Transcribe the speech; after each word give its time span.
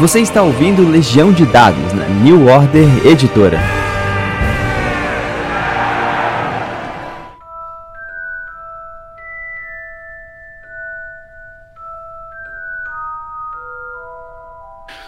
Você 0.00 0.20
está 0.20 0.42
ouvindo 0.42 0.90
Legião 0.90 1.32
de 1.32 1.46
Dados 1.46 1.92
na 1.92 2.04
New 2.08 2.48
Order 2.48 3.06
Editora. 3.06 3.60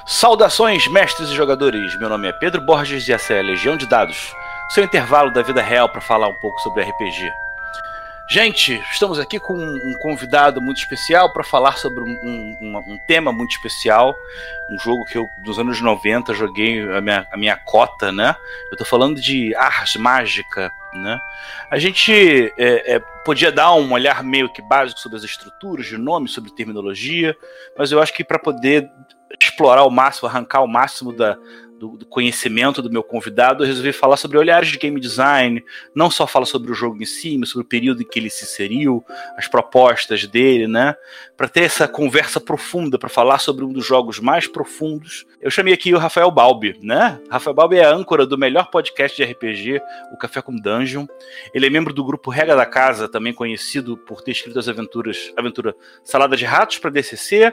Saudações, 0.07 0.86
mestres 0.86 1.30
e 1.30 1.34
jogadores! 1.34 1.98
Meu 1.98 2.08
nome 2.08 2.29
é 2.29 2.32
Pedro 2.32 2.61
Borges 2.61 3.08
e 3.08 3.12
essa 3.12 3.34
é 3.34 3.40
a 3.40 3.43
Legião 3.43 3.76
de 3.76 3.89
Dados, 3.89 4.32
seu 4.71 4.84
intervalo 4.84 5.32
da 5.32 5.43
vida 5.43 5.61
real 5.61 5.89
para 5.89 6.00
falar 6.00 6.29
um 6.29 6.40
pouco 6.40 6.61
sobre 6.61 6.84
RPG. 6.84 7.46
Gente, 8.29 8.82
estamos 8.90 9.20
aqui 9.20 9.38
com 9.38 9.54
um 9.54 9.96
convidado 10.00 10.61
muito 10.61 10.79
especial 10.79 11.32
para 11.32 11.45
falar 11.45 11.79
sobre 11.79 12.02
um, 12.02 12.57
um, 12.61 12.76
um, 12.79 12.99
tema 13.07 13.32
muito 13.32 13.52
especial. 13.52 14.16
Um 14.68 14.76
jogo 14.80 15.04
que 15.04 15.16
eu, 15.16 15.29
nos 15.44 15.61
anos 15.61 15.80
90, 15.80 16.35
joguei 16.35 16.82
a 16.93 17.00
minha, 17.00 17.26
a 17.30 17.36
minha 17.36 17.57
cota, 17.57 18.11
né? 18.11 18.35
Eu 18.64 18.72
estou 18.72 18.86
falando 18.86 19.21
de 19.21 19.54
Ars 19.54 19.94
Mágica, 19.94 20.72
né? 20.93 21.21
A 21.71 21.79
gente 21.79 22.52
é, 22.58 22.96
é, 22.96 22.99
podia 23.25 23.52
dar 23.52 23.72
um 23.75 23.93
olhar 23.93 24.25
meio 24.25 24.52
que 24.52 24.61
básico 24.61 24.99
sobre 24.99 25.18
as 25.18 25.24
estruturas 25.24 25.86
de 25.86 25.96
nome, 25.96 26.27
sobre 26.27 26.50
terminologia, 26.50 27.36
mas 27.79 27.93
eu 27.93 28.02
acho 28.02 28.13
que 28.13 28.24
para 28.24 28.40
poder 28.40 28.90
explorar 29.40 29.85
o 29.85 29.90
máximo, 29.90 30.29
arrancar 30.29 30.63
o 30.63 30.68
máximo 30.68 31.13
da, 31.13 31.38
do, 31.79 31.96
do, 31.96 32.06
conhecimento 32.06 32.80
do 32.80 32.91
meu 32.91 33.03
convidado, 33.03 33.62
eu 33.62 33.66
resolvi 33.66 33.92
falar 33.92 34.16
sobre 34.16 34.39
olhares 34.39 34.69
de 34.69 34.78
game 34.78 34.98
design, 34.98 35.62
não 35.94 36.11
só 36.11 36.27
falar 36.27 36.47
sobre 36.47 36.70
o 36.70 36.75
jogo 36.75 37.02
em 37.02 37.06
si, 37.06 37.36
mas 37.39 37.50
sobre 37.50 37.64
o 37.64 37.69
período 37.69 38.02
em 38.02 38.05
que 38.05 38.19
ele 38.19 38.30
se 38.30 38.44
inseriu, 38.44 39.05
as 39.36 39.47
propostas 39.47 40.27
dele, 40.27 40.66
né? 40.66 40.94
Para 41.36 41.48
ter 41.48 41.62
essa 41.62 41.86
conversa 41.86 42.41
profunda, 42.41 42.98
para 42.98 43.08
falar 43.08 43.39
sobre 43.39 43.64
um 43.64 43.72
dos 43.72 43.84
jogos 43.86 44.19
mais 44.19 44.47
profundos. 44.47 45.27
Eu 45.41 45.50
chamei 45.50 45.74
aqui 45.74 45.94
o 45.94 45.98
Rafael 45.98 46.30
Balbi, 46.30 46.78
né? 46.82 47.20
Rafael 47.30 47.54
Balbi 47.54 47.77
é 47.77 47.84
a 47.84 47.94
âncora 47.94 48.27
do 48.27 48.38
melhor 48.38 48.70
podcast 48.70 49.16
de 49.16 49.30
RPG, 49.30 49.80
o 50.12 50.16
Café 50.16 50.41
com 50.41 50.56
Dungeon. 50.56 51.06
Ele 51.52 51.66
é 51.66 51.70
membro 51.70 51.92
do 51.92 52.04
grupo 52.04 52.30
Regra 52.30 52.56
da 52.56 52.66
Casa, 52.66 53.08
também 53.08 53.32
conhecido 53.32 53.97
por 53.97 54.22
ter 54.22 54.32
escrito 54.32 54.58
as 54.58 54.69
aventuras, 54.69 55.32
aventura 55.36 55.74
Salada 56.02 56.36
de 56.36 56.44
Ratos 56.44 56.78
para 56.78 56.91
DCC. 56.91 57.52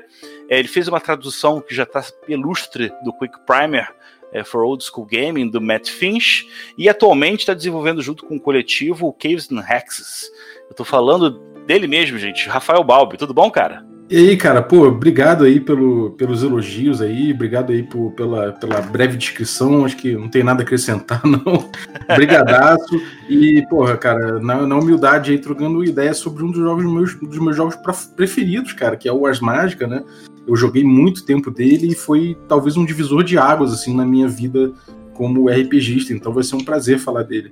É, 0.50 0.60
ele 0.60 0.68
fez 0.68 0.88
uma 0.88 1.00
tradução 1.00 1.62
que 1.62 1.76
já 1.76 1.84
está 1.84 2.04
ilustre 2.28 2.92
do 3.04 3.12
Quick 3.14 3.40
Primer 3.46 3.94
é, 4.34 4.44
for 4.44 4.64
Old 4.64 4.84
School 4.84 5.08
Gaming, 5.10 5.50
do 5.50 5.62
Matt 5.62 5.90
Finch, 5.90 6.50
e 6.78 6.90
atualmente 6.90 7.42
está 7.42 7.54
desenvolvendo 7.54 8.02
junto 8.02 8.26
com 8.26 8.36
o 8.36 8.42
coletivo 8.42 9.08
o 9.08 9.14
Caves 9.14 9.50
and 9.52 9.64
Hexes. 9.70 10.30
Eu 10.66 10.72
estou 10.72 10.86
falando 10.86 11.40
dele 11.68 11.88
mesmo, 11.88 12.18
gente, 12.18 12.50
Rafael 12.50 12.84
Balbi. 12.84 13.18
Tudo 13.18 13.34
bom, 13.34 13.50
cara? 13.50 13.86
E 14.10 14.18
aí, 14.18 14.38
cara, 14.38 14.62
pô, 14.62 14.86
obrigado 14.88 15.46
aí 15.46 15.60
pelo, 15.60 16.12
pelos 16.12 16.44
elogios 16.44 17.02
aí, 17.02 17.32
obrigado 17.32 17.72
aí 17.72 17.82
por, 17.82 18.12
pela, 18.12 18.52
pela 18.52 18.82
breve 18.82 19.18
descrição, 19.18 19.86
acho 19.86 19.96
que 19.96 20.14
não 20.14 20.30
tem 20.30 20.44
nada 20.44 20.62
a 20.62 20.64
acrescentar, 20.64 21.22
não. 21.26 21.72
Brigadaço. 22.14 23.02
e, 23.30 23.66
porra, 23.70 23.98
cara, 23.98 24.40
na, 24.40 24.68
na, 24.68 24.76
humildade 24.76 25.32
aí, 25.32 25.40
trocando 25.40 25.84
ideia 25.84 26.14
sobre 26.14 26.44
um 26.44 26.52
dos 26.52 26.60
jogos 26.60 26.84
meus, 26.84 27.16
dos 27.16 27.40
meus 27.40 27.56
jogos 27.56 27.76
preferidos, 28.16 28.74
cara, 28.74 28.98
que 28.98 29.08
é 29.08 29.14
o 29.14 29.26
Ars 29.26 29.40
Mágica, 29.40 29.88
né? 29.88 30.04
Eu 30.48 30.56
joguei 30.56 30.84
muito 30.84 31.26
tempo 31.26 31.50
dele 31.50 31.88
e 31.88 31.96
foi 31.96 32.38
talvez 32.48 32.76
um 32.76 32.86
divisor 32.86 33.24
de 33.24 33.38
águas, 33.38 33.74
assim, 33.74 33.96
na 33.96 34.06
minha 34.06 34.28
vida 34.28 34.74
como 35.14 35.50
RPGista, 35.50 36.14
então 36.14 36.34
vai 36.34 36.44
ser 36.44 36.56
um 36.56 36.64
prazer 36.64 37.00
falar 37.00 37.24
dele. 37.24 37.52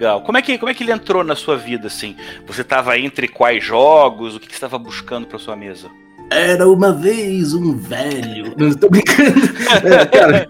Legal. 0.00 0.22
Como 0.22 0.38
é 0.38 0.42
que, 0.42 0.56
como 0.56 0.70
é 0.70 0.74
que 0.74 0.82
ele 0.82 0.92
entrou 0.92 1.22
na 1.22 1.36
sua 1.36 1.56
vida, 1.56 1.88
assim? 1.88 2.16
Você 2.46 2.62
estava 2.62 2.98
entre 2.98 3.28
quais 3.28 3.62
jogos? 3.62 4.34
O 4.34 4.40
que, 4.40 4.46
que 4.46 4.52
você 4.52 4.64
estava 4.64 4.78
buscando 4.78 5.26
para 5.26 5.38
sua 5.38 5.54
mesa? 5.54 5.90
Era 6.30 6.66
uma 6.66 6.92
vez 6.92 7.52
um 7.52 7.76
velho. 7.76 8.54
Não, 8.56 8.72
tô 8.72 8.88
brincando. 8.88 9.50
É, 9.84 10.04
cara, 10.06 10.46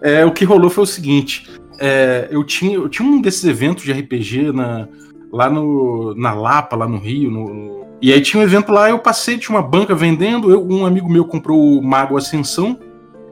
é, 0.00 0.24
o 0.24 0.32
que 0.32 0.44
rolou 0.44 0.70
foi 0.70 0.84
o 0.84 0.86
seguinte: 0.86 1.48
é, 1.78 2.28
eu, 2.30 2.42
tinha, 2.42 2.74
eu 2.74 2.88
tinha 2.88 3.06
um 3.06 3.20
desses 3.20 3.44
eventos 3.44 3.84
de 3.84 3.92
RPG 3.92 4.52
na, 4.52 4.88
lá 5.32 5.50
no, 5.50 6.14
na 6.16 6.32
Lapa, 6.32 6.74
lá 6.74 6.88
no 6.88 6.98
Rio, 6.98 7.30
no, 7.30 7.83
e 8.04 8.12
aí 8.12 8.20
tinha 8.20 8.38
um 8.38 8.44
evento 8.44 8.70
lá, 8.70 8.90
eu 8.90 8.98
passei, 8.98 9.38
tinha 9.38 9.56
uma 9.56 9.66
banca 9.66 9.94
vendendo, 9.94 10.50
eu, 10.50 10.62
um 10.62 10.84
amigo 10.84 11.10
meu 11.10 11.24
comprou 11.24 11.78
o 11.78 11.82
Mago 11.82 12.18
Ascensão, 12.18 12.78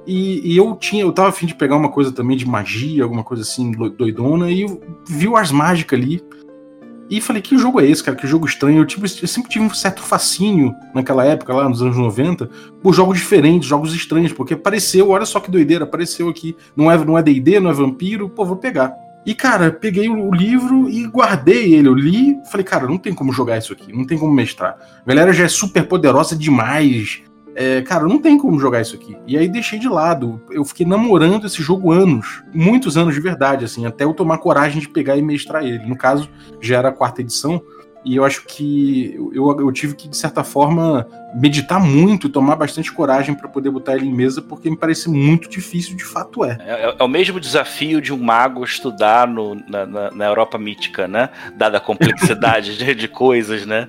e, 0.06 0.50
e, 0.50 0.56
eu 0.56 0.74
tinha, 0.76 1.02
eu 1.02 1.12
tava 1.12 1.28
afim 1.28 1.44
de 1.44 1.54
pegar 1.54 1.76
uma 1.76 1.90
coisa 1.90 2.10
também 2.10 2.38
de 2.38 2.48
magia, 2.48 3.02
alguma 3.02 3.22
coisa 3.22 3.42
assim, 3.42 3.70
doidona, 3.70 4.50
e 4.50 4.64
vi 5.06 5.28
o 5.28 5.36
Ars 5.36 5.52
Mágica 5.52 5.94
ali. 5.94 6.24
E 7.10 7.20
falei, 7.20 7.42
que 7.42 7.58
jogo 7.58 7.82
é 7.82 7.86
esse, 7.86 8.02
cara? 8.02 8.16
Que 8.16 8.26
jogo 8.26 8.46
estranho. 8.46 8.78
Eu, 8.78 8.86
tipo, 8.86 9.04
eu 9.04 9.28
sempre 9.28 9.50
tive 9.50 9.62
um 9.62 9.74
certo 9.74 10.00
fascínio 10.00 10.74
naquela 10.94 11.22
época, 11.26 11.52
lá 11.52 11.68
nos 11.68 11.82
anos 11.82 11.98
90, 11.98 12.48
por 12.82 12.94
jogos 12.94 13.18
diferentes, 13.18 13.68
jogos 13.68 13.94
estranhos, 13.94 14.32
porque 14.32 14.54
apareceu, 14.54 15.10
olha 15.10 15.26
só 15.26 15.38
que 15.38 15.50
doideira, 15.50 15.84
apareceu 15.84 16.30
aqui. 16.30 16.56
Não 16.74 16.90
é 16.90 16.96
não 16.96 17.18
é 17.18 17.22
D&D, 17.22 17.60
não 17.60 17.68
é 17.68 17.74
vampiro, 17.74 18.30
pô, 18.30 18.46
vou 18.46 18.56
pegar. 18.56 18.96
E, 19.24 19.34
cara, 19.34 19.70
peguei 19.70 20.08
o 20.08 20.32
livro 20.32 20.88
e 20.88 21.06
guardei 21.06 21.74
ele. 21.74 21.88
Eu 21.88 21.94
li, 21.94 22.36
falei, 22.50 22.64
cara, 22.64 22.86
não 22.86 22.98
tem 22.98 23.14
como 23.14 23.32
jogar 23.32 23.58
isso 23.58 23.72
aqui, 23.72 23.92
não 23.92 24.04
tem 24.04 24.18
como 24.18 24.32
mestrar. 24.32 24.76
A 25.04 25.08
galera 25.08 25.32
já 25.32 25.44
é 25.44 25.48
super 25.48 25.86
poderosa 25.86 26.36
demais. 26.36 27.22
É, 27.54 27.82
cara, 27.82 28.04
não 28.04 28.18
tem 28.18 28.38
como 28.38 28.58
jogar 28.58 28.80
isso 28.80 28.96
aqui. 28.96 29.16
E 29.26 29.36
aí 29.36 29.46
deixei 29.46 29.78
de 29.78 29.88
lado. 29.88 30.40
Eu 30.50 30.64
fiquei 30.64 30.86
namorando 30.86 31.46
esse 31.46 31.62
jogo 31.62 31.92
anos, 31.92 32.42
muitos 32.52 32.96
anos 32.96 33.14
de 33.14 33.20
verdade, 33.20 33.64
assim, 33.64 33.86
até 33.86 34.04
eu 34.04 34.14
tomar 34.14 34.38
coragem 34.38 34.80
de 34.80 34.88
pegar 34.88 35.16
e 35.16 35.22
mestrar 35.22 35.64
ele. 35.64 35.86
No 35.86 35.96
caso, 35.96 36.28
já 36.60 36.78
era 36.78 36.88
a 36.88 36.92
quarta 36.92 37.20
edição. 37.20 37.62
E 38.04 38.16
eu 38.16 38.24
acho 38.24 38.44
que 38.46 39.14
eu, 39.32 39.60
eu 39.60 39.72
tive 39.72 39.94
que, 39.94 40.08
de 40.08 40.16
certa 40.16 40.42
forma, 40.42 41.06
meditar 41.34 41.80
muito, 41.80 42.28
tomar 42.28 42.56
bastante 42.56 42.92
coragem 42.92 43.34
para 43.34 43.48
poder 43.48 43.70
botar 43.70 43.94
ele 43.94 44.06
em 44.06 44.12
mesa, 44.12 44.42
porque 44.42 44.68
me 44.68 44.76
parece 44.76 45.08
muito 45.08 45.48
difícil, 45.48 45.96
de 45.96 46.04
fato 46.04 46.44
é. 46.44 46.58
É, 46.60 46.96
é 46.98 47.02
o 47.02 47.08
mesmo 47.08 47.38
desafio 47.38 48.00
de 48.00 48.12
um 48.12 48.18
mago 48.18 48.64
estudar 48.64 49.26
no, 49.26 49.54
na, 49.68 49.86
na, 49.86 50.10
na 50.10 50.24
Europa 50.26 50.58
mítica, 50.58 51.06
né? 51.06 51.30
Dada 51.56 51.78
a 51.78 51.80
complexidade 51.80 52.76
de, 52.78 52.94
de, 52.94 53.08
coisas, 53.08 53.64
né? 53.64 53.86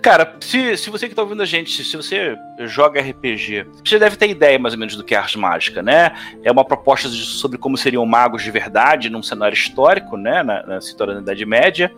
Cara, 0.00 0.36
se, 0.40 0.76
se 0.76 0.88
você 0.88 1.06
que 1.06 1.12
está 1.12 1.22
ouvindo 1.22 1.42
a 1.42 1.46
gente, 1.46 1.84
se 1.84 1.96
você 1.96 2.38
joga 2.66 3.00
RPG, 3.00 3.66
você 3.84 3.98
deve 3.98 4.16
ter 4.16 4.28
ideia 4.28 4.58
mais 4.58 4.74
ou 4.74 4.80
menos 4.80 4.96
do 4.96 5.04
que 5.04 5.14
é 5.14 5.18
arte 5.18 5.38
mágica, 5.38 5.82
né? 5.82 6.12
É 6.42 6.50
uma 6.50 6.64
proposta 6.64 7.08
de, 7.08 7.24
sobre 7.24 7.58
como 7.58 7.76
seriam 7.76 8.04
magos 8.04 8.42
de 8.42 8.50
verdade 8.50 9.08
num 9.08 9.22
cenário 9.22 9.54
histórico, 9.54 10.16
né? 10.16 10.42
Na, 10.42 10.66
na 10.66 10.78
história 10.78 11.14
da 11.14 11.20
Idade 11.20 11.46
Média. 11.46 11.92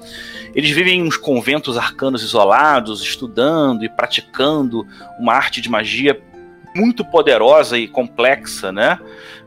Eles 0.55 0.71
vivem 0.71 1.01
em 1.01 1.03
uns 1.03 1.17
conventos 1.17 1.79
arcanos 1.79 2.23
isolados, 2.23 3.03
estudando 3.03 3.85
e 3.85 3.89
praticando 3.89 4.87
uma 5.19 5.35
arte 5.35 5.61
de 5.61 5.71
magia 5.71 6.21
muito 6.75 7.05
poderosa 7.05 7.79
e 7.79 7.89
complexa, 7.89 8.71
né? 8.71 8.99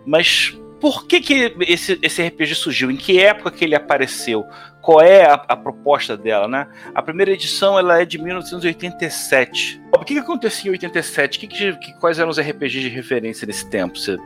Mas 0.05 0.57
por 0.83 1.07
que, 1.07 1.21
que 1.21 1.55
esse, 1.61 1.97
esse 2.01 2.21
RPG 2.21 2.55
surgiu? 2.55 2.91
Em 2.91 2.97
que 2.97 3.17
época 3.17 3.51
que 3.51 3.63
ele 3.63 3.73
apareceu? 3.73 4.45
Qual 4.81 4.99
é 4.99 5.23
a, 5.23 5.35
a 5.35 5.55
proposta 5.55 6.17
dela, 6.17 6.45
né? 6.45 6.67
A 6.93 7.01
primeira 7.01 7.31
edição 7.31 7.79
ela 7.79 8.01
é 8.01 8.05
de 8.05 8.17
1987. 8.17 9.81
O 9.95 10.03
que, 10.03 10.15
que 10.15 10.19
acontecia 10.19 10.69
em 10.69 10.73
87? 10.73 11.39
Que, 11.39 11.47
que, 11.47 11.93
quais 12.01 12.19
eram 12.19 12.29
os 12.29 12.37
RPGs 12.37 12.81
de 12.81 12.89
referência 12.89 13.47
nesse 13.47 13.65
tempo? 13.69 13.97
Você 13.97 14.17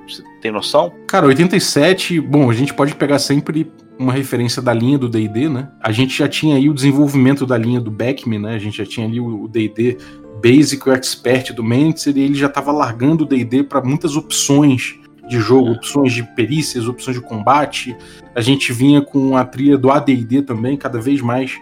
tem 0.42 0.52
noção? 0.52 0.92
Cara, 1.06 1.28
87, 1.28 2.20
bom, 2.22 2.50
a 2.50 2.54
gente 2.56 2.74
pode 2.74 2.96
pegar 2.96 3.20
sempre 3.20 3.72
uma 4.00 4.12
referência 4.12 4.60
da 4.60 4.74
linha 4.74 4.98
do 4.98 5.08
D&D, 5.08 5.50
né? 5.50 5.70
A 5.80 5.92
gente 5.92 6.18
já 6.18 6.28
tinha 6.28 6.56
aí 6.56 6.68
o 6.72 6.74
desenvolvimento 6.74 7.46
da 7.46 7.56
linha 7.56 7.80
do 7.80 7.92
Beckman, 7.92 8.40
né? 8.40 8.56
A 8.56 8.60
gente 8.60 8.80
já 8.80 8.86
tinha 8.86 9.06
ali 9.06 9.20
o 9.20 9.48
D&D 9.48 10.00
Basic, 10.42 10.90
Expert 10.90 11.54
do 11.54 11.64
Mentzer, 11.64 12.18
e 12.18 12.22
ele 12.22 12.34
já 12.34 12.48
estava 12.48 12.72
largando 12.72 13.26
o 13.26 13.28
D&D 13.28 13.62
para 13.62 13.80
muitas 13.84 14.16
opções 14.16 15.00
de 15.28 15.40
jogo, 15.40 15.72
opções 15.72 16.14
de 16.14 16.24
perícias, 16.24 16.88
opções 16.88 17.18
de 17.18 17.24
combate. 17.24 17.96
A 18.34 18.42
gente 18.42 18.72
vinha 18.72 19.02
com 19.02 19.36
a 19.36 19.44
trilha 19.44 19.78
do 19.78 19.92
AD&D 19.92 20.42
também, 20.42 20.78
cada 20.78 21.00
vez 21.00 21.22
mais 21.22 21.58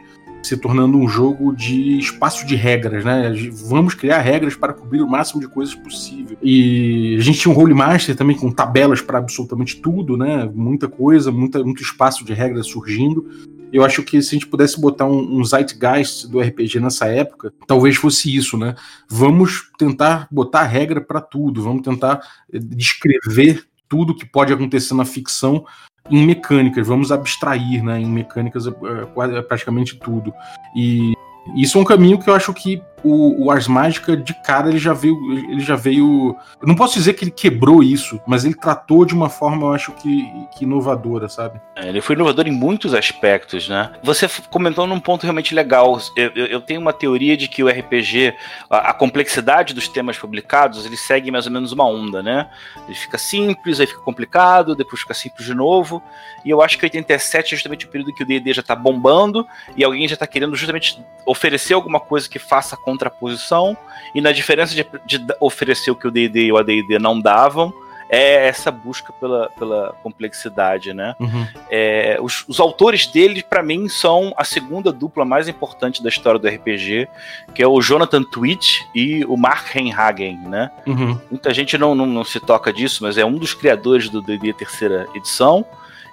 se 0.46 0.56
tornando 0.56 0.98
um 0.98 1.08
jogo 1.08 1.56
de 1.56 1.98
espaço 1.98 2.46
de 2.46 2.56
regras, 2.56 3.04
né? 3.04 3.34
Vamos 3.68 3.96
criar 3.96 4.20
regras 4.20 4.56
para 4.56 4.74
cobrir 4.74 5.01
o 5.01 5.07
máximo 5.07 5.42
de 5.42 5.48
coisas 5.48 5.74
possível. 5.74 6.38
E 6.42 7.16
a 7.18 7.22
gente 7.22 7.39
tinha 7.39 7.51
um 7.51 7.56
Role 7.57 7.74
Master 7.74 8.16
também 8.16 8.38
com 8.38 8.51
tabelas 8.51 9.01
para 9.01 9.18
absolutamente 9.18 9.78
tudo, 9.78 10.16
né? 10.16 10.50
Muita 10.54 10.88
coisa, 10.88 11.31
muita, 11.31 11.63
muito 11.63 11.81
espaço 11.81 12.24
de 12.24 12.34
regras 12.34 12.68
surgindo. 12.68 13.28
Eu 13.71 13.83
acho 13.83 14.03
que 14.03 14.21
se 14.21 14.29
a 14.29 14.39
gente 14.39 14.47
pudesse 14.47 14.79
botar 14.79 15.06
um, 15.06 15.39
um 15.39 15.44
zeitgeist 15.44 16.27
do 16.27 16.39
RPG 16.39 16.79
nessa 16.79 17.07
época, 17.07 17.53
talvez 17.67 17.95
fosse 17.95 18.33
isso, 18.33 18.57
né? 18.57 18.75
Vamos 19.09 19.69
tentar 19.77 20.27
botar 20.31 20.63
regra 20.63 21.01
para 21.01 21.19
tudo, 21.19 21.62
vamos 21.62 21.81
tentar 21.81 22.21
eh, 22.51 22.59
descrever 22.59 23.65
tudo 23.88 24.15
que 24.15 24.25
pode 24.25 24.53
acontecer 24.53 24.94
na 24.94 25.06
ficção 25.06 25.65
em 26.09 26.25
mecânicas, 26.25 26.88
vamos 26.88 27.12
abstrair, 27.12 27.83
né? 27.83 28.00
Em 28.00 28.06
mecânicas 28.06 28.67
é, 28.67 29.41
praticamente 29.41 29.97
tudo. 29.97 30.33
E 30.75 31.13
isso 31.56 31.77
é 31.77 31.81
um 31.81 31.85
caminho 31.85 32.19
que 32.19 32.29
eu 32.29 32.33
acho 32.33 32.53
que 32.53 32.81
o, 33.06 33.46
o 33.46 33.52
Ars 33.52 33.68
Mágica 33.68 34.18
de 34.18 34.34
cara 34.34 34.68
ele 34.68 34.80
já 34.80 34.92
veio, 34.92 35.16
ele 35.52 35.60
já 35.60 35.75
veio. 35.75 36.36
Eu 36.60 36.68
não 36.68 36.75
posso 36.75 36.96
dizer 36.96 37.13
que 37.13 37.24
ele 37.24 37.31
quebrou 37.31 37.84
isso, 37.84 38.19
mas 38.25 38.44
ele 38.44 38.56
tratou 38.56 39.06
de 39.06 39.13
uma 39.13 39.30
forma, 39.30 39.68
eu 39.68 39.74
acho 39.74 39.92
que, 39.92 40.28
que 40.57 40.63
inovadora, 40.63 41.30
sabe? 41.30 41.62
É, 41.75 41.90
ele 41.90 42.02
foi 42.02 42.16
inovador 42.16 42.48
em 42.48 42.52
muitos 42.52 42.96
aspectos, 42.96 43.69
né? 43.69 43.94
Você 44.02 44.28
comentou 44.50 44.88
num 44.88 45.00
ponto 45.00 45.22
realmente 45.22 45.54
legal. 45.54 46.00
Eu, 46.16 46.31
eu, 46.36 46.46
eu 46.48 46.62
tenho 46.62 46.81
uma 46.81 46.92
teoria 46.92 47.38
de 47.38 47.48
que 47.48 47.63
o 47.63 47.69
RPG, 47.69 48.34
a, 48.69 48.90
a, 48.90 48.94
complexidade 48.94 49.74
dos 49.74 49.88
temas 49.88 50.18
publicados, 50.18 50.84
ele 50.86 50.98
segue 50.98 51.30
mais 51.30 51.46
ou 51.46 51.51
menos 51.51 51.72
uma 51.72 51.86
onda, 51.86 52.24
né? 52.24 52.50
Ele 52.88 52.96
fica 52.96 53.19
simples, 53.19 53.80
aí 53.80 53.86
fica 53.86 54.01
complicado, 54.01 54.75
depois 54.75 55.01
fica 55.01 55.13
simples 55.13 55.46
de 55.46 55.54
novo. 55.54 56.01
E 56.44 56.50
eu 56.50 56.62
acho 56.62 56.78
que 56.80 56.86
87 56.86 57.54
é 57.54 57.56
justamente 57.56 57.86
o 57.86 57.90
período 57.90 58.13
que 58.13 58.24
o 58.24 58.25
D&D 58.25 58.54
já 58.54 58.63
tá 58.63 58.75
bombando 58.75 59.46
e 59.78 59.84
alguém 59.84 60.08
já 60.08 60.18
tá 60.18 60.25
querendo 60.25 60.56
justamente 60.56 61.04
oferecer 61.25 61.74
alguma 61.74 62.00
coisa 62.00 62.30
que 62.30 62.40
faça 62.40 62.75
contraposição. 62.95 63.77
E 64.13 64.21
na 64.21 64.31
diferença 64.31 64.74
de, 64.74 64.86
de 65.06 65.25
oferecer 65.39 65.92
o 65.92 65.95
que 65.95 66.07
o 66.07 66.12
D&D 66.12 66.45
e 66.45 66.51
o 66.51 66.57
AD&D 66.57 66.97
não 67.00 67.19
davam, 67.19 67.74
é 68.09 68.47
essa 68.47 68.71
busca 68.71 69.12
pela, 69.13 69.50
pela 69.50 69.94
complexidade, 70.03 70.94
né? 70.94 71.15
Uhum. 71.19 71.47
É, 71.69 72.18
os, 72.21 72.45
os, 72.47 72.59
autores 72.59 73.07
dele, 73.07 73.44
para 73.44 73.63
mim, 73.63 73.89
são 73.89 74.33
a 74.38 74.44
segunda 74.44 74.92
dupla 74.92 75.25
mais 75.25 75.47
importante 75.47 76.03
da 76.03 76.09
história 76.09 76.39
do 76.39 76.47
RPG, 76.47 77.07
que 77.53 77.63
é 77.63 77.68
o 77.68 77.81
Jonathan 77.81 78.24
Twitch 78.24 78.81
e 78.94 79.25
o 79.25 79.36
Mark 79.36 79.75
Henhagen, 79.75 80.38
né? 80.48 80.71
Uhum. 80.86 81.19
Muita 81.31 81.53
gente 81.53 81.77
não, 81.77 81.95
não, 81.95 82.06
não, 82.06 82.24
se 82.24 82.39
toca 82.39 82.71
disso, 82.71 83.03
mas 83.03 83.18
é 83.18 83.25
um 83.25 83.38
dos 83.38 83.53
criadores 83.53 84.07
do 84.07 84.21
D&D 84.21 84.53
terceira 84.53 85.07
edição. 85.15 85.65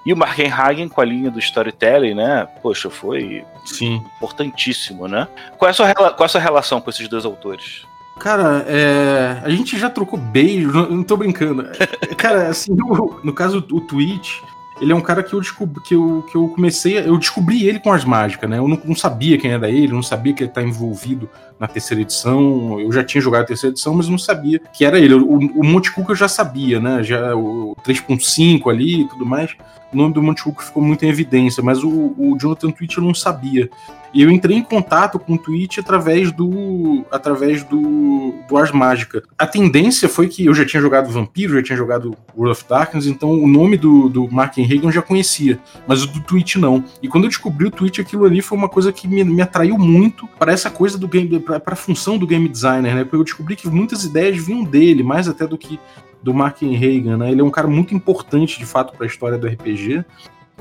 E 0.04 0.12
o 0.12 0.16
Mark 0.16 0.38
Hagen 0.38 0.88
com 0.88 1.00
a 1.00 1.04
linha 1.04 1.31
do 1.31 1.38
storytelling, 1.38 2.14
né? 2.14 2.46
Poxa, 2.60 2.90
foi 2.90 3.44
Sim. 3.64 4.02
importantíssimo, 4.16 5.06
né? 5.06 5.28
Qual 5.56 5.69
é, 5.69 5.70
a 5.70 5.75
sua, 5.75 5.94
qual 5.94 6.14
é 6.20 6.25
a 6.25 6.28
sua 6.28 6.40
relação 6.40 6.81
com 6.81 6.90
esses 6.90 7.06
dois 7.08 7.25
autores? 7.25 7.87
Cara, 8.19 8.64
é, 8.69 9.40
a 9.43 9.50
gente 9.50 9.78
já 9.78 9.88
trocou 9.88 10.19
beijo, 10.19 10.70
não, 10.72 10.90
não 10.90 11.02
tô 11.02 11.16
brincando. 11.16 11.66
Cara, 12.19 12.49
assim, 12.49 12.72
no, 12.72 13.20
no 13.22 13.32
caso 13.32 13.64
o 13.70 13.81
Twitch, 13.81 14.40
ele 14.81 14.93
é 14.93 14.94
um 14.94 15.00
cara 15.00 15.22
que 15.22 15.32
eu 15.32 15.40
descobri, 15.40 15.81
que 15.82 15.94
eu, 15.94 16.26
que 16.31 16.37
eu 16.37 16.49
comecei, 16.49 16.99
eu 16.99 17.16
descobri 17.16 17.66
ele 17.66 17.78
com 17.78 17.93
as 17.93 18.04
mágicas, 18.04 18.50
né? 18.50 18.58
Eu 18.58 18.66
não, 18.66 18.81
não 18.84 18.96
sabia 18.96 19.38
quem 19.38 19.52
era 19.52 19.70
ele, 19.70 19.93
não 19.93 20.02
sabia 20.02 20.32
que 20.32 20.43
ele 20.43 20.50
tá 20.50 20.62
envolvido 20.62 21.28
na 21.62 21.69
terceira 21.69 22.03
edição. 22.03 22.81
Eu 22.81 22.91
já 22.91 23.05
tinha 23.05 23.23
jogado 23.23 23.43
a 23.43 23.47
terceira 23.47 23.73
edição, 23.73 23.94
mas 23.94 24.09
não 24.09 24.19
sabia 24.19 24.61
que 24.73 24.85
era 24.85 24.99
ele. 24.99 25.14
O, 25.14 25.38
o 25.38 25.64
Monte 25.64 25.93
eu 25.97 26.14
já 26.17 26.26
sabia, 26.26 26.81
né? 26.81 27.05
Já 27.05 27.37
o 27.37 27.76
3.5 27.87 28.69
ali 28.69 29.03
e 29.03 29.09
tudo 29.09 29.25
mais. 29.25 29.55
O 29.93 29.97
nome 29.97 30.12
do 30.12 30.23
Monte 30.23 30.43
Cook 30.43 30.61
ficou 30.61 30.82
muito 30.82 31.05
em 31.05 31.09
evidência, 31.09 31.62
mas 31.62 31.85
o, 31.85 32.14
o 32.19 32.37
Jonathan 32.41 32.70
Twitch 32.73 32.97
eu 32.97 33.03
não 33.03 33.14
sabia. 33.14 33.70
E 34.14 34.23
eu 34.23 34.31
entrei 34.31 34.59
em 34.59 34.62
contato 34.62 35.19
com 35.19 35.35
o 35.35 35.38
Twitch 35.38 35.79
através 35.79 36.31
do 36.31 37.05
através 37.11 37.64
do, 37.64 38.35
do 38.47 38.56
Ars 38.56 38.70
Mágica. 38.70 39.23
A 39.38 39.47
tendência 39.47 40.09
foi 40.09 40.29
que 40.29 40.44
eu 40.44 40.55
já 40.55 40.67
tinha 40.67 40.82
jogado 40.82 41.11
Vampiro, 41.11 41.55
já 41.55 41.62
tinha 41.62 41.76
jogado 41.76 42.14
World 42.37 42.53
of 42.53 42.64
Darkness, 42.69 43.06
então 43.06 43.31
o 43.32 43.49
nome 43.49 43.79
do, 43.79 44.11
do 44.11 44.31
Mark 44.31 44.56
Reagan 44.56 44.88
eu 44.88 44.93
já 44.93 45.00
conhecia, 45.00 45.59
mas 45.87 46.03
o 46.03 46.06
do 46.09 46.20
Twitch 46.20 46.56
não. 46.56 46.85
E 47.03 47.09
quando 47.09 47.25
eu 47.25 47.31
descobri 47.31 47.67
o 47.67 47.70
Twitch, 47.70 48.00
aquilo 48.00 48.26
ali 48.26 48.43
foi 48.43 48.59
uma 48.59 48.69
coisa 48.69 48.93
que 48.93 49.09
me, 49.09 49.25
me 49.25 49.41
atraiu 49.41 49.79
muito 49.79 50.26
para 50.38 50.53
essa 50.53 50.70
coisa 50.70 50.99
do 50.99 51.09
game, 51.09 51.41
para 51.58 51.75
a 51.75 51.76
função 51.76 52.19
do 52.19 52.26
game 52.26 52.49
designer, 52.49 52.94
né? 52.94 53.04
Porque 53.04 53.16
eu 53.16 53.25
descobri 53.25 53.56
que 53.56 53.69
muitas 53.69 54.04
ideias 54.04 54.37
vinham 54.37 54.64
dele, 54.64 55.02
mais 55.02 55.28
até 55.28 55.46
do 55.46 55.58
que 55.58 55.78
do 56.22 56.32
Mark 56.32 56.60
Reagan, 56.60 57.16
né? 57.16 57.31
Ele 57.32 57.40
é 57.40 57.44
um 57.44 57.50
cara 57.50 57.66
muito 57.66 57.94
importante, 57.94 58.58
de 58.58 58.66
fato, 58.66 58.96
para 58.96 59.04
a 59.04 59.08
história 59.08 59.37
do 59.37 59.46
RPG. 59.46 60.04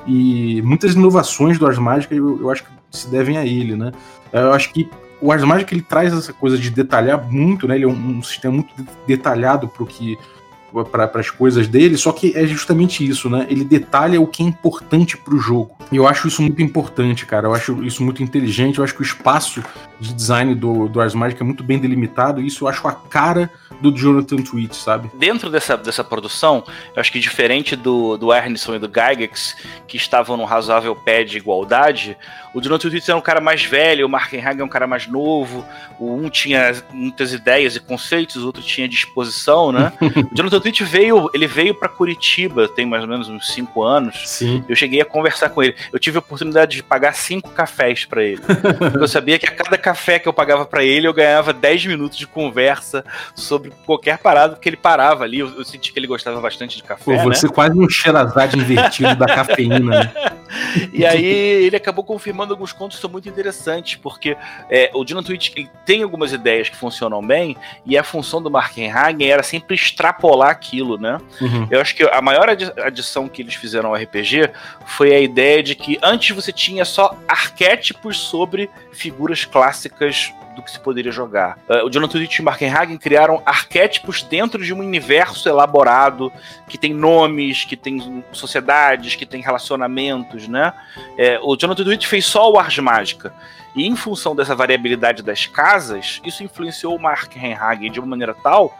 E 0.07 0.61
muitas 0.63 0.95
inovações 0.95 1.59
do 1.59 1.67
Ars 1.67 1.77
Mágica 1.77 2.15
eu, 2.15 2.39
eu 2.41 2.49
acho 2.49 2.63
que 2.63 2.69
se 2.89 3.07
devem 3.09 3.37
a 3.37 3.45
ele, 3.45 3.75
né? 3.75 3.91
Eu 4.33 4.53
acho 4.53 4.73
que 4.73 4.89
o 5.21 5.31
Ars 5.31 5.43
Magic 5.43 5.71
ele 5.73 5.83
traz 5.83 6.11
essa 6.11 6.33
coisa 6.33 6.57
de 6.57 6.69
detalhar 6.71 7.31
muito, 7.31 7.67
né? 7.67 7.75
Ele 7.75 7.85
é 7.85 7.87
um, 7.87 8.17
um 8.17 8.23
sistema 8.23 8.55
muito 8.55 8.73
detalhado 9.05 9.67
para 9.67 9.85
que 9.85 10.17
para 10.89 11.19
as 11.19 11.29
coisas 11.29 11.67
dele, 11.67 11.97
só 11.97 12.13
que 12.13 12.35
é 12.35 12.45
justamente 12.45 13.05
isso, 13.05 13.29
né? 13.29 13.45
Ele 13.49 13.65
detalha 13.65 14.21
o 14.21 14.25
que 14.25 14.41
é 14.41 14.45
importante 14.45 15.17
para 15.17 15.35
o 15.35 15.37
jogo. 15.37 15.75
E 15.91 15.97
eu 15.97 16.07
acho 16.07 16.29
isso 16.29 16.41
muito 16.41 16.61
importante, 16.61 17.25
cara. 17.25 17.47
Eu 17.47 17.53
acho 17.53 17.83
isso 17.83 18.01
muito 18.03 18.23
inteligente. 18.23 18.77
Eu 18.77 18.83
acho 18.83 18.95
que 18.95 19.01
o 19.01 19.03
espaço 19.03 19.61
de 20.01 20.13
design 20.13 20.55
do, 20.55 20.89
do 20.89 20.99
Ars 20.99 21.13
Magic 21.13 21.39
é 21.39 21.45
muito 21.45 21.63
bem 21.63 21.77
delimitado. 21.77 22.41
E 22.41 22.47
isso 22.47 22.63
eu 22.63 22.67
acho 22.67 22.87
a 22.87 22.93
cara 22.93 23.51
do 23.79 23.95
Jonathan 23.95 24.37
Tweet, 24.37 24.75
sabe? 24.75 25.09
Dentro 25.13 25.49
dessa, 25.49 25.77
dessa 25.77 26.03
produção, 26.03 26.63
eu 26.95 26.99
acho 26.99 27.11
que 27.11 27.19
diferente 27.19 27.75
do, 27.75 28.17
do 28.17 28.33
Ernison 28.33 28.75
e 28.75 28.79
do 28.79 28.87
Gygax, 28.87 29.55
que 29.87 29.97
estavam 29.97 30.37
num 30.37 30.45
razoável 30.45 30.95
pé 30.95 31.23
de 31.23 31.37
igualdade, 31.37 32.17
o 32.53 32.61
Jonathan 32.61 32.89
Tweet 32.89 33.09
era 33.09 33.17
um 33.17 33.21
cara 33.21 33.39
mais 33.39 33.63
velho, 33.63 34.05
o 34.05 34.09
Markenhagen 34.09 34.61
é 34.61 34.63
um 34.63 34.67
cara 34.67 34.85
mais 34.85 35.07
novo, 35.07 35.65
o 35.99 36.15
um 36.15 36.29
tinha 36.29 36.83
muitas 36.91 37.31
ideias 37.33 37.75
e 37.75 37.79
conceitos, 37.79 38.37
o 38.37 38.45
outro 38.45 38.61
tinha 38.61 38.87
disposição, 38.87 39.71
né? 39.71 39.93
o 40.31 40.35
Jonathan 40.35 40.59
Tweet 40.59 40.83
veio, 40.83 41.29
ele 41.33 41.47
veio 41.47 41.73
para 41.73 41.87
Curitiba, 41.87 42.67
tem 42.67 42.85
mais 42.85 43.03
ou 43.03 43.09
menos 43.09 43.29
uns 43.29 43.47
cinco 43.47 43.83
anos. 43.83 44.29
Sim. 44.29 44.63
Eu 44.67 44.75
cheguei 44.75 45.01
a 45.01 45.05
conversar 45.05 45.49
com 45.49 45.63
ele. 45.63 45.75
Eu 45.91 45.99
tive 45.99 46.17
a 46.17 46.19
oportunidade 46.19 46.75
de 46.75 46.83
pagar 46.83 47.13
cinco 47.13 47.51
cafés 47.51 48.05
para 48.05 48.23
ele. 48.23 48.41
eu 48.99 49.07
sabia 49.07 49.39
que 49.39 49.47
a 49.47 49.51
cada 49.51 49.77
café 49.77 49.90
que 50.19 50.27
eu 50.27 50.33
pagava 50.33 50.65
para 50.65 50.83
ele, 50.83 51.07
eu 51.07 51.13
ganhava 51.13 51.53
10 51.53 51.85
minutos 51.85 52.17
de 52.17 52.27
conversa 52.27 53.03
sobre 53.35 53.71
qualquer 53.85 54.17
parada, 54.17 54.53
porque 54.53 54.69
ele 54.69 54.77
parava 54.77 55.23
ali. 55.23 55.39
Eu, 55.39 55.49
eu 55.57 55.65
senti 55.65 55.91
que 55.91 55.99
ele 55.99 56.07
gostava 56.07 56.39
bastante 56.39 56.77
de 56.77 56.83
café. 56.83 57.03
Pô, 57.03 57.17
você 57.17 57.47
né? 57.47 57.53
quase 57.53 57.77
um 57.77 57.89
Xerazade 57.89 58.57
invertido 58.57 59.15
da 59.15 59.25
cafeína, 59.33 59.79
né? 59.79 60.11
E 60.93 61.05
aí 61.05 61.25
ele 61.25 61.75
acabou 61.75 62.03
confirmando 62.03 62.53
alguns 62.53 62.73
contos 62.73 62.97
que 62.97 63.01
são 63.01 63.09
muito 63.09 63.27
interessantes, 63.29 63.95
porque 63.95 64.35
é, 64.69 64.91
o 64.93 65.03
Dino 65.03 65.23
Twitch 65.23 65.53
tem 65.85 66.03
algumas 66.03 66.33
ideias 66.33 66.69
que 66.69 66.75
funcionam 66.75 67.21
bem, 67.21 67.55
e 67.85 67.97
a 67.97 68.03
função 68.03 68.41
do 68.41 68.51
Markenhagen 68.51 69.29
era 69.29 69.43
sempre 69.43 69.75
extrapolar 69.75 70.49
aquilo, 70.49 70.97
né? 70.97 71.17
Uhum. 71.39 71.67
Eu 71.69 71.81
acho 71.81 71.95
que 71.95 72.03
a 72.03 72.21
maior 72.21 72.49
adição 72.49 73.27
que 73.27 73.41
eles 73.41 73.55
fizeram 73.55 73.89
ao 73.89 73.95
RPG 73.95 74.49
foi 74.85 75.13
a 75.13 75.19
ideia 75.19 75.63
de 75.63 75.75
que 75.75 75.97
antes 76.01 76.35
você 76.35 76.51
tinha 76.51 76.85
só 76.85 77.17
arquétipos 77.27 78.17
sobre 78.17 78.69
figuras 78.91 79.45
clássicas 79.45 80.33
do 80.55 80.61
que 80.61 80.71
se 80.71 80.79
poderia 80.79 81.11
jogar. 81.11 81.57
Uh, 81.69 81.85
o 81.85 81.89
Jonathan 81.89 82.19
Twitch 82.19 82.39
e 82.39 82.41
Markenhagen 82.41 82.97
criaram 82.97 83.41
arquétipos 83.45 84.23
dentro 84.23 84.63
de 84.63 84.73
um 84.73 84.79
universo 84.79 85.47
elaborado 85.47 86.31
que 86.67 86.77
tem 86.77 86.93
nomes, 86.93 87.65
que 87.65 87.75
tem 87.75 88.23
sociedades, 88.31 89.15
que 89.15 89.25
tem 89.25 89.41
relacionamentos, 89.41 90.47
né? 90.47 90.73
É, 91.17 91.39
o 91.41 91.55
Jonathan 91.55 91.83
Twitch 91.83 92.05
fez 92.05 92.25
só 92.25 92.51
o 92.51 92.59
Ars 92.59 92.77
Mágica. 92.79 93.33
E 93.75 93.87
em 93.87 93.95
função 93.95 94.35
dessa 94.35 94.53
variabilidade 94.53 95.23
das 95.23 95.45
casas, 95.45 96.21
isso 96.25 96.43
influenciou 96.43 96.95
o 96.95 97.01
Mark 97.01 97.33
Henhagen 97.35 97.91
de 97.91 97.99
uma 97.99 98.07
maneira 98.07 98.33
tal 98.33 98.75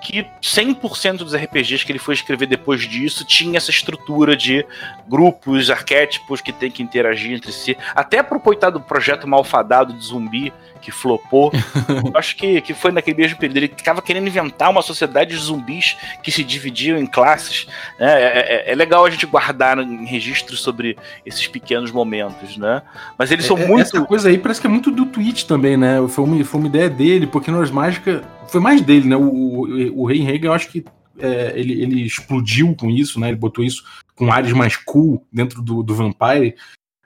que 0.00 0.26
100% 0.40 1.18
dos 1.18 1.34
RPGs 1.34 1.84
que 1.84 1.92
ele 1.92 1.98
foi 1.98 2.14
escrever 2.14 2.46
depois 2.46 2.82
disso 2.82 3.24
tinha 3.24 3.56
essa 3.56 3.70
estrutura 3.70 4.36
de 4.36 4.64
grupos, 5.08 5.70
arquétipos 5.70 6.40
que 6.40 6.52
tem 6.52 6.70
que 6.70 6.82
interagir 6.82 7.32
entre 7.32 7.52
si. 7.52 7.76
Até 7.94 8.22
pro 8.22 8.40
coitado 8.40 8.80
projeto 8.80 9.26
malfadado 9.26 9.92
de 9.92 10.04
zumbi 10.04 10.52
que 10.78 10.90
flopou. 10.90 11.52
acho 12.14 12.36
que, 12.36 12.60
que 12.60 12.74
foi 12.74 12.90
naquele 12.90 13.16
mesmo 13.16 13.38
período. 13.38 13.56
Ele 13.58 13.68
ficava 13.68 14.00
querendo 14.00 14.26
inventar 14.26 14.70
uma 14.70 14.82
sociedade 14.82 15.30
de 15.30 15.36
zumbis 15.36 15.96
que 16.22 16.30
se 16.30 16.42
dividiam 16.44 16.98
em 16.98 17.06
classes. 17.06 17.66
Né? 17.98 18.10
É, 18.10 18.38
é, 18.38 18.72
é 18.72 18.74
legal 18.74 19.04
a 19.04 19.10
gente 19.10 19.26
guardar 19.26 19.78
em 19.78 20.04
registros 20.04 20.60
sobre 20.60 20.96
esses 21.24 21.46
pequenos 21.46 21.90
momentos, 21.90 22.56
né? 22.56 22.82
Mas 23.18 23.30
eles 23.30 23.44
são 23.44 23.58
é, 23.58 23.66
muito. 23.66 23.82
Essa 23.82 24.04
coisa 24.04 24.28
aí 24.28 24.38
parece 24.38 24.60
que 24.60 24.66
é 24.66 24.70
muito 24.70 24.90
do 24.90 25.06
Twitch 25.06 25.44
também, 25.44 25.76
né? 25.76 25.96
Foi 26.08 26.24
uma, 26.24 26.44
foi 26.44 26.60
uma 26.60 26.68
ideia 26.68 26.88
dele, 26.88 27.26
porque 27.26 27.50
Nós 27.50 27.70
Mágica 27.70 28.22
foi 28.48 28.60
mais 28.60 28.80
dele, 28.80 29.08
né? 29.08 29.16
O, 29.16 29.22
o, 29.22 30.02
o 30.02 30.06
Rei 30.06 30.20
Reagan, 30.20 30.48
eu 30.48 30.52
acho 30.52 30.68
que 30.68 30.84
é, 31.18 31.52
ele, 31.56 31.82
ele 31.82 32.02
explodiu 32.02 32.74
com 32.74 32.90
isso, 32.90 33.18
né? 33.20 33.28
Ele 33.28 33.36
botou 33.36 33.64
isso 33.64 33.84
com 34.14 34.32
áreas 34.32 34.52
mais 34.52 34.76
cool 34.76 35.24
dentro 35.32 35.62
do, 35.62 35.82
do 35.82 35.94
Vampire. 35.94 36.54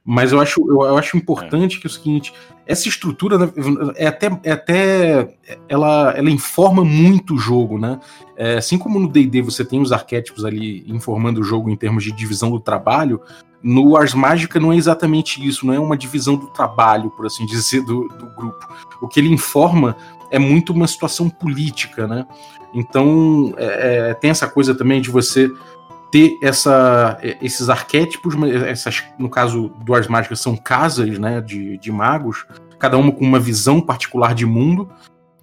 Mas 0.04 0.32
eu 0.32 0.40
acho, 0.40 0.60
eu, 0.68 0.96
acho 0.98 1.16
importante 1.16 1.76
é. 1.76 1.80
que 1.80 1.86
é 1.86 1.90
o 1.90 1.92
seguinte, 1.92 2.34
essa 2.66 2.88
estrutura 2.88 3.38
né, 3.38 3.52
é 3.94 4.08
até, 4.08 4.40
é 4.42 4.50
até 4.50 5.36
ela, 5.68 6.12
ela 6.16 6.30
informa 6.30 6.84
muito 6.84 7.34
o 7.34 7.38
jogo, 7.38 7.78
né? 7.78 8.00
É, 8.36 8.56
assim 8.56 8.78
como 8.78 8.98
no 8.98 9.08
D&D 9.08 9.42
você 9.42 9.64
tem 9.64 9.80
os 9.80 9.92
arquétipos 9.92 10.44
ali 10.44 10.84
informando 10.88 11.40
o 11.40 11.44
jogo 11.44 11.70
em 11.70 11.76
termos 11.76 12.02
de 12.02 12.10
divisão 12.10 12.50
do 12.50 12.58
trabalho, 12.58 13.20
no 13.62 13.96
Ars 13.96 14.12
Mágica 14.12 14.58
não 14.58 14.72
é 14.72 14.76
exatamente 14.76 15.46
isso, 15.46 15.64
não 15.64 15.72
é 15.72 15.78
uma 15.78 15.96
divisão 15.96 16.34
do 16.34 16.48
trabalho, 16.48 17.10
por 17.10 17.26
assim 17.26 17.46
dizer, 17.46 17.82
do, 17.84 18.08
do 18.08 18.26
grupo. 18.34 18.66
O 19.00 19.06
que 19.06 19.20
ele 19.20 19.28
informa 19.28 19.96
é 20.32 20.38
muito 20.38 20.72
uma 20.72 20.88
situação 20.88 21.30
política, 21.30 22.08
né? 22.08 22.26
Então 22.74 23.54
é, 23.56 24.10
é 24.10 24.14
tem 24.14 24.30
essa 24.30 24.48
coisa 24.48 24.74
também 24.74 25.00
de 25.00 25.10
você 25.10 25.48
ter 26.12 26.38
essa, 26.42 27.18
esses 27.40 27.70
arquétipos, 27.70 28.34
essas, 28.68 29.02
no 29.18 29.30
caso 29.30 29.70
do 29.82 29.94
Ars 29.94 30.06
Mágicas 30.06 30.40
são 30.40 30.54
casas 30.54 31.18
né, 31.18 31.40
de, 31.40 31.78
de 31.78 31.90
magos, 31.90 32.44
cada 32.78 32.98
uma 32.98 33.10
com 33.10 33.24
uma 33.24 33.40
visão 33.40 33.80
particular 33.80 34.34
de 34.34 34.44
mundo, 34.44 34.90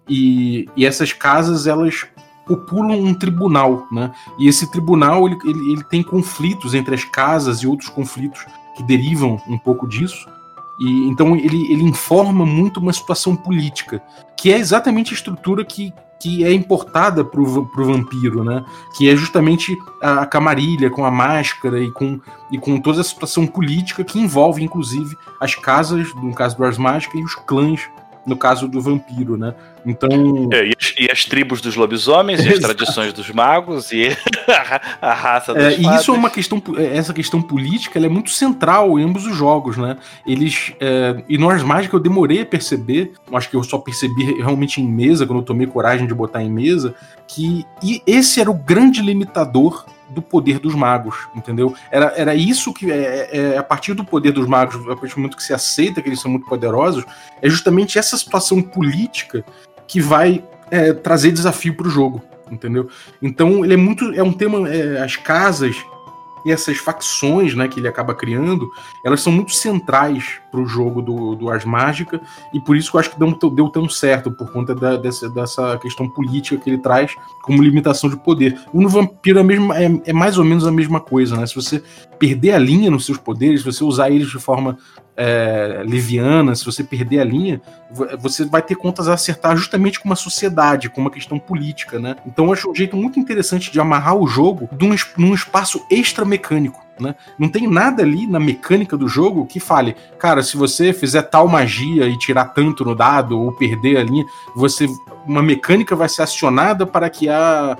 e, 0.07 0.69
e 0.77 0.85
essas 0.85 1.11
casas 1.11 1.65
elas 1.65 2.05
populam 2.45 2.99
um 2.99 3.13
tribunal, 3.13 3.87
né? 3.91 4.11
E 4.39 4.47
esse 4.47 4.69
tribunal 4.71 5.27
ele, 5.27 5.37
ele, 5.45 5.71
ele 5.73 5.83
tem 5.83 6.01
conflitos 6.01 6.73
entre 6.73 6.95
as 6.95 7.03
casas 7.03 7.59
e 7.59 7.67
outros 7.67 7.89
conflitos 7.89 8.43
que 8.75 8.81
derivam 8.81 9.39
um 9.47 9.57
pouco 9.57 9.87
disso. 9.87 10.27
E 10.79 11.07
então 11.07 11.35
ele, 11.35 11.71
ele 11.71 11.83
informa 11.83 12.45
muito 12.45 12.79
uma 12.79 12.93
situação 12.93 13.35
política, 13.35 14.01
que 14.35 14.51
é 14.51 14.57
exatamente 14.57 15.13
a 15.13 15.15
estrutura 15.15 15.63
que, 15.63 15.93
que 16.19 16.43
é 16.43 16.53
importada 16.53 17.23
pro, 17.23 17.65
pro 17.67 17.85
vampiro, 17.85 18.43
né? 18.43 18.65
Que 18.95 19.09
é 19.09 19.15
justamente 19.15 19.77
a, 20.01 20.21
a 20.21 20.25
camarilha 20.25 20.89
com 20.89 21.05
a 21.05 21.11
máscara 21.11 21.79
e 21.79 21.89
com, 21.91 22.19
e 22.51 22.57
com 22.57 22.79
toda 22.79 23.01
a 23.01 23.03
situação 23.03 23.47
política 23.47 24.03
que 24.03 24.19
envolve, 24.19 24.63
inclusive, 24.63 25.17
as 25.39 25.55
casas, 25.55 26.13
no 26.15 26.33
caso 26.33 26.57
do 26.57 26.63
Ars 26.65 26.77
Mágica, 26.77 27.17
e 27.17 27.23
os 27.23 27.35
clãs 27.35 27.89
no 28.29 28.37
caso 28.37 28.67
do 28.67 28.79
vampiro, 28.79 29.37
né? 29.37 29.53
Então. 29.85 30.09
É, 30.53 30.67
e, 30.67 30.73
as, 30.79 30.93
e, 30.97 31.11
as, 31.11 31.25
tribos 31.25 31.61
dos 31.61 31.75
lobisomens, 31.75 32.43
e 32.45 32.49
as 32.49 32.59
tradições 32.59 33.11
dos 33.11 33.29
magos, 33.31 33.91
e 33.91 34.09
a, 35.01 35.13
raça 35.13 35.53
dos 35.53 35.63
é, 35.63 35.77
E 35.77 35.95
isso 35.95 36.11
é 36.11 36.13
uma 36.13 36.29
questão. 36.29 36.61
É, 36.77 36.97
essa 36.97 37.13
questão 37.13 37.41
política 37.41 37.99
é 37.99 38.09
muito 38.09 38.29
central 38.29 38.99
em 38.99 39.03
ambos 39.03 39.25
os 39.25 39.35
jogos, 39.35 39.77
né? 39.77 39.97
Eles. 40.25 40.73
É, 40.79 41.21
e 41.27 41.37
no 41.37 41.49
Ars 41.49 41.63
Mágica 41.63 41.95
eu 41.95 41.99
demorei 41.99 42.41
a 42.41 42.45
perceber, 42.45 43.13
acho 43.33 43.49
que 43.49 43.55
eu 43.55 43.63
só 43.63 43.77
percebi 43.77 44.35
realmente 44.37 44.81
em 44.81 44.87
mesa, 44.87 45.25
quando 45.25 45.39
eu 45.39 45.45
tomei 45.45 45.67
coragem 45.67 46.07
de 46.07 46.13
botar 46.13 46.43
em 46.43 46.51
mesa, 46.51 46.93
que 47.27 47.65
e 47.83 48.01
esse 48.05 48.39
era 48.39 48.51
o 48.51 48.53
grande 48.53 49.01
limitador 49.01 49.85
do 50.09 50.21
poder 50.21 50.59
dos 50.59 50.75
magos, 50.75 51.15
entendeu? 51.35 51.73
Era, 51.91 52.13
era 52.17 52.35
isso 52.35 52.73
que 52.73 52.91
é, 52.91 52.95
é, 52.95 53.37
é, 53.37 53.57
a 53.57 53.63
partir 53.63 53.93
do 53.93 54.03
poder 54.03 54.31
dos 54.31 54.47
magos, 54.47 54.75
a 54.89 54.95
partir 54.95 55.15
do 55.15 55.21
momento 55.21 55.37
que 55.37 55.43
se 55.43 55.53
aceita 55.53 56.01
que 56.01 56.09
eles 56.09 56.19
são 56.19 56.31
muito 56.31 56.47
poderosos, 56.47 57.05
é 57.41 57.49
justamente 57.49 57.99
essa 57.99 58.17
situação 58.17 58.61
política 58.61 59.43
que 59.87 60.01
vai 60.01 60.43
é, 60.71 60.93
trazer 60.93 61.31
desafio 61.31 61.75
para 61.75 61.87
o 61.87 61.89
jogo, 61.89 62.21
entendeu? 62.51 62.89
Então 63.21 63.63
ele 63.63 63.73
é 63.73 63.77
muito, 63.77 64.13
é 64.13 64.23
um 64.23 64.33
tema, 64.33 64.67
é, 64.69 65.01
as 65.01 65.15
casas 65.15 65.75
e 66.45 66.51
essas 66.51 66.77
facções 66.77 67.53
né, 67.53 67.67
que 67.67 67.79
ele 67.79 67.87
acaba 67.87 68.15
criando, 68.15 68.69
elas 69.03 69.21
são 69.21 69.31
muito 69.31 69.53
centrais 69.53 70.39
para 70.51 70.59
o 70.59 70.65
jogo 70.65 71.01
do, 71.01 71.35
do 71.35 71.45
Mágica, 71.65 72.19
e 72.53 72.59
por 72.59 72.75
isso 72.75 72.91
que 72.91 72.97
eu 72.97 72.99
acho 72.99 73.11
que 73.11 73.19
deu, 73.19 73.31
deu 73.51 73.69
tão 73.69 73.87
certo, 73.87 74.31
por 74.31 74.51
conta 74.51 74.75
da, 74.75 74.97
dessa, 74.97 75.29
dessa 75.29 75.77
questão 75.77 76.09
política 76.09 76.61
que 76.61 76.69
ele 76.69 76.77
traz 76.77 77.13
como 77.43 77.63
limitação 77.63 78.09
de 78.09 78.17
poder. 78.17 78.59
O 78.73 78.81
no 78.81 78.89
Vampiro 78.89 79.39
é, 79.39 79.43
mesmo, 79.43 79.73
é, 79.73 79.85
é, 80.05 80.13
mais 80.13 80.37
ou 80.37 80.43
menos 80.43 80.65
a 80.65 80.71
mesma 80.71 80.99
coisa, 80.99 81.37
né? 81.37 81.45
Se 81.45 81.55
você 81.55 81.83
perder 82.17 82.51
a 82.51 82.59
linha 82.59 82.89
nos 82.91 83.05
seus 83.05 83.17
poderes, 83.17 83.61
se 83.61 83.65
você 83.65 83.83
usar 83.83 84.09
eles 84.09 84.29
de 84.29 84.39
forma 84.39 84.77
é, 85.15 85.83
leviana, 85.85 86.55
se 86.55 86.65
você 86.65 86.83
perder 86.83 87.19
a 87.19 87.23
linha, 87.23 87.61
você 88.19 88.45
vai 88.45 88.61
ter 88.61 88.75
contas 88.75 89.07
a 89.09 89.13
acertar 89.13 89.55
justamente 89.57 89.99
com 89.99 90.07
uma 90.07 90.15
sociedade, 90.15 90.89
com 90.89 91.01
uma 91.01 91.11
questão 91.11 91.37
política, 91.37 91.99
né? 91.99 92.15
Então 92.25 92.45
eu 92.45 92.53
acho 92.53 92.71
um 92.71 92.75
jeito 92.75 92.95
muito 92.95 93.19
interessante 93.19 93.71
de 93.71 93.79
amarrar 93.79 94.15
o 94.15 94.27
jogo 94.27 94.69
num, 94.79 94.95
num 95.17 95.33
espaço 95.33 95.85
extra 95.91 96.23
mecânico. 96.23 96.88
Né? 96.99 97.15
Não 97.37 97.49
tem 97.49 97.67
nada 97.67 98.03
ali 98.03 98.27
na 98.27 98.39
mecânica 98.39 98.97
do 98.97 99.07
jogo 99.07 99.45
que 99.45 99.59
fale, 99.59 99.95
cara, 100.17 100.43
se 100.43 100.57
você 100.57 100.93
fizer 100.93 101.23
tal 101.23 101.47
magia 101.47 102.07
e 102.07 102.17
tirar 102.17 102.45
tanto 102.45 102.83
no 102.83 102.95
dado 102.95 103.39
ou 103.39 103.51
perder 103.51 103.97
a 103.97 104.03
linha, 104.03 104.25
você 104.55 104.87
uma 105.25 105.43
mecânica 105.43 105.95
vai 105.95 106.09
ser 106.09 106.23
acionada 106.23 106.85
para 106.85 107.09
que 107.09 107.29
a, 107.29 107.77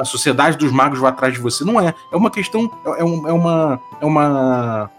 a 0.00 0.04
sociedade 0.04 0.56
dos 0.56 0.70
magos 0.72 0.98
vá 0.98 1.08
atrás 1.08 1.34
de 1.34 1.40
você. 1.40 1.64
Não 1.64 1.80
é. 1.80 1.94
É 2.12 2.16
uma 2.16 2.30
questão, 2.30 2.70
é, 2.86 2.90
é, 2.90 3.00
é 3.00 3.32
uma 3.32 3.80
é 4.00 4.06
uma 4.06 4.90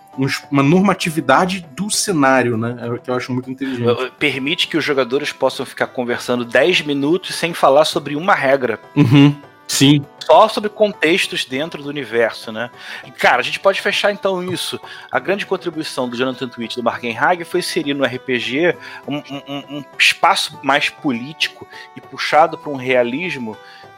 uma 0.50 0.64
normatividade 0.64 1.66
do 1.76 1.90
cenário, 1.92 2.58
né? 2.58 2.78
É 2.82 2.98
que 2.98 3.10
eu 3.10 3.16
acho 3.16 3.34
muito 3.34 3.52
inteligente. 3.52 4.12
Permite 4.18 4.68
que 4.68 4.78
os 4.78 4.84
jogadores 4.84 5.32
possam 5.32 5.66
ficar 5.66 5.88
conversando 5.88 6.46
10 6.46 6.82
minutos 6.82 7.36
sem 7.36 7.54
falar 7.54 7.86
sobre 7.86 8.16
uma 8.16 8.34
regra. 8.34 8.80
Uhum. 8.96 9.36
Sim. 9.68 10.06
Só 10.20 10.48
sobre 10.48 10.70
contextos 10.70 11.46
dentro 11.46 11.84
do 11.84 11.90
universo, 11.90 12.52
né? 12.52 12.72
E, 13.06 13.12
cara, 13.12 13.40
a 13.40 13.44
gente 13.44 13.60
pode 13.60 13.80
fechar 13.80 14.12
então 14.12 14.44
isso. 14.44 14.80
A 15.12 15.20
grande 15.20 15.46
contribuição 15.46 16.10
do 16.10 16.18
Jonathan 16.18 16.48
Twitch 16.48 16.74
e 16.74 16.76
do 16.78 16.84
Markenhag 16.84 17.44
foi 17.44 17.60
inserir 17.60 17.94
no 17.94 18.04
RPG 18.04 18.76
um, 19.08 19.18
um, 19.18 19.78
um 19.78 19.86
espaço 19.98 20.60
mais 20.64 20.90
político 20.90 21.68
e 21.96 22.02
puxado 22.02 22.58
para 22.58 22.72
um 22.72 22.76
realismo 22.76 23.56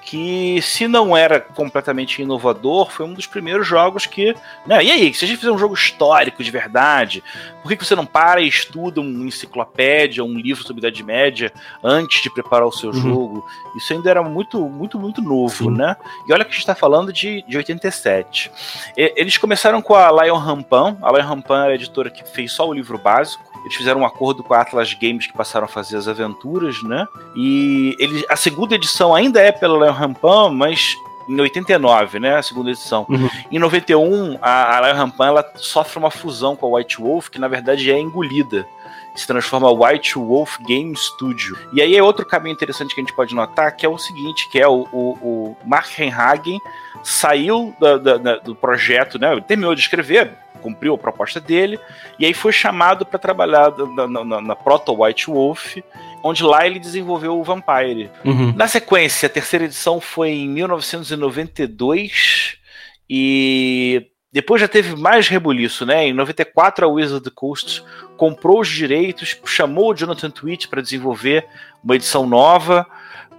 que 0.10 0.62
se 0.62 0.88
não 0.88 1.18
era 1.18 1.38
completamente 1.38 2.22
inovador, 2.22 2.90
foi 2.90 3.06
um 3.06 3.14
dos 3.14 3.28
primeiros 3.28 3.68
jogos 3.68 4.06
que. 4.06 4.34
Né, 4.66 4.82
e 4.86 4.90
aí, 4.90 5.14
se 5.14 5.26
a 5.26 5.28
gente 5.28 5.38
fizer 5.38 5.52
um 5.52 5.58
jogo 5.58 5.74
histórico 5.74 6.42
de 6.42 6.50
verdade, 6.50 7.22
por 7.62 7.68
que, 7.68 7.76
que 7.76 7.86
você 7.86 7.94
não 7.94 8.06
para 8.06 8.40
e 8.40 8.48
estuda 8.48 9.02
uma 9.02 9.26
enciclopédia, 9.28 10.24
um 10.24 10.34
livro 10.34 10.64
sobre 10.64 10.80
Idade 10.80 11.04
Média 11.04 11.52
antes 11.84 12.24
de 12.24 12.30
preparar 12.30 12.66
o 12.66 12.72
seu 12.72 12.92
uhum. 12.92 13.02
jogo? 13.02 13.46
Isso 13.76 13.92
ainda 13.92 14.10
era 14.10 14.24
muito, 14.24 14.62
muito, 14.62 14.98
muito 14.98 15.22
novo, 15.22 15.66
Sim. 15.66 15.72
né? 15.72 15.98
E 16.26 16.32
olha 16.32 16.46
que 16.46 16.52
a 16.52 16.54
gente 16.54 16.62
está 16.62 16.74
falando 16.74 17.12
de, 17.12 17.44
de 17.46 17.58
87. 17.58 18.50
E, 18.96 19.14
eles 19.18 19.38
começaram 19.38 19.82
com 19.82 19.94
a 19.94 20.10
Lion 20.24 20.38
Rampan. 20.38 20.98
A 21.02 21.12
Lion 21.12 21.28
Rampan 21.28 21.64
era 21.64 21.74
a 21.74 21.76
editora 21.76 22.10
que 22.10 22.24
fez 22.24 22.54
só 22.54 22.66
o 22.66 22.74
livro 22.74 22.98
básico. 22.98 23.44
Eles 23.67 23.75
fizeram 23.75 24.00
um 24.00 24.05
acordo 24.05 24.43
com 24.43 24.53
a 24.53 24.62
Atlas 24.62 24.93
Games 24.93 25.27
que 25.27 25.33
passaram 25.33 25.65
a 25.65 25.67
fazer 25.67 25.97
as 25.97 26.07
aventuras, 26.07 26.81
né? 26.83 27.05
E 27.36 27.97
ele, 28.00 28.25
a 28.29 28.38
segunda 28.38 28.75
edição 28.75 29.13
ainda 29.13 29.41
é 29.41 29.51
pela 29.51 29.77
Lion 29.77 29.91
Rampan, 29.91 30.50
mas 30.51 30.95
em 31.27 31.38
89, 31.38 32.17
né, 32.19 32.38
a 32.38 32.41
segunda 32.41 32.69
edição. 32.69 33.05
Uhum. 33.09 33.29
Em 33.51 33.59
91, 33.59 34.38
a, 34.41 34.77
a 34.77 34.81
Lion 34.81 34.95
Rampan 34.95 35.27
ela 35.27 35.51
sofre 35.55 36.00
uma 36.00 36.09
fusão 36.09 36.55
com 36.55 36.65
a 36.74 36.77
White 36.77 37.01
Wolf, 37.01 37.27
que 37.27 37.38
na 37.38 37.50
verdade 37.50 37.91
é 37.91 38.00
engolida. 38.00 38.65
Se 39.13 39.27
transforma 39.27 39.69
White 39.69 40.13
Wolf 40.13 40.57
Game 40.59 40.95
Studio. 40.95 41.57
E 41.74 41.81
aí 41.81 41.97
é 41.97 42.01
outro 42.01 42.25
caminho 42.25 42.53
interessante 42.53 42.95
que 42.95 43.01
a 43.01 43.03
gente 43.03 43.15
pode 43.15 43.36
notar, 43.36 43.75
que 43.75 43.86
é 43.86 43.89
o 43.89 43.97
seguinte, 43.97 44.47
que 44.50 44.59
é 44.59 44.67
o, 44.67 44.88
o, 44.93 45.17
o 45.21 45.57
Mark 45.65 45.89
Henhagen 46.00 46.59
saiu 47.03 47.75
da, 47.79 47.97
da, 47.97 48.17
da, 48.17 48.36
do 48.38 48.55
projeto, 48.55 49.19
né, 49.19 49.39
terminou 49.41 49.75
de 49.75 49.81
escrever, 49.81 50.38
cumpriu 50.58 50.96
a 50.96 50.98
proposta 50.98 51.40
dele, 51.40 51.80
e 52.20 52.26
aí 52.26 52.34
foi 52.34 52.52
chamado 52.52 53.06
para 53.06 53.20
trabalhar 53.20 53.72
na, 53.96 54.08
na, 54.08 54.42
na, 54.42 54.56
Proto 54.56 55.04
White 55.04 55.28
Wolf, 55.28 55.78
onde 56.24 56.44
lá 56.44 56.66
ele 56.66 56.80
desenvolveu 56.80 57.40
o 57.40 57.44
Vampire. 57.44 58.10
Uhum. 58.26 58.52
Na 58.56 58.68
sequência, 58.68 59.28
a 59.28 59.30
terceira 59.30 59.66
edição 59.66 60.02
foi 60.02 60.32
em 60.32 60.50
1992, 60.50 62.58
e 63.10 64.08
depois 64.32 64.60
já 64.60 64.68
teve 64.68 64.96
mais 64.96 65.28
rebuliço, 65.28 65.86
né? 65.86 66.08
Em 66.08 66.14
94, 66.14 66.86
a 66.86 66.90
Wizard 66.90 67.30
Coast 67.32 67.84
comprou 68.18 68.60
os 68.60 68.68
direitos, 68.68 69.40
chamou 69.46 69.92
o 69.92 69.96
Jonathan 69.96 70.30
Twitch 70.30 70.68
para 70.68 70.82
desenvolver 70.82 71.48
uma 71.84 71.96
edição 71.96 72.28
nova, 72.28 72.86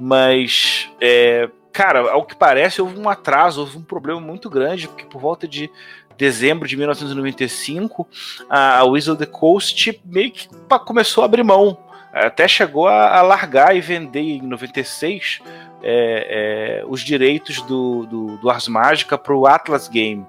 mas 0.00 0.88
é, 1.00 1.48
cara, 1.72 2.10
ao 2.10 2.24
que 2.24 2.34
parece, 2.34 2.80
houve 2.80 2.98
um 2.98 3.08
atraso, 3.08 3.60
houve 3.60 3.78
um 3.78 3.82
problema 3.82 4.20
muito 4.20 4.50
grande, 4.50 4.88
porque 4.88 5.04
por 5.04 5.20
volta 5.20 5.46
de 5.46 5.70
dezembro 6.18 6.68
de 6.68 6.76
1995, 6.76 8.06
a 8.50 8.84
of 9.08 9.16
the 9.16 9.26
Coast 9.26 10.00
meio 10.04 10.32
que 10.32 10.48
começou 10.84 11.22
a 11.22 11.26
abrir 11.26 11.44
mão. 11.44 11.78
Até 12.12 12.48
chegou 12.48 12.88
a, 12.88 13.22
largar 13.22 13.76
e 13.76 13.80
vender 13.80 14.20
em 14.20 14.42
96 14.42 15.40
é, 15.82 16.80
é, 16.80 16.84
os 16.86 17.02
direitos 17.02 17.62
do, 17.62 18.04
do, 18.06 18.36
do 18.38 18.50
Ars 18.50 18.66
Mágica 18.66 19.16
para 19.16 19.34
o 19.34 19.46
Atlas 19.46 19.86
Game, 19.86 20.26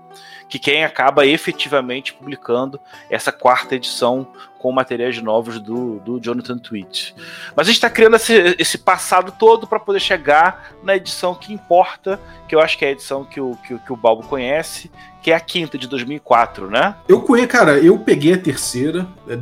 que 0.47 0.59
quem 0.59 0.83
acaba 0.83 1.25
efetivamente 1.25 2.13
publicando 2.13 2.79
essa 3.09 3.31
quarta 3.31 3.75
edição 3.75 4.27
com 4.59 4.71
materiais 4.71 5.19
novos 5.21 5.57
do, 5.57 5.99
do 5.99 6.19
Jonathan 6.19 6.57
Tweet. 6.57 7.15
Mas 7.55 7.67
a 7.67 7.71
gente 7.71 7.77
está 7.77 7.89
criando 7.89 8.17
esse, 8.17 8.55
esse, 8.59 8.77
passado 8.77 9.31
todo 9.31 9.65
para 9.65 9.79
poder 9.79 9.99
chegar 9.99 10.73
na 10.83 10.95
edição 10.95 11.33
que 11.33 11.53
importa, 11.53 12.19
que 12.47 12.53
eu 12.53 12.59
acho 12.59 12.77
que 12.77 12.85
é 12.85 12.89
a 12.89 12.91
edição 12.91 13.23
que 13.23 13.39
o, 13.39 13.55
que, 13.65 13.77
que 13.79 13.93
o 13.93 13.95
Balbo 13.95 14.23
conhece, 14.23 14.91
que 15.21 15.31
é 15.31 15.35
a 15.35 15.39
quinta 15.39 15.77
de 15.77 15.87
2004, 15.87 16.69
né? 16.69 16.95
Eu 17.07 17.21
conheço, 17.21 17.47
cara, 17.47 17.77
eu 17.77 17.97
peguei 17.99 18.33
a 18.33 18.37
terceira, 18.37 19.07
é, 19.27 19.35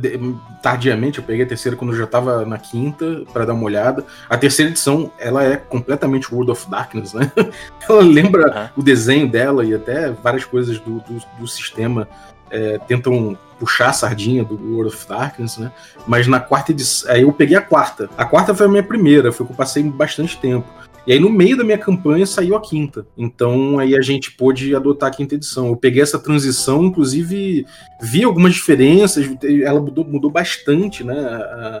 tardiamente, 0.62 1.18
eu 1.18 1.24
peguei 1.24 1.44
a 1.44 1.48
terceira 1.48 1.76
quando 1.76 1.92
eu 1.92 1.98
já 1.98 2.04
estava 2.04 2.44
na 2.44 2.58
quinta, 2.58 3.24
para 3.32 3.44
dar 3.44 3.54
uma 3.54 3.64
olhada. 3.64 4.04
A 4.28 4.36
terceira 4.36 4.70
edição, 4.70 5.10
ela 5.18 5.42
é 5.44 5.56
completamente 5.56 6.32
World 6.32 6.50
of 6.50 6.68
Darkness, 6.70 7.12
né? 7.12 7.30
ela 7.88 8.02
lembra 8.02 8.46
uhum. 8.46 8.80
o 8.80 8.82
desenho 8.82 9.28
dela 9.28 9.64
e 9.64 9.74
até 9.74 10.10
várias 10.10 10.44
coisas 10.44 10.78
do, 10.78 11.00
do, 11.00 11.20
do 11.38 11.46
sistema 11.46 12.08
é, 12.50 12.78
tentam 12.86 13.36
puxar 13.58 13.88
a 13.88 13.92
sardinha 13.92 14.44
do 14.44 14.54
World 14.54 14.94
of 14.94 15.08
Darkness, 15.08 15.58
né? 15.58 15.72
Mas 16.06 16.26
na 16.26 16.40
quarta 16.40 16.72
edição. 16.72 17.10
Aí 17.10 17.22
eu 17.22 17.32
peguei 17.32 17.56
a 17.56 17.60
quarta. 17.60 18.08
A 18.16 18.24
quarta 18.24 18.54
foi 18.54 18.66
a 18.66 18.68
minha 18.68 18.82
primeira, 18.82 19.32
foi 19.32 19.44
que 19.46 19.52
eu 19.52 19.56
passei 19.56 19.82
bastante 19.82 20.38
tempo. 20.38 20.66
E 21.08 21.12
aí, 21.14 21.18
no 21.18 21.30
meio 21.30 21.56
da 21.56 21.64
minha 21.64 21.78
campanha, 21.78 22.26
saiu 22.26 22.54
a 22.54 22.60
quinta. 22.60 23.06
Então, 23.16 23.78
aí 23.78 23.96
a 23.96 24.02
gente 24.02 24.30
pôde 24.32 24.76
adotar 24.76 25.08
a 25.08 25.14
quinta 25.14 25.36
edição. 25.36 25.68
Eu 25.68 25.76
peguei 25.76 26.02
essa 26.02 26.18
transição, 26.18 26.84
inclusive, 26.84 27.64
vi 27.98 28.24
algumas 28.24 28.52
diferenças, 28.52 29.26
ela 29.64 29.80
mudou, 29.80 30.04
mudou 30.04 30.30
bastante, 30.30 31.02
né? 31.02 31.16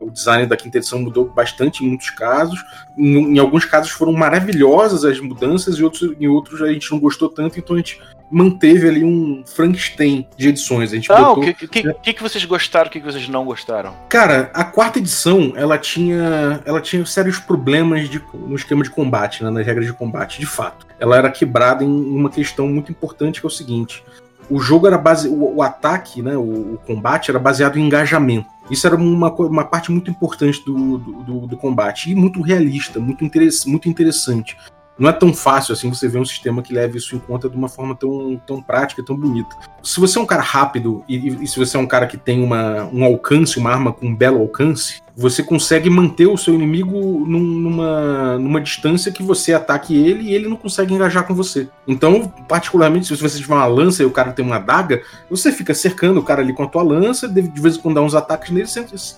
O 0.00 0.10
design 0.10 0.46
da 0.46 0.56
quinta 0.56 0.78
edição 0.78 1.00
mudou 1.00 1.26
bastante 1.26 1.84
em 1.84 1.88
muitos 1.88 2.08
casos. 2.08 2.58
Em, 2.96 3.34
em 3.34 3.38
alguns 3.38 3.66
casos 3.66 3.90
foram 3.90 4.14
maravilhosas 4.14 5.04
as 5.04 5.20
mudanças, 5.20 5.76
e 5.76 5.84
outros, 5.84 6.16
em 6.18 6.26
outros 6.26 6.62
a 6.62 6.72
gente 6.72 6.90
não 6.90 6.98
gostou 6.98 7.28
tanto, 7.28 7.58
então 7.58 7.76
a 7.76 7.78
gente 7.80 8.00
manteve 8.30 8.88
ali 8.88 9.04
um 9.04 9.42
Frankenstein 9.46 10.26
de 10.36 10.48
edições. 10.48 10.92
A 10.92 10.96
gente 10.96 11.10
ah, 11.10 11.32
o 11.32 11.40
que, 11.40 11.54
que, 11.54 11.92
que, 11.94 12.12
que, 12.12 12.22
vocês 12.22 12.44
gostaram, 12.44 12.88
o 12.88 12.90
que, 12.90 13.00
que 13.00 13.06
vocês 13.06 13.28
não 13.28 13.44
gostaram? 13.44 13.94
Cara, 14.08 14.50
a 14.54 14.64
quarta 14.64 14.98
edição, 14.98 15.52
ela 15.56 15.78
tinha, 15.78 16.60
ela 16.64 16.80
tinha 16.80 17.04
sérios 17.06 17.38
problemas 17.38 18.08
de, 18.08 18.22
no 18.34 18.54
esquema 18.54 18.82
de 18.82 18.90
combate, 18.90 19.42
né, 19.42 19.50
nas 19.50 19.66
regras 19.66 19.86
de 19.86 19.92
combate, 19.92 20.38
de 20.38 20.46
fato. 20.46 20.86
Ela 20.98 21.16
era 21.16 21.30
quebrada 21.30 21.82
em 21.84 21.88
uma 21.88 22.30
questão 22.30 22.68
muito 22.68 22.92
importante, 22.92 23.40
que 23.40 23.46
é 23.46 23.48
o 23.48 23.50
seguinte. 23.50 24.04
o 24.50 24.58
jogo 24.58 24.86
era 24.86 24.98
base, 24.98 25.28
o, 25.28 25.56
o 25.56 25.62
ataque, 25.62 26.22
né, 26.22 26.36
o, 26.36 26.74
o, 26.74 26.80
combate 26.86 27.30
era 27.30 27.38
baseado 27.38 27.78
em 27.78 27.86
engajamento. 27.86 28.48
Isso 28.70 28.86
era 28.86 28.96
uma, 28.96 29.32
uma 29.32 29.64
parte 29.64 29.90
muito 29.90 30.10
importante 30.10 30.62
do, 30.64 30.98
do, 30.98 31.46
do 31.46 31.56
combate 31.56 32.10
e 32.10 32.14
muito 32.14 32.42
realista, 32.42 33.00
muito, 33.00 33.24
interess, 33.24 33.66
muito 33.66 33.88
interessante 33.88 34.56
não 34.98 35.08
é 35.08 35.12
tão 35.12 35.32
fácil 35.32 35.72
assim 35.72 35.88
você 35.88 36.08
ver 36.08 36.18
um 36.18 36.24
sistema 36.24 36.62
que 36.62 36.74
leve 36.74 36.98
isso 36.98 37.14
em 37.14 37.18
conta 37.18 37.48
de 37.48 37.56
uma 37.56 37.68
forma 37.68 37.94
tão, 37.94 38.40
tão 38.46 38.60
prática, 38.60 39.02
tão 39.02 39.16
bonita. 39.16 39.54
Se 39.82 40.00
você 40.00 40.18
é 40.18 40.20
um 40.20 40.26
cara 40.26 40.42
rápido 40.42 41.04
e, 41.08 41.44
e, 41.44 41.46
se 41.46 41.58
você 41.58 41.76
é 41.76 41.80
um 41.80 41.86
cara 41.86 42.06
que 42.06 42.16
tem 42.16 42.42
uma, 42.42 42.84
um 42.92 43.04
alcance, 43.04 43.58
uma 43.58 43.70
arma 43.70 43.92
com 43.92 44.06
um 44.06 44.14
belo 44.14 44.40
alcance, 44.40 45.00
você 45.16 45.42
consegue 45.42 45.90
manter 45.90 46.26
o 46.26 46.36
seu 46.36 46.54
inimigo 46.54 47.24
num, 47.26 47.40
numa, 47.40 48.38
numa 48.38 48.60
distância 48.60 49.10
que 49.10 49.22
você 49.22 49.52
ataque 49.52 49.96
ele 49.96 50.30
e 50.30 50.34
ele 50.34 50.48
não 50.48 50.56
consegue 50.56 50.94
engajar 50.94 51.26
com 51.26 51.34
você. 51.34 51.68
Então, 51.86 52.32
particularmente, 52.48 53.06
se 53.06 53.20
você 53.20 53.38
tiver 53.38 53.54
uma 53.54 53.66
lança 53.66 54.02
e 54.02 54.06
o 54.06 54.12
cara 54.12 54.32
tem 54.32 54.44
uma 54.44 54.56
adaga, 54.56 55.02
você 55.28 55.50
fica 55.50 55.74
cercando 55.74 56.20
o 56.20 56.22
cara 56.22 56.40
ali 56.40 56.52
com 56.52 56.62
a 56.62 56.68
tua 56.68 56.82
lança, 56.82 57.28
de, 57.28 57.42
vez 57.42 57.76
em 57.76 57.80
quando 57.80 57.96
dá 57.96 58.02
uns 58.02 58.14
ataques 58.14 58.50
nele 58.50 58.68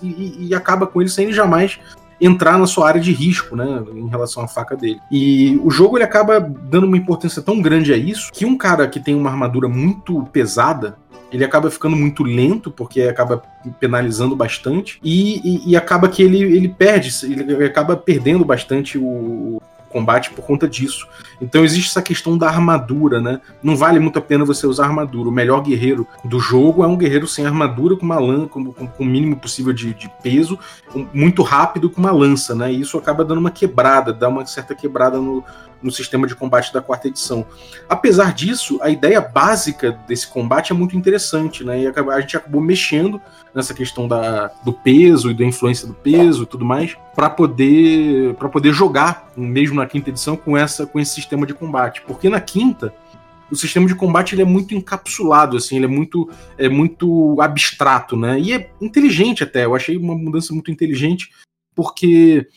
e, 0.01 0.07
e, 0.07 0.47
e 0.47 0.55
acaba 0.55 0.87
com 0.87 1.01
ele 1.01 1.09
sem 1.09 1.25
ele 1.25 1.33
jamais 1.33 1.79
entrar 2.21 2.57
na 2.57 2.67
sua 2.67 2.87
área 2.87 3.01
de 3.01 3.11
risco, 3.11 3.55
né, 3.55 3.83
em 3.95 4.07
relação 4.07 4.43
à 4.43 4.47
faca 4.47 4.77
dele. 4.77 4.99
E 5.11 5.59
o 5.63 5.71
jogo 5.71 5.97
ele 5.97 6.03
acaba 6.03 6.39
dando 6.39 6.85
uma 6.85 6.95
importância 6.95 7.41
tão 7.41 7.59
grande 7.59 7.91
a 7.91 7.97
isso 7.97 8.31
que 8.31 8.45
um 8.45 8.55
cara 8.55 8.87
que 8.87 8.99
tem 8.99 9.15
uma 9.15 9.31
armadura 9.31 9.67
muito 9.67 10.23
pesada, 10.31 10.97
ele 11.31 11.43
acaba 11.43 11.71
ficando 11.71 11.95
muito 11.95 12.23
lento, 12.23 12.69
porque 12.69 13.01
acaba 13.03 13.41
penalizando 13.79 14.35
bastante, 14.35 14.99
e, 15.03 15.39
e, 15.43 15.71
e 15.71 15.75
acaba 15.75 16.09
que 16.09 16.21
ele, 16.21 16.41
ele 16.41 16.69
perde, 16.69 17.09
ele 17.23 17.65
acaba 17.65 17.95
perdendo 17.95 18.45
bastante 18.45 18.97
o, 18.97 19.61
combate 19.91 20.31
por 20.31 20.45
conta 20.45 20.67
disso. 20.67 21.07
Então 21.39 21.63
existe 21.63 21.89
essa 21.89 22.01
questão 22.01 22.37
da 22.37 22.47
armadura, 22.47 23.19
né? 23.19 23.41
Não 23.61 23.75
vale 23.75 23.99
muito 23.99 24.17
a 24.19 24.21
pena 24.21 24.45
você 24.45 24.65
usar 24.65 24.85
armadura. 24.85 25.29
O 25.29 25.31
melhor 25.31 25.61
guerreiro 25.61 26.07
do 26.23 26.39
jogo 26.39 26.83
é 26.83 26.87
um 26.87 26.97
guerreiro 26.97 27.27
sem 27.27 27.45
armadura, 27.45 27.95
com 27.95 28.05
uma 28.05 28.19
lança, 28.19 28.47
com, 28.47 28.71
com, 28.71 28.87
com, 28.87 29.03
o 29.03 29.05
mínimo 29.05 29.35
possível 29.35 29.73
de, 29.73 29.93
de 29.93 30.09
peso, 30.21 30.57
muito 31.13 31.43
rápido 31.43 31.89
com 31.89 31.99
uma 31.99 32.11
lança, 32.11 32.55
né? 32.55 32.71
E 32.71 32.81
isso 32.81 32.97
acaba 32.97 33.25
dando 33.25 33.39
uma 33.39 33.51
quebrada, 33.51 34.13
dá 34.13 34.29
uma 34.29 34.45
certa 34.45 34.73
quebrada 34.73 35.17
no, 35.17 35.43
no 35.81 35.91
sistema 35.91 36.27
de 36.27 36.35
combate 36.35 36.73
da 36.73 36.81
quarta 36.81 37.07
edição. 37.07 37.45
Apesar 37.89 38.33
disso, 38.33 38.79
a 38.81 38.89
ideia 38.89 39.21
básica 39.21 39.91
desse 40.07 40.27
combate 40.27 40.71
é 40.71 40.75
muito 40.75 40.95
interessante, 40.95 41.63
né? 41.63 41.81
E 41.81 41.87
a 41.87 42.21
gente 42.21 42.37
acabou 42.37 42.61
mexendo 42.61 43.21
nessa 43.53 43.73
questão 43.73 44.07
da, 44.07 44.47
do 44.63 44.73
peso 44.73 45.31
e 45.31 45.33
da 45.33 45.43
influência 45.43 45.87
do 45.87 45.93
peso 45.93 46.43
e 46.43 46.45
tudo 46.45 46.63
mais, 46.63 46.95
para 47.15 47.29
poder 47.29 48.33
para 48.35 48.49
poder 48.49 48.73
jogar 48.73 49.31
mesmo 49.35 49.75
na 49.75 49.85
quinta 49.85 50.09
edição 50.09 50.35
com 50.35 50.57
essa 50.57 50.85
com 50.85 50.99
esse 50.99 51.13
sistema 51.13 51.45
de 51.45 51.53
combate, 51.53 52.01
porque 52.07 52.29
na 52.29 52.39
quinta 52.39 52.93
o 53.51 53.55
sistema 53.55 53.85
de 53.85 53.93
combate 53.93 54.33
ele 54.33 54.41
é 54.41 54.45
muito 54.45 54.73
encapsulado, 54.73 55.57
assim, 55.57 55.75
ele 55.75 55.85
é 55.85 55.89
muito, 55.89 56.29
é 56.57 56.69
muito 56.69 57.35
abstrato, 57.41 58.15
né? 58.15 58.39
E 58.39 58.53
é 58.53 58.71
inteligente 58.79 59.43
até. 59.43 59.65
Eu 59.65 59.75
achei 59.75 59.97
uma 59.97 60.15
mudança 60.15 60.53
muito 60.53 60.71
inteligente, 60.71 61.29
porque 61.75 62.47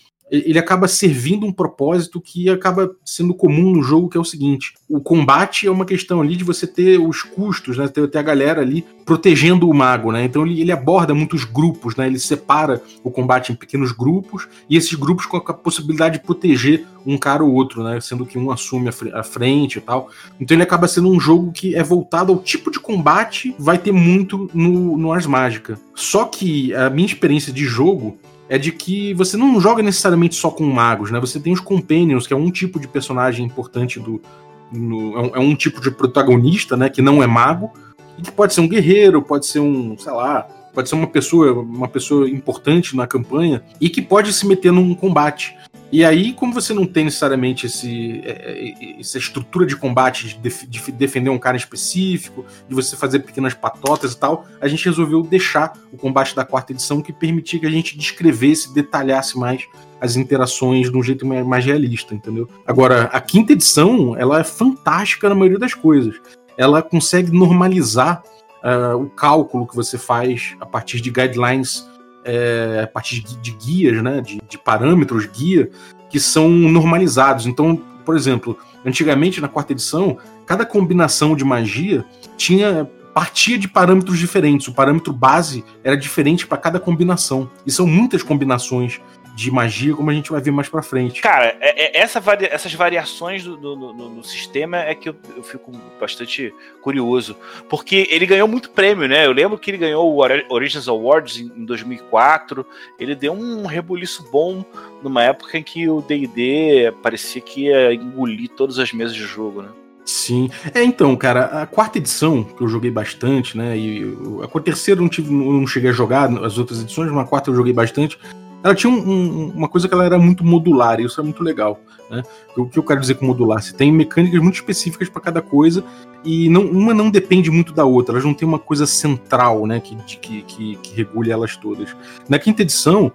ele 0.44 0.58
acaba 0.58 0.88
servindo 0.88 1.46
um 1.46 1.52
propósito 1.52 2.20
que 2.20 2.48
acaba 2.48 2.90
sendo 3.04 3.34
comum 3.34 3.70
no 3.70 3.82
jogo, 3.82 4.08
que 4.08 4.16
é 4.16 4.20
o 4.20 4.24
seguinte: 4.24 4.74
o 4.88 5.00
combate 5.00 5.66
é 5.66 5.70
uma 5.70 5.84
questão 5.84 6.20
ali 6.20 6.36
de 6.36 6.44
você 6.44 6.66
ter 6.66 6.98
os 6.98 7.22
custos, 7.22 7.76
né? 7.76 7.88
Ter, 7.88 8.08
ter 8.08 8.18
a 8.18 8.22
galera 8.22 8.60
ali 8.60 8.84
protegendo 9.04 9.68
o 9.68 9.74
mago, 9.74 10.10
né? 10.10 10.24
Então 10.24 10.46
ele, 10.46 10.60
ele, 10.60 10.72
aborda 10.72 11.14
muitos 11.14 11.44
grupos, 11.44 11.94
né? 11.96 12.06
Ele 12.06 12.18
separa 12.18 12.82
o 13.02 13.10
combate 13.10 13.52
em 13.52 13.54
pequenos 13.54 13.92
grupos 13.92 14.48
e 14.68 14.76
esses 14.76 14.94
grupos 14.94 15.26
com 15.26 15.36
a 15.36 15.54
possibilidade 15.54 16.18
de 16.18 16.24
proteger 16.24 16.86
um 17.06 17.18
cara 17.18 17.44
ou 17.44 17.52
outro, 17.52 17.82
né? 17.82 18.00
Sendo 18.00 18.24
que 18.24 18.38
um 18.38 18.50
assume 18.50 18.88
a, 18.88 19.22
frente 19.22 19.78
e 19.78 19.80
tal. 19.80 20.10
Então 20.40 20.54
ele 20.56 20.62
acaba 20.62 20.88
sendo 20.88 21.10
um 21.10 21.20
jogo 21.20 21.52
que 21.52 21.74
é 21.74 21.82
voltado 21.82 22.32
ao 22.32 22.38
tipo 22.38 22.70
de 22.70 22.80
combate, 22.80 23.54
vai 23.58 23.78
ter 23.78 23.92
muito 23.92 24.50
no, 24.54 24.96
no 24.96 25.12
Ars 25.12 25.26
Mágica. 25.26 25.78
Só 25.94 26.24
que 26.24 26.74
a 26.74 26.88
minha 26.90 27.06
experiência 27.06 27.52
de 27.52 27.64
jogo 27.64 28.18
é 28.54 28.58
de 28.58 28.70
que 28.70 29.12
você 29.14 29.36
não 29.36 29.60
joga 29.60 29.82
necessariamente 29.82 30.36
só 30.36 30.48
com 30.48 30.62
magos, 30.62 31.10
né? 31.10 31.18
Você 31.18 31.40
tem 31.40 31.52
os 31.52 31.58
companions, 31.58 32.24
que 32.24 32.32
é 32.32 32.36
um 32.36 32.52
tipo 32.52 32.78
de 32.78 32.86
personagem 32.86 33.44
importante 33.44 33.98
do. 33.98 34.22
No, 34.70 35.18
é, 35.18 35.20
um, 35.20 35.30
é, 35.34 35.38
um, 35.40 35.56
tipo 35.56 35.80
de 35.80 35.90
protagonista, 35.90 36.76
né? 36.76 36.88
Que 36.88 37.02
não 37.02 37.20
é 37.20 37.26
mago. 37.26 37.72
E 38.16 38.22
que 38.22 38.30
pode 38.30 38.54
ser 38.54 38.60
um 38.60 38.68
guerreiro, 38.68 39.20
pode 39.20 39.44
ser 39.46 39.58
um, 39.58 39.98
sei 39.98 40.12
lá, 40.12 40.46
pode 40.72 40.88
ser 40.88 40.94
uma 40.94 41.08
pessoa, 41.08 41.52
uma 41.52 41.88
pessoa 41.88 42.30
importante 42.30 42.94
na 42.94 43.08
campanha 43.08 43.60
e 43.80 43.90
que 43.90 44.00
pode 44.00 44.32
se 44.32 44.46
meter 44.46 44.70
num 44.70 44.94
combate. 44.94 45.56
E 45.94 46.04
aí, 46.04 46.32
como 46.32 46.52
você 46.52 46.74
não 46.74 46.86
tem 46.86 47.04
necessariamente 47.04 47.66
esse, 47.66 48.20
é, 48.24 48.74
é, 48.82 49.00
essa 49.00 49.16
estrutura 49.16 49.64
de 49.64 49.76
combate, 49.76 50.36
de, 50.36 50.66
de, 50.66 50.90
defender 50.90 51.30
um 51.30 51.38
cara 51.38 51.56
específico, 51.56 52.44
de 52.68 52.74
você 52.74 52.96
fazer 52.96 53.20
pequenas 53.20 53.54
patotas 53.54 54.12
e 54.12 54.18
tal, 54.18 54.44
a 54.60 54.66
gente 54.66 54.84
resolveu 54.86 55.22
deixar 55.22 55.72
o 55.92 55.96
combate 55.96 56.34
da 56.34 56.44
quarta 56.44 56.72
edição 56.72 57.00
que 57.00 57.12
permitia 57.12 57.60
que 57.60 57.66
a 57.66 57.70
gente 57.70 57.96
descrevesse, 57.96 58.74
detalhasse 58.74 59.38
mais 59.38 59.62
as 60.00 60.16
interações 60.16 60.90
de 60.90 60.98
um 60.98 61.02
jeito 61.02 61.24
mais 61.24 61.64
realista, 61.64 62.12
entendeu? 62.12 62.48
Agora, 62.66 63.04
a 63.04 63.20
quinta 63.20 63.52
edição, 63.52 64.16
ela 64.18 64.40
é 64.40 64.44
fantástica 64.44 65.28
na 65.28 65.34
maioria 65.36 65.60
das 65.60 65.74
coisas. 65.74 66.20
Ela 66.58 66.82
consegue 66.82 67.30
normalizar 67.30 68.20
uh, 68.64 68.96
o 68.96 69.08
cálculo 69.10 69.64
que 69.64 69.76
você 69.76 69.96
faz 69.96 70.56
a 70.58 70.66
partir 70.66 71.00
de 71.00 71.12
guidelines 71.12 71.88
é, 72.24 72.80
a 72.84 72.86
partir 72.86 73.20
de, 73.20 73.50
guias, 73.52 74.02
né, 74.02 74.20
de, 74.20 74.40
de, 74.48 74.58
parâmetros 74.58 75.26
guia, 75.26 75.70
que 76.08 76.18
são 76.18 76.48
normalizados. 76.48 77.46
Então, 77.46 77.76
por 78.04 78.16
exemplo, 78.16 78.58
antigamente 78.84 79.40
na 79.40 79.48
quarta 79.48 79.72
edição, 79.72 80.18
cada 80.46 80.64
combinação 80.64 81.36
de 81.36 81.44
magia 81.44 82.04
tinha 82.36 82.88
partia 83.14 83.56
de 83.56 83.68
parâmetros 83.68 84.18
diferentes. 84.18 84.66
O 84.66 84.74
parâmetro 84.74 85.12
base 85.12 85.64
era 85.84 85.96
diferente 85.96 86.46
para 86.46 86.58
cada 86.58 86.80
combinação. 86.80 87.48
E 87.64 87.70
são 87.70 87.86
muitas 87.86 88.22
combinações 88.22 89.00
de 89.34 89.50
magia, 89.50 89.94
como 89.94 90.10
a 90.10 90.14
gente 90.14 90.30
vai 90.30 90.40
ver 90.40 90.52
mais 90.52 90.68
pra 90.68 90.82
frente. 90.82 91.20
Cara, 91.20 91.56
é, 91.60 91.98
é, 91.98 92.00
essa 92.00 92.20
varia 92.20 92.48
essas 92.50 92.72
variações 92.72 93.42
do, 93.42 93.56
do, 93.56 93.76
no, 93.76 94.08
no, 94.10 94.24
sistema 94.24 94.78
é 94.78 94.94
que 94.94 95.08
eu, 95.08 95.16
eu, 95.36 95.42
fico 95.42 95.72
bastante 96.00 96.54
curioso. 96.80 97.36
Porque 97.68 98.06
ele 98.10 98.26
ganhou 98.26 98.46
muito 98.46 98.70
prêmio, 98.70 99.08
né? 99.08 99.26
Eu 99.26 99.32
lembro 99.32 99.58
que 99.58 99.70
ele 99.70 99.78
ganhou 99.78 100.14
o 100.14 100.54
Origins 100.54 100.86
Awards 100.86 101.40
em, 101.40 101.46
em 101.46 101.64
2004. 101.64 102.64
Ele 102.98 103.14
deu 103.16 103.32
um 103.32 103.66
rebuliço 103.66 104.24
bom 104.30 104.64
numa 105.02 105.24
época 105.24 105.58
em 105.58 105.62
que 105.62 105.88
o 105.88 106.00
DD 106.00 106.92
parecia 107.02 107.40
que 107.40 107.64
ia 107.64 107.92
engolir 107.92 108.50
todas 108.50 108.78
as 108.78 108.92
mesas 108.92 109.16
de 109.16 109.24
jogo, 109.24 109.62
né? 109.62 109.68
Sim. 110.04 110.50
É, 110.74 110.84
então, 110.84 111.16
cara, 111.16 111.62
a 111.62 111.66
quarta 111.66 111.98
edição, 111.98 112.44
que 112.44 112.62
eu 112.62 112.68
joguei 112.68 112.90
bastante, 112.90 113.56
né? 113.56 113.76
E 113.76 114.04
a 114.42 114.60
terceira 114.60 115.00
eu 115.00 115.02
não, 115.02 115.08
tive, 115.08 115.32
não 115.32 115.66
cheguei 115.66 115.90
a 115.90 115.94
jogar 115.94 116.30
as 116.44 116.58
outras 116.58 116.82
edições, 116.82 117.10
mas 117.10 117.24
a 117.24 117.28
quarta 117.28 117.50
eu 117.50 117.54
joguei 117.54 117.72
bastante 117.72 118.18
ela 118.64 118.74
tinha 118.74 118.90
um, 118.90 118.96
um, 118.96 119.48
uma 119.50 119.68
coisa 119.68 119.86
que 119.86 119.92
ela 119.92 120.06
era 120.06 120.18
muito 120.18 120.42
modular, 120.42 120.98
e 120.98 121.04
isso 121.04 121.20
é 121.20 121.22
muito 121.22 121.42
legal. 121.42 121.78
Né? 122.10 122.22
O 122.56 122.66
que 122.66 122.78
eu 122.78 122.82
quero 122.82 122.98
dizer 122.98 123.16
com 123.16 123.26
modular? 123.26 123.62
Você 123.62 123.74
tem 123.74 123.92
mecânicas 123.92 124.40
muito 124.40 124.54
específicas 124.54 125.10
para 125.10 125.20
cada 125.20 125.42
coisa, 125.42 125.84
e 126.24 126.48
não, 126.48 126.62
uma 126.62 126.94
não 126.94 127.10
depende 127.10 127.50
muito 127.50 127.74
da 127.74 127.84
outra, 127.84 128.14
elas 128.14 128.24
não 128.24 128.32
têm 128.32 128.48
uma 128.48 128.58
coisa 128.58 128.86
central 128.86 129.66
né, 129.66 129.80
que, 129.80 129.94
que, 129.96 130.42
que, 130.42 130.76
que 130.76 130.94
regule 130.96 131.30
elas 131.30 131.58
todas. 131.58 131.94
Na 132.26 132.38
quinta 132.38 132.62
edição, 132.62 133.12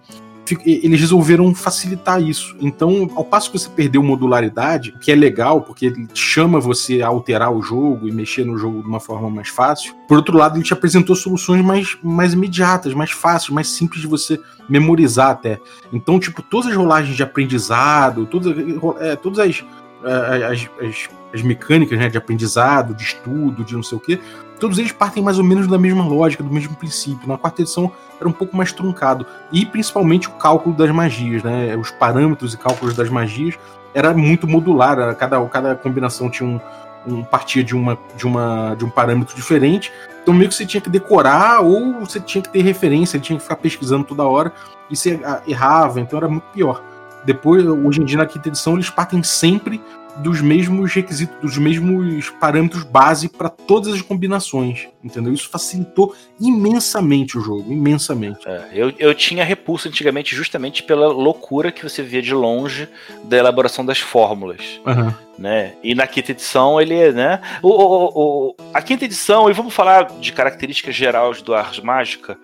eles 0.65 0.99
resolveram 0.99 1.53
facilitar 1.53 2.21
isso. 2.21 2.55
Então, 2.59 3.09
ao 3.15 3.23
passo 3.23 3.51
que 3.51 3.57
você 3.57 3.69
perdeu 3.69 4.01
modularidade, 4.03 4.93
que 4.99 5.11
é 5.11 5.15
legal, 5.15 5.61
porque 5.61 5.87
ele 5.87 6.07
chama 6.13 6.59
você 6.59 7.01
a 7.01 7.07
alterar 7.07 7.51
o 7.51 7.61
jogo 7.61 8.07
e 8.07 8.11
mexer 8.11 8.45
no 8.45 8.57
jogo 8.57 8.81
de 8.81 8.87
uma 8.87 8.99
forma 8.99 9.29
mais 9.29 9.49
fácil, 9.49 9.93
por 10.07 10.17
outro 10.17 10.37
lado, 10.37 10.57
ele 10.57 10.63
te 10.63 10.73
apresentou 10.73 11.15
soluções 11.15 11.63
mais, 11.63 11.97
mais 12.03 12.33
imediatas, 12.33 12.93
mais 12.93 13.11
fáceis, 13.11 13.49
mais 13.49 13.67
simples 13.67 14.01
de 14.01 14.07
você 14.07 14.39
memorizar 14.67 15.31
até. 15.31 15.59
Então, 15.91 16.19
tipo, 16.19 16.41
todas 16.41 16.67
as 16.67 16.75
rolagens 16.75 17.15
de 17.15 17.23
aprendizado, 17.23 18.25
todas, 18.25 18.55
é, 18.99 19.15
todas 19.15 19.39
as, 19.39 19.65
é, 20.03 20.45
as, 20.45 20.69
as, 20.81 21.09
as 21.33 21.41
mecânicas 21.41 21.97
né, 21.97 22.09
de 22.09 22.17
aprendizado, 22.17 22.93
de 22.93 23.03
estudo, 23.03 23.63
de 23.63 23.75
não 23.75 23.83
sei 23.83 23.97
o 23.97 24.01
quê, 24.01 24.19
todos 24.59 24.77
eles 24.77 24.91
partem 24.91 25.23
mais 25.23 25.37
ou 25.37 25.43
menos 25.43 25.67
da 25.67 25.77
mesma 25.77 26.05
lógica, 26.05 26.43
do 26.43 26.51
mesmo 26.51 26.75
princípio. 26.75 27.27
Na 27.27 27.37
quarta 27.37 27.61
edição 27.61 27.91
era 28.19 28.27
um 28.27 28.31
pouco 28.31 28.55
mais 28.55 28.71
truncado. 28.71 29.25
E 29.51 29.65
principalmente 29.65 30.27
o 30.27 30.31
cálculo 30.31 30.75
das 30.75 30.91
magias, 30.91 31.41
né? 31.41 31.75
Os 31.75 31.89
parâmetros 31.91 32.53
e 32.53 32.57
cálculos 32.57 32.95
das 32.95 33.09
magias 33.09 33.57
era 33.93 34.13
muito 34.13 34.47
modular. 34.47 35.15
Cada, 35.15 35.43
cada 35.45 35.75
combinação 35.75 36.29
tinha 36.29 36.47
um, 36.47 36.59
um 37.07 37.23
partia 37.23 37.63
de, 37.63 37.75
uma, 37.75 37.97
de, 38.15 38.25
uma, 38.27 38.75
de 38.75 38.85
um 38.85 38.89
parâmetro 38.89 39.35
diferente. 39.35 39.91
Então 40.21 40.33
meio 40.33 40.49
que 40.49 40.55
você 40.55 40.65
tinha 40.65 40.81
que 40.81 40.89
decorar 40.89 41.61
ou 41.61 42.01
você 42.01 42.19
tinha 42.19 42.41
que 42.41 42.49
ter 42.49 42.61
referência, 42.61 43.19
tinha 43.19 43.37
que 43.37 43.43
ficar 43.43 43.55
pesquisando 43.55 44.03
toda 44.03 44.23
hora 44.23 44.51
e 44.89 44.95
você 44.95 45.19
ah, 45.23 45.41
errava, 45.47 45.99
então 45.99 46.17
era 46.17 46.27
muito 46.27 46.45
pior. 46.53 46.83
Depois, 47.25 47.65
hoje 47.65 48.01
em 48.01 48.05
dia 48.05 48.17
na 48.17 48.25
quinta 48.25 48.47
edição, 48.47 48.75
eles 48.75 48.89
partem 48.89 49.21
sempre 49.23 49.81
dos 50.19 50.41
mesmos 50.41 50.93
requisitos, 50.93 51.37
dos 51.39 51.57
mesmos 51.57 52.29
parâmetros 52.29 52.83
base 52.83 53.29
para 53.29 53.49
todas 53.49 53.93
as 53.93 54.01
combinações, 54.01 54.87
entendeu? 55.03 55.33
Isso 55.33 55.49
facilitou 55.49 56.13
imensamente 56.39 57.37
o 57.37 57.41
jogo, 57.41 57.71
imensamente. 57.71 58.47
É, 58.47 58.69
eu, 58.73 58.93
eu 58.97 59.15
tinha 59.15 59.43
repulso 59.43 59.87
antigamente 59.87 60.35
justamente 60.35 60.83
pela 60.83 61.07
loucura 61.07 61.71
que 61.71 61.83
você 61.83 62.03
via 62.03 62.21
de 62.21 62.33
longe 62.33 62.87
da 63.23 63.37
elaboração 63.37 63.85
das 63.85 63.99
fórmulas. 63.99 64.81
Uhum. 64.85 65.13
Né? 65.37 65.73
E 65.81 65.95
na 65.95 66.05
quinta 66.05 66.31
edição 66.31 66.81
ele, 66.81 67.13
né? 67.13 67.39
O, 67.61 67.69
o, 67.69 68.11
o, 68.49 68.55
a 68.73 68.81
quinta 68.81 69.05
edição, 69.05 69.49
e 69.49 69.53
vamos 69.53 69.73
falar 69.73 70.03
de 70.19 70.33
características 70.33 70.93
gerais 70.93 71.41
do 71.41 71.53
Ars 71.55 71.79
Mágica, 71.79 72.37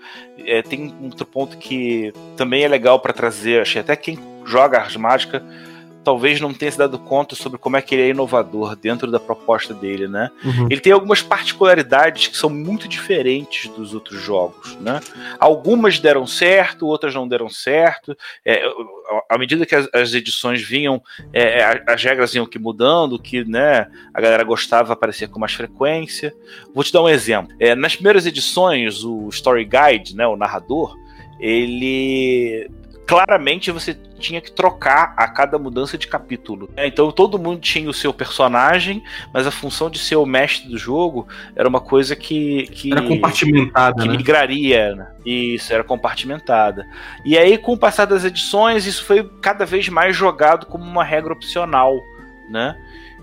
é, 0.46 0.62
tem 0.62 0.96
um 1.02 1.06
outro 1.06 1.26
ponto 1.26 1.58
que 1.58 2.14
também 2.38 2.64
é 2.64 2.70
legal 2.70 2.98
para 3.02 3.12
trazer, 3.12 3.62
achei 3.62 3.82
até 3.82 3.98
quem 3.98 4.18
joga 4.46 4.80
Ars 4.80 4.96
Mágica 4.96 5.44
talvez 6.06 6.40
não 6.40 6.54
tenha 6.54 6.72
se 6.72 6.78
dado 6.78 7.00
conta 7.00 7.36
sobre 7.36 7.58
como 7.58 7.76
é 7.76 7.82
que 7.82 7.96
ele 7.96 8.04
é 8.04 8.10
inovador 8.10 8.76
dentro 8.76 9.10
da 9.10 9.20
proposta 9.20 9.74
dele, 9.74 10.08
né? 10.08 10.30
Uhum. 10.46 10.68
Ele 10.70 10.80
tem 10.80 10.94
algumas 10.94 11.22
particularidades 11.22 12.28
que 12.28 12.38
são 12.38 12.50
muito 12.50 12.88
diferentes 12.88 13.68
dos 13.72 13.94
outros 13.94 14.22
jogos, 14.22 14.78
né? 14.78 15.02
Algumas 15.40 16.00
deram 16.00 16.28
certo, 16.28 16.86
outras 16.86 17.14
não 17.14 17.28
deram 17.28 17.50
certo. 17.50 18.16
É, 18.46 18.64
à 19.28 19.38
medida 19.38 19.66
que 19.66 19.74
as, 19.74 19.90
as 19.92 20.14
edições 20.14 20.62
vinham, 20.62 21.02
é, 21.34 21.60
é 21.60 21.84
as 21.88 22.04
regras 22.04 22.36
iam 22.36 22.46
que 22.46 22.60
mudando, 22.60 23.18
que 23.18 23.44
né, 23.44 23.88
a 24.14 24.22
galera 24.22 24.44
gostava 24.44 24.94
aparecer 24.94 25.28
com 25.28 25.40
mais 25.40 25.54
frequência. 25.54 26.32
Vou 26.74 26.84
te 26.84 26.94
dar 26.94 27.02
um 27.02 27.10
exemplo. 27.10 27.52
É, 27.60 27.74
nas 27.74 27.96
primeiras 27.96 28.28
edições, 28.28 29.04
o 29.04 29.28
Story 29.30 29.66
Guide, 29.66 30.16
né, 30.16 30.28
o 30.28 30.38
narrador, 30.38 30.96
ele 31.40 32.70
claramente 33.06 33.72
você 33.72 33.96
tinha 34.20 34.42
que 34.42 34.52
trocar 34.52 35.14
a 35.16 35.28
cada 35.28 35.60
mudança 35.60 35.98
de 35.98 36.08
capítulo. 36.08 36.70
Né? 36.76 36.88
Então 36.88 37.12
todo 37.12 37.38
mundo 37.38 37.60
tinha 37.60 37.90
o 37.90 37.94
seu 37.94 38.14
personagem, 38.14 39.04
mas 39.34 39.46
a 39.46 39.52
função 39.52 39.90
de 39.90 40.00
ser 40.00 40.16
o 40.16 40.26
mestre 40.26 40.68
do 40.70 40.78
jogo 40.78 41.28
era 41.56 41.68
uma 41.68 41.80
coisa 41.80 42.16
que. 42.16 42.68
que 42.68 42.92
era 42.92 43.02
compartimentada. 43.02 44.02
Que 44.02 44.08
né? 44.08 44.18
migraria. 44.18 44.96
Né? 44.96 45.08
Isso, 45.26 45.72
era 45.74 45.84
compartimentada. 45.84 46.86
E 47.24 47.38
aí, 47.38 47.58
com 47.58 47.74
o 47.74 47.78
passar 47.78 48.06
das 48.06 48.24
edições, 48.24 48.86
isso 48.86 49.06
foi 49.06 49.24
cada 49.42 49.66
vez 49.66 49.88
mais 49.90 50.16
jogado 50.16 50.66
como 50.66 50.84
uma 50.84 51.04
regra 51.04 51.34
opcional. 51.34 51.96
Né? 52.50 52.76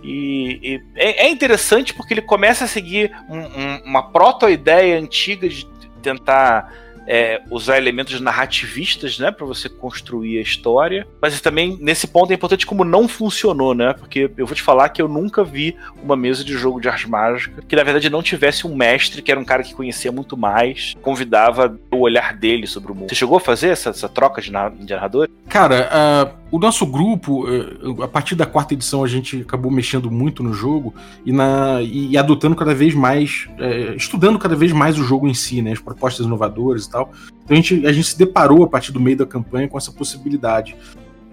E, 0.03 0.59
e 0.63 0.83
é, 0.97 1.27
é, 1.27 1.31
interessante 1.31 1.95
porque 1.95 2.15
ele 2.15 2.23
começa 2.23 2.65
a 2.65 2.69
seguir 2.69 3.13
um, 3.29 3.39
um, 3.39 3.83
uma 3.85 4.11
proto-ideia 4.11 4.99
antiga 4.99 5.49
de 5.49 5.67
tentar 6.03 6.73
é, 7.07 7.43
usar 7.51 7.79
elementos 7.79 8.21
narrativistas, 8.21 9.19
né, 9.19 9.31
para 9.31 9.47
você 9.47 9.69
construir 9.69 10.39
a 10.39 10.43
história. 10.43 11.07
Mas 11.21 11.41
também 11.41 11.79
nesse 11.81 12.07
ponto 12.07 12.31
é 12.31 12.35
importante 12.35 12.67
como 12.67 12.85
não 12.85 13.09
funcionou, 13.09 13.75
né? 13.75 13.93
Porque 13.93 14.31
eu 14.37 14.47
vou 14.47 14.55
te 14.55 14.63
falar 14.63 14.89
que 14.89 15.01
eu 15.01 15.09
nunca 15.09 15.45
vi 15.45 15.77
uma 16.03 16.17
mesa 16.17 16.45
de 16.45 16.53
jogo 16.55 16.81
de 16.81 16.89
arte 16.89 17.09
mágica 17.09 17.63
que 17.67 17.77
na 17.77 17.83
verdade 17.83 18.11
não 18.11 18.23
tivesse 18.23 18.67
um 18.67 18.75
mestre 18.75 19.23
que 19.23 19.31
era 19.31 19.41
um 19.41 19.45
cara 19.45 19.63
que 19.63 19.75
conhecia 19.75 20.13
muito 20.13 20.37
mais, 20.37 20.95
convidava 21.03 21.79
o 21.91 21.99
olhar 21.99 22.35
dele 22.35 22.67
sobre 22.67 22.93
o 22.93 22.95
mundo. 22.95 23.09
Você 23.09 23.15
chegou 23.15 23.37
a 23.37 23.41
fazer 23.41 23.69
essa, 23.69 23.91
essa 23.91 24.09
troca 24.09 24.41
de, 24.41 24.51
narrador? 24.51 25.29
Cara, 25.49 25.89
uh, 25.93 26.42
o 26.53 26.59
nosso 26.59 26.85
grupo, 26.85 27.49
uh, 27.49 28.03
a 28.03 28.07
partir 28.07 28.35
da 28.35 28.45
quarta 28.45 28.75
edição, 28.75 29.03
a 29.03 29.09
gente 29.09 29.41
acabou 29.41 29.73
mexendo 29.73 30.11
muito 30.11 30.43
no 30.43 30.53
jogo 30.53 30.95
e, 31.25 31.33
na, 31.33 31.81
e, 31.81 32.11
e 32.11 32.19
adotando 32.19 32.55
cada 32.55 32.75
vez 32.75 32.95
mais, 32.95 33.49
uh, 33.53 33.97
estudando 33.97 34.39
cada 34.39 34.55
vez 34.55 34.71
mais 34.71 34.99
o 34.99 35.03
jogo 35.03 35.27
em 35.27 35.33
si, 35.33 35.63
né? 35.63 35.73
As 35.73 35.79
propostas 35.79 36.27
inovadoras 36.27 36.87
tal. 36.87 37.11
Então 37.43 37.57
a 37.57 37.61
gente, 37.61 37.87
a 37.87 37.93
gente 37.93 38.07
se 38.07 38.19
deparou 38.19 38.63
a 38.63 38.69
partir 38.69 38.93
do 38.93 39.01
meio 39.01 39.17
da 39.17 39.25
campanha 39.25 39.67
com 39.67 39.79
essa 39.79 39.91
possibilidade. 39.91 40.77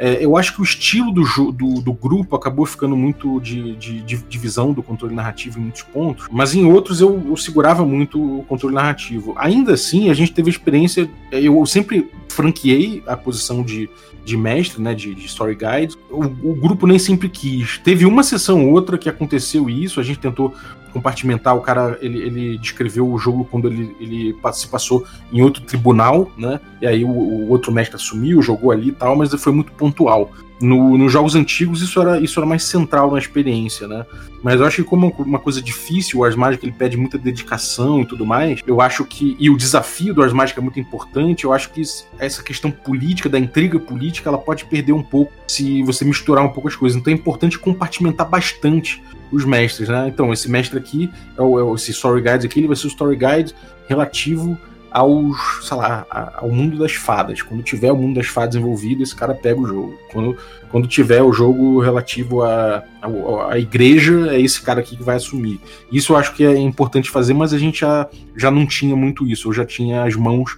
É, 0.01 0.23
eu 0.23 0.37
acho 0.37 0.55
que 0.55 0.61
o 0.61 0.63
estilo 0.63 1.11
do, 1.11 1.51
do, 1.51 1.81
do 1.81 1.91
grupo 1.91 2.33
acabou 2.33 2.65
ficando 2.65 2.95
muito 2.95 3.37
de, 3.41 3.75
de, 3.75 4.01
de, 4.01 4.17
divisão 4.29 4.71
do 4.71 4.81
controle 4.81 5.13
narrativo 5.13 5.59
em 5.59 5.63
muitos 5.63 5.81
pontos, 5.81 6.27
mas 6.31 6.55
em 6.55 6.63
outros 6.63 7.01
eu, 7.01 7.21
eu, 7.27 7.35
segurava 7.35 7.85
muito 7.85 8.39
o 8.39 8.43
controle 8.45 8.73
narrativo. 8.73 9.33
Ainda 9.37 9.73
assim, 9.73 10.09
a 10.09 10.13
gente 10.13 10.31
teve 10.31 10.49
a 10.49 10.51
experiência. 10.51 11.09
Eu 11.33 11.65
sempre 11.65 12.09
franqueei 12.29 13.03
a 13.05 13.17
posição 13.17 13.61
de, 13.61 13.89
de 14.23 14.37
mestre, 14.37 14.81
né, 14.81 14.93
de, 14.93 15.13
de 15.13 15.25
story 15.25 15.55
guide. 15.55 15.97
O, 16.09 16.23
o, 16.23 16.55
grupo 16.55 16.87
nem 16.87 16.97
sempre 16.97 17.27
quis. 17.27 17.77
Teve 17.79 18.05
uma 18.05 18.23
sessão 18.23 18.67
ou 18.67 18.73
outra 18.73 18.97
que 18.97 19.09
aconteceu 19.09 19.69
isso, 19.69 19.99
a 19.99 20.03
gente 20.03 20.19
tentou 20.19 20.53
compartimentar, 20.89 21.55
o 21.55 21.61
cara 21.61 21.97
ele, 22.01 22.19
ele 22.19 22.57
descreveu 22.57 23.09
o 23.09 23.17
jogo 23.17 23.45
quando 23.49 23.67
ele, 23.67 23.95
ele 23.99 24.35
se 24.53 24.67
passou 24.67 25.05
em 25.31 25.41
outro 25.41 25.63
tribunal, 25.63 26.31
né? 26.37 26.59
E 26.81 26.87
aí 26.87 27.03
o, 27.03 27.09
o 27.09 27.49
outro 27.49 27.71
mestre 27.71 27.95
assumiu, 27.95 28.41
jogou 28.41 28.71
ali 28.71 28.89
e 28.89 28.91
tal, 28.91 29.15
mas 29.15 29.33
foi 29.33 29.53
muito 29.53 29.71
pontual. 29.71 30.31
No, 30.61 30.97
nos 30.97 31.11
jogos 31.11 31.35
antigos 31.35 31.81
isso 31.81 32.01
era, 32.01 32.19
isso 32.19 32.37
era 32.37 32.45
mais 32.45 32.63
central 32.63 33.11
na 33.11 33.17
experiência, 33.17 33.87
né? 33.87 34.05
Mas 34.43 34.59
eu 34.59 34.65
acho 34.65 34.77
que 34.77 34.83
como 34.83 35.13
uma 35.19 35.39
coisa 35.39 35.61
difícil, 35.61 36.19
o 36.19 36.23
Ars 36.23 36.35
Magic 36.35 36.65
ele 36.65 36.73
pede 36.73 36.97
muita 36.97 37.17
dedicação 37.17 38.01
e 38.01 38.05
tudo 38.05 38.25
mais, 38.25 38.61
eu 38.67 38.81
acho 38.81 39.05
que 39.05 39.37
e 39.39 39.49
o 39.49 39.55
desafio 39.55 40.13
do 40.13 40.21
Ars 40.21 40.33
Magic 40.33 40.59
é 40.59 40.61
muito 40.61 40.79
importante, 40.79 41.45
eu 41.45 41.53
acho 41.53 41.71
que 41.71 41.81
essa 42.17 42.43
questão 42.43 42.71
política, 42.71 43.29
da 43.29 43.39
intriga 43.39 43.79
política, 43.79 44.29
ela 44.29 44.37
pode 44.37 44.65
perder 44.65 44.91
um 44.91 45.03
pouco 45.03 45.31
se 45.47 45.81
você 45.83 46.03
misturar 46.03 46.43
um 46.43 46.49
pouco 46.49 46.67
as 46.67 46.75
coisas. 46.75 46.99
Então 46.99 47.11
é 47.11 47.15
importante 47.15 47.57
compartimentar 47.57 48.27
bastante 48.27 49.01
os 49.31 49.45
mestres, 49.45 49.89
né? 49.89 50.07
Então, 50.07 50.31
esse 50.33 50.49
mestre 50.49 50.77
aqui, 50.77 51.09
é 51.37 51.41
é 51.41 51.43
o, 51.43 51.75
esse 51.75 51.91
Story 51.91 52.21
Guide 52.21 52.45
aqui, 52.45 52.59
ele 52.59 52.67
vai 52.67 52.75
ser 52.75 52.87
o 52.87 52.89
Story 52.89 53.15
Guide 53.15 53.53
relativo 53.87 54.57
aos, 54.91 55.37
sei 55.61 55.77
lá, 55.77 56.05
ao 56.37 56.49
mundo 56.49 56.77
das 56.77 56.93
fadas. 56.93 57.41
Quando 57.41 57.63
tiver 57.63 57.91
o 57.91 57.95
mundo 57.95 58.15
das 58.15 58.27
fadas 58.27 58.55
envolvido, 58.55 59.03
esse 59.03 59.15
cara 59.15 59.33
pega 59.33 59.59
o 59.59 59.67
jogo. 59.67 59.93
Quando, 60.11 60.37
quando 60.69 60.87
tiver 60.87 61.21
o 61.21 61.31
jogo 61.31 61.79
relativo 61.79 62.41
à, 62.41 62.83
à, 63.01 63.53
à 63.53 63.59
igreja, 63.59 64.33
é 64.33 64.41
esse 64.41 64.61
cara 64.61 64.79
aqui 64.79 64.95
que 64.95 65.03
vai 65.03 65.15
assumir. 65.15 65.59
Isso 65.91 66.13
eu 66.13 66.17
acho 66.17 66.33
que 66.33 66.43
é 66.43 66.57
importante 66.57 67.09
fazer, 67.09 67.33
mas 67.33 67.53
a 67.53 67.57
gente 67.57 67.81
já, 67.81 68.07
já 68.35 68.49
não 68.49 68.65
tinha 68.65 68.95
muito 68.95 69.27
isso. 69.27 69.49
Eu 69.49 69.53
já 69.53 69.65
tinha 69.65 70.03
as 70.03 70.15
mãos 70.15 70.57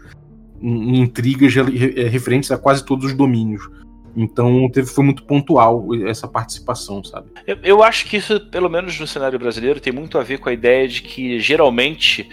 em, 0.62 0.96
em 0.96 1.02
intrigas 1.02 1.54
referentes 1.54 2.52
a 2.52 2.58
quase 2.58 2.86
todos 2.86 3.06
os 3.06 3.14
domínios. 3.14 3.70
Então 4.16 4.70
teve, 4.70 4.88
foi 4.88 5.04
muito 5.04 5.24
pontual 5.24 5.88
essa 6.08 6.28
participação, 6.28 7.04
sabe? 7.04 7.28
Eu, 7.48 7.58
eu, 7.64 7.84
acho 7.84 8.06
que 8.06 8.18
isso, 8.18 8.40
pelo 8.50 8.70
menos 8.70 9.00
no 9.00 9.08
cenário 9.08 9.40
brasileiro, 9.40 9.80
tem 9.80 9.94
muito 9.94 10.18
a 10.18 10.24
ver 10.24 10.40
com 10.40 10.50
a 10.50 10.54
ideia 10.54 10.88
de 10.88 11.02
que 11.02 11.40
geralmente 11.40 12.30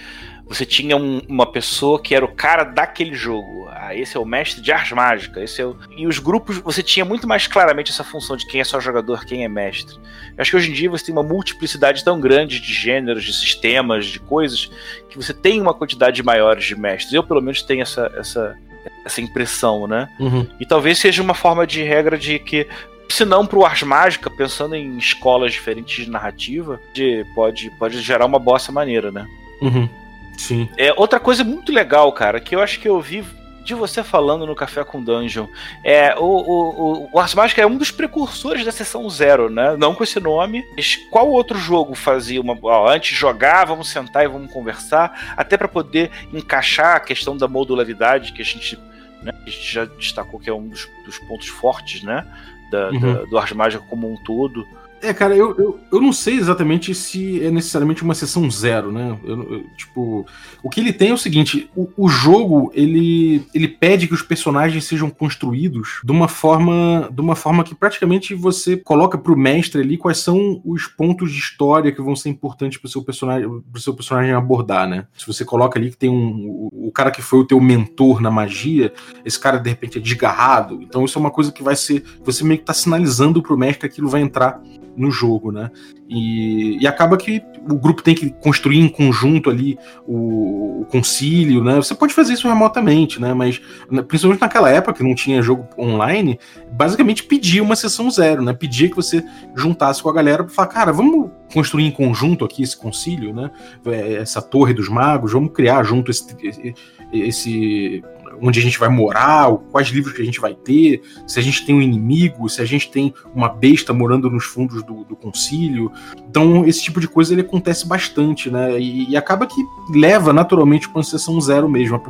você 0.48 0.64
tinha 0.64 0.96
um, 0.96 1.20
uma 1.28 1.50
pessoa 1.50 2.00
que 2.00 2.14
era 2.14 2.24
o 2.24 2.34
cara 2.34 2.64
daquele 2.64 3.14
jogo. 3.14 3.68
Ah, 3.70 3.94
esse 3.94 4.16
é 4.16 4.20
o 4.20 4.24
mestre 4.24 4.62
de 4.62 4.72
arte 4.72 4.94
mágica. 4.94 5.42
Esse 5.42 5.60
é 5.60 5.66
o... 5.66 5.76
E 5.94 6.06
os 6.06 6.18
grupos, 6.18 6.56
você 6.58 6.82
tinha 6.82 7.04
muito 7.04 7.28
mais 7.28 7.46
claramente 7.46 7.90
essa 7.90 8.02
função 8.02 8.34
de 8.34 8.46
quem 8.46 8.60
é 8.60 8.64
só 8.64 8.80
jogador, 8.80 9.26
quem 9.26 9.44
é 9.44 9.48
mestre. 9.48 9.94
Eu 9.96 10.40
acho 10.40 10.50
que 10.50 10.56
hoje 10.56 10.70
em 10.70 10.74
dia 10.74 10.88
você 10.88 11.04
tem 11.04 11.14
uma 11.14 11.22
multiplicidade 11.22 12.02
tão 12.02 12.18
grande 12.18 12.60
de 12.60 12.72
gêneros, 12.72 13.24
de 13.24 13.34
sistemas, 13.34 14.06
de 14.06 14.18
coisas, 14.18 14.70
que 15.10 15.18
você 15.18 15.34
tem 15.34 15.60
uma 15.60 15.74
quantidade 15.74 16.22
maior 16.22 16.56
de 16.56 16.74
mestres. 16.74 17.12
Eu, 17.12 17.22
pelo 17.22 17.42
menos, 17.42 17.60
tenho 17.62 17.82
essa, 17.82 18.10
essa, 18.16 18.56
essa 19.04 19.20
impressão, 19.20 19.86
né? 19.86 20.08
Uhum. 20.18 20.46
E 20.58 20.66
talvez 20.66 20.98
seja 20.98 21.22
uma 21.22 21.34
forma 21.34 21.66
de 21.66 21.82
regra 21.82 22.18
de 22.18 22.38
que 22.38 22.66
se 23.08 23.24
não 23.24 23.46
para 23.46 23.58
o 23.58 23.64
Ars 23.64 23.82
Mágica, 23.82 24.30
pensando 24.30 24.74
em 24.74 24.98
escolas 24.98 25.52
diferentes 25.52 26.04
de 26.04 26.10
narrativa, 26.10 26.80
de, 26.92 27.24
pode, 27.34 27.70
pode 27.78 28.00
gerar 28.00 28.26
uma 28.26 28.38
bossa 28.38 28.70
maneira, 28.70 29.10
né? 29.10 29.26
Uhum. 29.62 29.88
Sim. 30.36 30.68
É, 30.76 30.92
outra 30.96 31.18
coisa 31.18 31.42
muito 31.42 31.72
legal, 31.72 32.12
cara, 32.12 32.38
que 32.38 32.54
eu 32.54 32.60
acho 32.60 32.78
que 32.78 32.88
eu 32.88 33.00
vi 33.00 33.24
de 33.68 33.74
você 33.74 34.02
falando 34.02 34.46
no 34.46 34.54
Café 34.54 34.82
com 34.82 35.02
Dungeon. 35.02 35.46
É, 35.84 36.14
o, 36.18 36.24
o, 36.24 37.10
o 37.12 37.18
Ars 37.18 37.34
Magica 37.34 37.60
é 37.60 37.66
um 37.66 37.76
dos 37.76 37.90
precursores 37.90 38.64
da 38.64 38.72
sessão 38.72 39.08
zero, 39.10 39.50
né? 39.50 39.76
Não 39.76 39.94
com 39.94 40.02
esse 40.02 40.18
nome. 40.18 40.64
Mas 40.74 40.96
qual 41.10 41.28
outro 41.28 41.58
jogo 41.58 41.94
fazia 41.94 42.40
uma. 42.40 42.58
Ó, 42.62 42.88
antes 42.88 43.16
jogar, 43.16 43.66
vamos 43.66 43.90
sentar 43.90 44.24
e 44.24 44.28
vamos 44.28 44.50
conversar, 44.50 45.34
até 45.36 45.58
para 45.58 45.68
poder 45.68 46.10
encaixar 46.32 46.96
a 46.96 47.00
questão 47.00 47.36
da 47.36 47.46
modularidade 47.46 48.32
que 48.32 48.40
a 48.40 48.44
gente, 48.44 48.78
né, 49.22 49.32
a 49.46 49.50
gente 49.50 49.70
já 49.70 49.84
destacou 49.84 50.40
que 50.40 50.48
é 50.48 50.54
um 50.54 50.66
dos, 50.66 50.88
dos 51.04 51.18
pontos 51.18 51.48
fortes, 51.48 52.02
né? 52.02 52.26
Da, 52.70 52.88
uhum. 52.88 53.00
da, 53.00 53.24
do 53.24 53.38
Ars 53.38 53.52
Magica 53.52 53.84
como 53.86 54.10
um 54.10 54.16
todo. 54.16 54.66
É, 55.00 55.14
cara, 55.14 55.36
eu, 55.36 55.54
eu, 55.56 55.80
eu 55.92 56.00
não 56.00 56.12
sei 56.12 56.36
exatamente 56.36 56.94
se 56.94 57.44
é 57.44 57.50
necessariamente 57.50 58.02
uma 58.02 58.14
sessão 58.14 58.50
zero, 58.50 58.90
né? 58.90 59.16
Eu, 59.24 59.52
eu, 59.52 59.64
tipo, 59.76 60.26
o 60.62 60.68
que 60.68 60.80
ele 60.80 60.92
tem 60.92 61.10
é 61.10 61.14
o 61.14 61.18
seguinte: 61.18 61.70
o, 61.76 61.88
o, 61.96 62.08
jogo 62.08 62.70
ele, 62.74 63.46
ele 63.54 63.68
pede 63.68 64.08
que 64.08 64.14
os 64.14 64.22
personagens 64.22 64.84
sejam 64.84 65.08
construídos 65.08 66.00
de 66.02 66.10
uma 66.10 66.26
forma 66.26 67.08
de 67.12 67.20
uma 67.20 67.36
forma 67.36 67.62
que 67.62 67.74
praticamente 67.74 68.34
você 68.34 68.76
coloca 68.76 69.16
pro 69.16 69.36
mestre 69.36 69.80
ali 69.80 69.96
quais 69.96 70.18
são 70.18 70.60
os 70.64 70.86
pontos 70.86 71.32
de 71.32 71.38
história 71.38 71.92
que 71.92 72.02
vão 72.02 72.16
ser 72.16 72.28
importantes 72.30 72.78
pro 72.78 72.88
seu 72.88 73.02
personagem, 73.02 73.48
pro 73.70 73.80
seu 73.80 73.94
personagem 73.94 74.32
abordar, 74.32 74.88
né? 74.88 75.06
Se 75.16 75.26
você 75.26 75.44
coloca 75.44 75.78
ali 75.78 75.90
que 75.90 75.96
tem 75.96 76.10
um 76.10 76.68
o, 76.72 76.88
o 76.88 76.92
cara 76.92 77.10
que 77.10 77.22
foi 77.22 77.38
o 77.38 77.46
teu 77.46 77.60
mentor 77.60 78.20
na 78.20 78.30
magia, 78.30 78.92
esse 79.24 79.38
cara 79.38 79.58
de 79.58 79.68
repente 79.68 79.98
é 79.98 80.00
desgarrado, 80.00 80.82
então 80.82 81.04
isso 81.04 81.18
é 81.18 81.20
uma 81.20 81.30
coisa 81.30 81.52
que 81.52 81.62
vai 81.62 81.76
ser 81.76 82.02
você 82.24 82.42
meio 82.42 82.58
que 82.58 82.66
tá 82.66 82.74
sinalizando 82.74 83.40
pro 83.40 83.56
mestre 83.56 83.80
que 83.80 83.86
aquilo 83.86 84.08
vai 84.08 84.22
entrar 84.22 84.60
no 84.98 85.10
jogo, 85.10 85.52
né? 85.52 85.70
E, 86.08 86.78
e, 86.80 86.86
acaba 86.86 87.16
que 87.16 87.42
o 87.68 87.76
grupo 87.76 88.02
tem 88.02 88.14
que 88.14 88.30
construir 88.30 88.78
em 88.78 88.88
conjunto 88.88 89.50
ali 89.50 89.78
o, 90.06 90.80
o, 90.80 90.84
concílio, 90.86 91.62
né? 91.62 91.76
Você 91.76 91.94
pode 91.94 92.14
fazer 92.14 92.32
isso 92.32 92.48
remotamente, 92.48 93.20
né? 93.20 93.34
Mas 93.34 93.60
né, 93.90 94.02
principalmente 94.02 94.40
naquela 94.40 94.70
época 94.70 94.94
que 94.94 95.02
não 95.02 95.14
tinha 95.14 95.42
jogo 95.42 95.66
online, 95.78 96.38
basicamente 96.72 97.22
pedia 97.22 97.62
uma 97.62 97.76
sessão 97.76 98.10
zero, 98.10 98.42
né? 98.42 98.52
Pedia 98.52 98.88
que 98.88 98.96
você 98.96 99.24
juntasse 99.54 100.02
com 100.02 100.08
a 100.08 100.12
galera 100.12 100.44
para 100.44 100.52
falar, 100.52 100.68
cara, 100.68 100.92
vamos 100.92 101.30
construir 101.52 101.84
em 101.84 101.90
conjunto 101.90 102.44
aqui 102.44 102.62
esse 102.62 102.76
concílio, 102.76 103.34
né? 103.34 103.50
É, 103.86 104.14
essa 104.14 104.40
torre 104.40 104.72
dos 104.72 104.88
magos, 104.88 105.32
vamos 105.32 105.52
criar 105.52 105.82
junto 105.82 106.10
esse, 106.10 106.74
esse 107.12 108.02
onde 108.40 108.58
a 108.58 108.62
gente 108.62 108.78
vai 108.78 108.88
morar, 108.88 109.50
quais 109.70 109.88
livros 109.88 110.14
que 110.14 110.22
a 110.22 110.24
gente 110.24 110.40
vai 110.40 110.54
ter, 110.54 111.02
se 111.26 111.38
a 111.38 111.42
gente 111.42 111.64
tem 111.64 111.74
um 111.74 111.82
inimigo, 111.82 112.48
se 112.48 112.60
a 112.60 112.64
gente 112.64 112.90
tem 112.90 113.12
uma 113.34 113.48
besta 113.48 113.92
morando 113.92 114.30
nos 114.30 114.44
fundos 114.44 114.82
do, 114.82 115.04
do 115.04 115.16
concílio. 115.16 115.90
Então, 116.28 116.64
esse 116.64 116.82
tipo 116.82 117.00
de 117.00 117.08
coisa 117.08 117.32
ele 117.32 117.42
acontece 117.42 117.86
bastante, 117.86 118.50
né? 118.50 118.78
E, 118.78 119.10
e 119.10 119.16
acaba 119.16 119.46
que 119.46 119.60
leva 119.94 120.32
naturalmente 120.32 120.88
para 120.88 120.98
uma 120.98 121.04
sessão 121.04 121.40
zero 121.40 121.68
mesmo. 121.68 122.00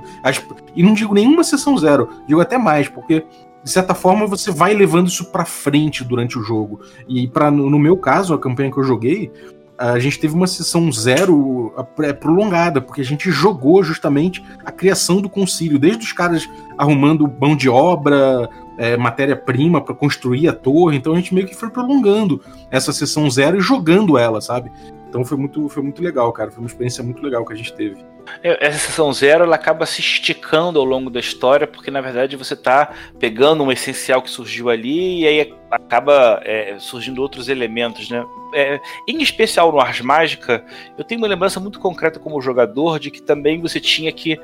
E 0.74 0.82
não 0.82 0.94
digo 0.94 1.14
nenhuma 1.14 1.44
sessão 1.44 1.76
zero, 1.76 2.08
digo 2.26 2.40
até 2.40 2.58
mais, 2.58 2.88
porque 2.88 3.24
de 3.62 3.70
certa 3.70 3.94
forma 3.94 4.26
você 4.26 4.50
vai 4.50 4.72
levando 4.72 5.08
isso 5.08 5.30
para 5.30 5.44
frente 5.44 6.04
durante 6.04 6.38
o 6.38 6.42
jogo. 6.42 6.80
E 7.08 7.26
para 7.28 7.50
no 7.50 7.78
meu 7.78 7.96
caso, 7.96 8.32
a 8.34 8.38
campanha 8.38 8.70
que 8.70 8.78
eu 8.78 8.84
joguei, 8.84 9.30
a 9.78 9.98
gente 9.98 10.18
teve 10.18 10.34
uma 10.34 10.48
sessão 10.48 10.90
zero 10.90 11.72
prolongada, 12.20 12.80
porque 12.80 13.00
a 13.00 13.04
gente 13.04 13.30
jogou 13.30 13.82
justamente 13.82 14.44
a 14.64 14.72
criação 14.72 15.20
do 15.20 15.28
concílio, 15.28 15.78
desde 15.78 16.04
os 16.04 16.12
caras 16.12 16.48
arrumando 16.76 17.32
mão 17.40 17.54
de 17.54 17.68
obra, 17.68 18.50
é, 18.76 18.96
matéria-prima 18.96 19.80
para 19.80 19.94
construir 19.94 20.48
a 20.48 20.52
torre, 20.52 20.96
então 20.96 21.12
a 21.12 21.16
gente 21.16 21.32
meio 21.32 21.46
que 21.46 21.54
foi 21.54 21.70
prolongando 21.70 22.40
essa 22.70 22.92
sessão 22.92 23.30
zero 23.30 23.58
e 23.58 23.60
jogando 23.60 24.18
ela, 24.18 24.40
sabe? 24.40 24.70
Então 25.08 25.24
foi 25.24 25.38
muito, 25.38 25.68
foi 25.68 25.82
muito 25.82 26.02
legal, 26.02 26.32
cara. 26.32 26.50
Foi 26.50 26.60
uma 26.60 26.68
experiência 26.68 27.02
muito 27.02 27.22
legal 27.22 27.44
que 27.44 27.52
a 27.52 27.56
gente 27.56 27.72
teve. 27.72 27.96
É, 28.42 28.66
essa 28.66 28.78
sessão 28.78 29.12
zero 29.12 29.44
ela 29.44 29.56
acaba 29.56 29.86
se 29.86 30.00
esticando 30.00 30.78
ao 30.78 30.84
longo 30.84 31.10
da 31.10 31.20
história, 31.20 31.66
porque 31.66 31.90
na 31.90 32.00
verdade 32.00 32.36
você 32.36 32.54
está 32.54 32.92
pegando 33.18 33.62
um 33.64 33.72
essencial 33.72 34.22
que 34.22 34.30
surgiu 34.30 34.68
ali 34.68 35.20
e 35.20 35.26
aí 35.26 35.54
acaba 35.70 36.40
é, 36.44 36.76
surgindo 36.78 37.20
outros 37.20 37.48
elementos, 37.48 38.08
né? 38.10 38.24
É, 38.54 38.80
em 39.06 39.20
especial 39.22 39.70
no 39.70 39.80
Ars 39.80 40.00
Mágica, 40.00 40.64
eu 40.96 41.04
tenho 41.04 41.20
uma 41.20 41.28
lembrança 41.28 41.60
muito 41.60 41.78
concreta 41.78 42.18
como 42.18 42.40
jogador 42.40 42.98
de 42.98 43.10
que 43.10 43.20
também 43.20 43.60
você 43.60 43.78
tinha 43.78 44.10
que 44.10 44.40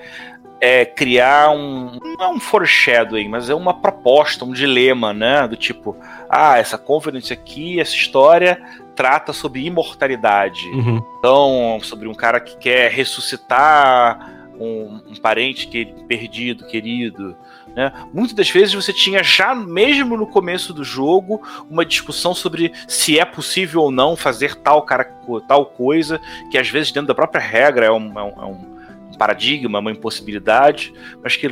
é, 0.65 0.87
criar 0.87 1.51
um. 1.51 1.99
Não 2.19 2.25
é 2.25 2.29
um 2.29 2.41
foreshadowing, 2.41 3.29
mas 3.29 3.51
é 3.51 3.55
uma 3.55 3.75
proposta, 3.75 4.47
um 4.47 4.53
dilema, 4.53 5.13
né? 5.13 5.47
Do 5.47 5.57
tipo, 5.57 5.95
ah, 6.29 6.57
essa 6.57 6.79
conference 6.79 7.31
aqui, 7.31 7.79
essa 7.79 7.95
história 7.95 8.59
trata 8.97 9.35
sobre 9.35 9.67
imortalidade. 9.67 10.67
Uhum. 10.69 11.05
Então, 11.19 11.79
sobre 11.83 12.09
um 12.09 12.15
cara 12.15 12.41
que 12.41 12.57
quer 12.57 12.91
ressuscitar 12.91 14.33
um, 14.59 15.03
um 15.11 15.17
parente 15.21 15.67
que, 15.67 15.85
perdido, 16.09 16.67
querido. 16.67 17.37
Né? 17.77 17.93
Muitas 18.13 18.35
das 18.35 18.49
vezes 18.49 18.73
você 18.73 18.93
tinha 18.93 19.23
já, 19.23 19.55
mesmo 19.55 20.17
no 20.17 20.27
começo 20.27 20.73
do 20.73 20.85
jogo, 20.85 21.43
uma 21.69 21.85
discussão 21.85 22.33
sobre 22.33 22.73
se 22.89 23.19
é 23.19 23.25
possível 23.25 23.83
ou 23.83 23.91
não 23.91 24.17
fazer 24.17 24.55
tal, 24.55 24.81
cara, 24.83 25.13
tal 25.47 25.67
coisa, 25.67 26.21
que 26.51 26.57
às 26.57 26.71
vezes 26.71 26.91
dentro 26.91 27.09
da 27.09 27.15
própria 27.15 27.43
regra 27.43 27.85
é 27.87 27.91
um, 27.91 28.19
é 28.19 28.23
um, 28.23 28.43
é 28.43 28.47
um 28.47 28.74
paradigma, 29.17 29.79
uma 29.79 29.91
impossibilidade, 29.91 30.93
mas 31.23 31.37
que 31.37 31.47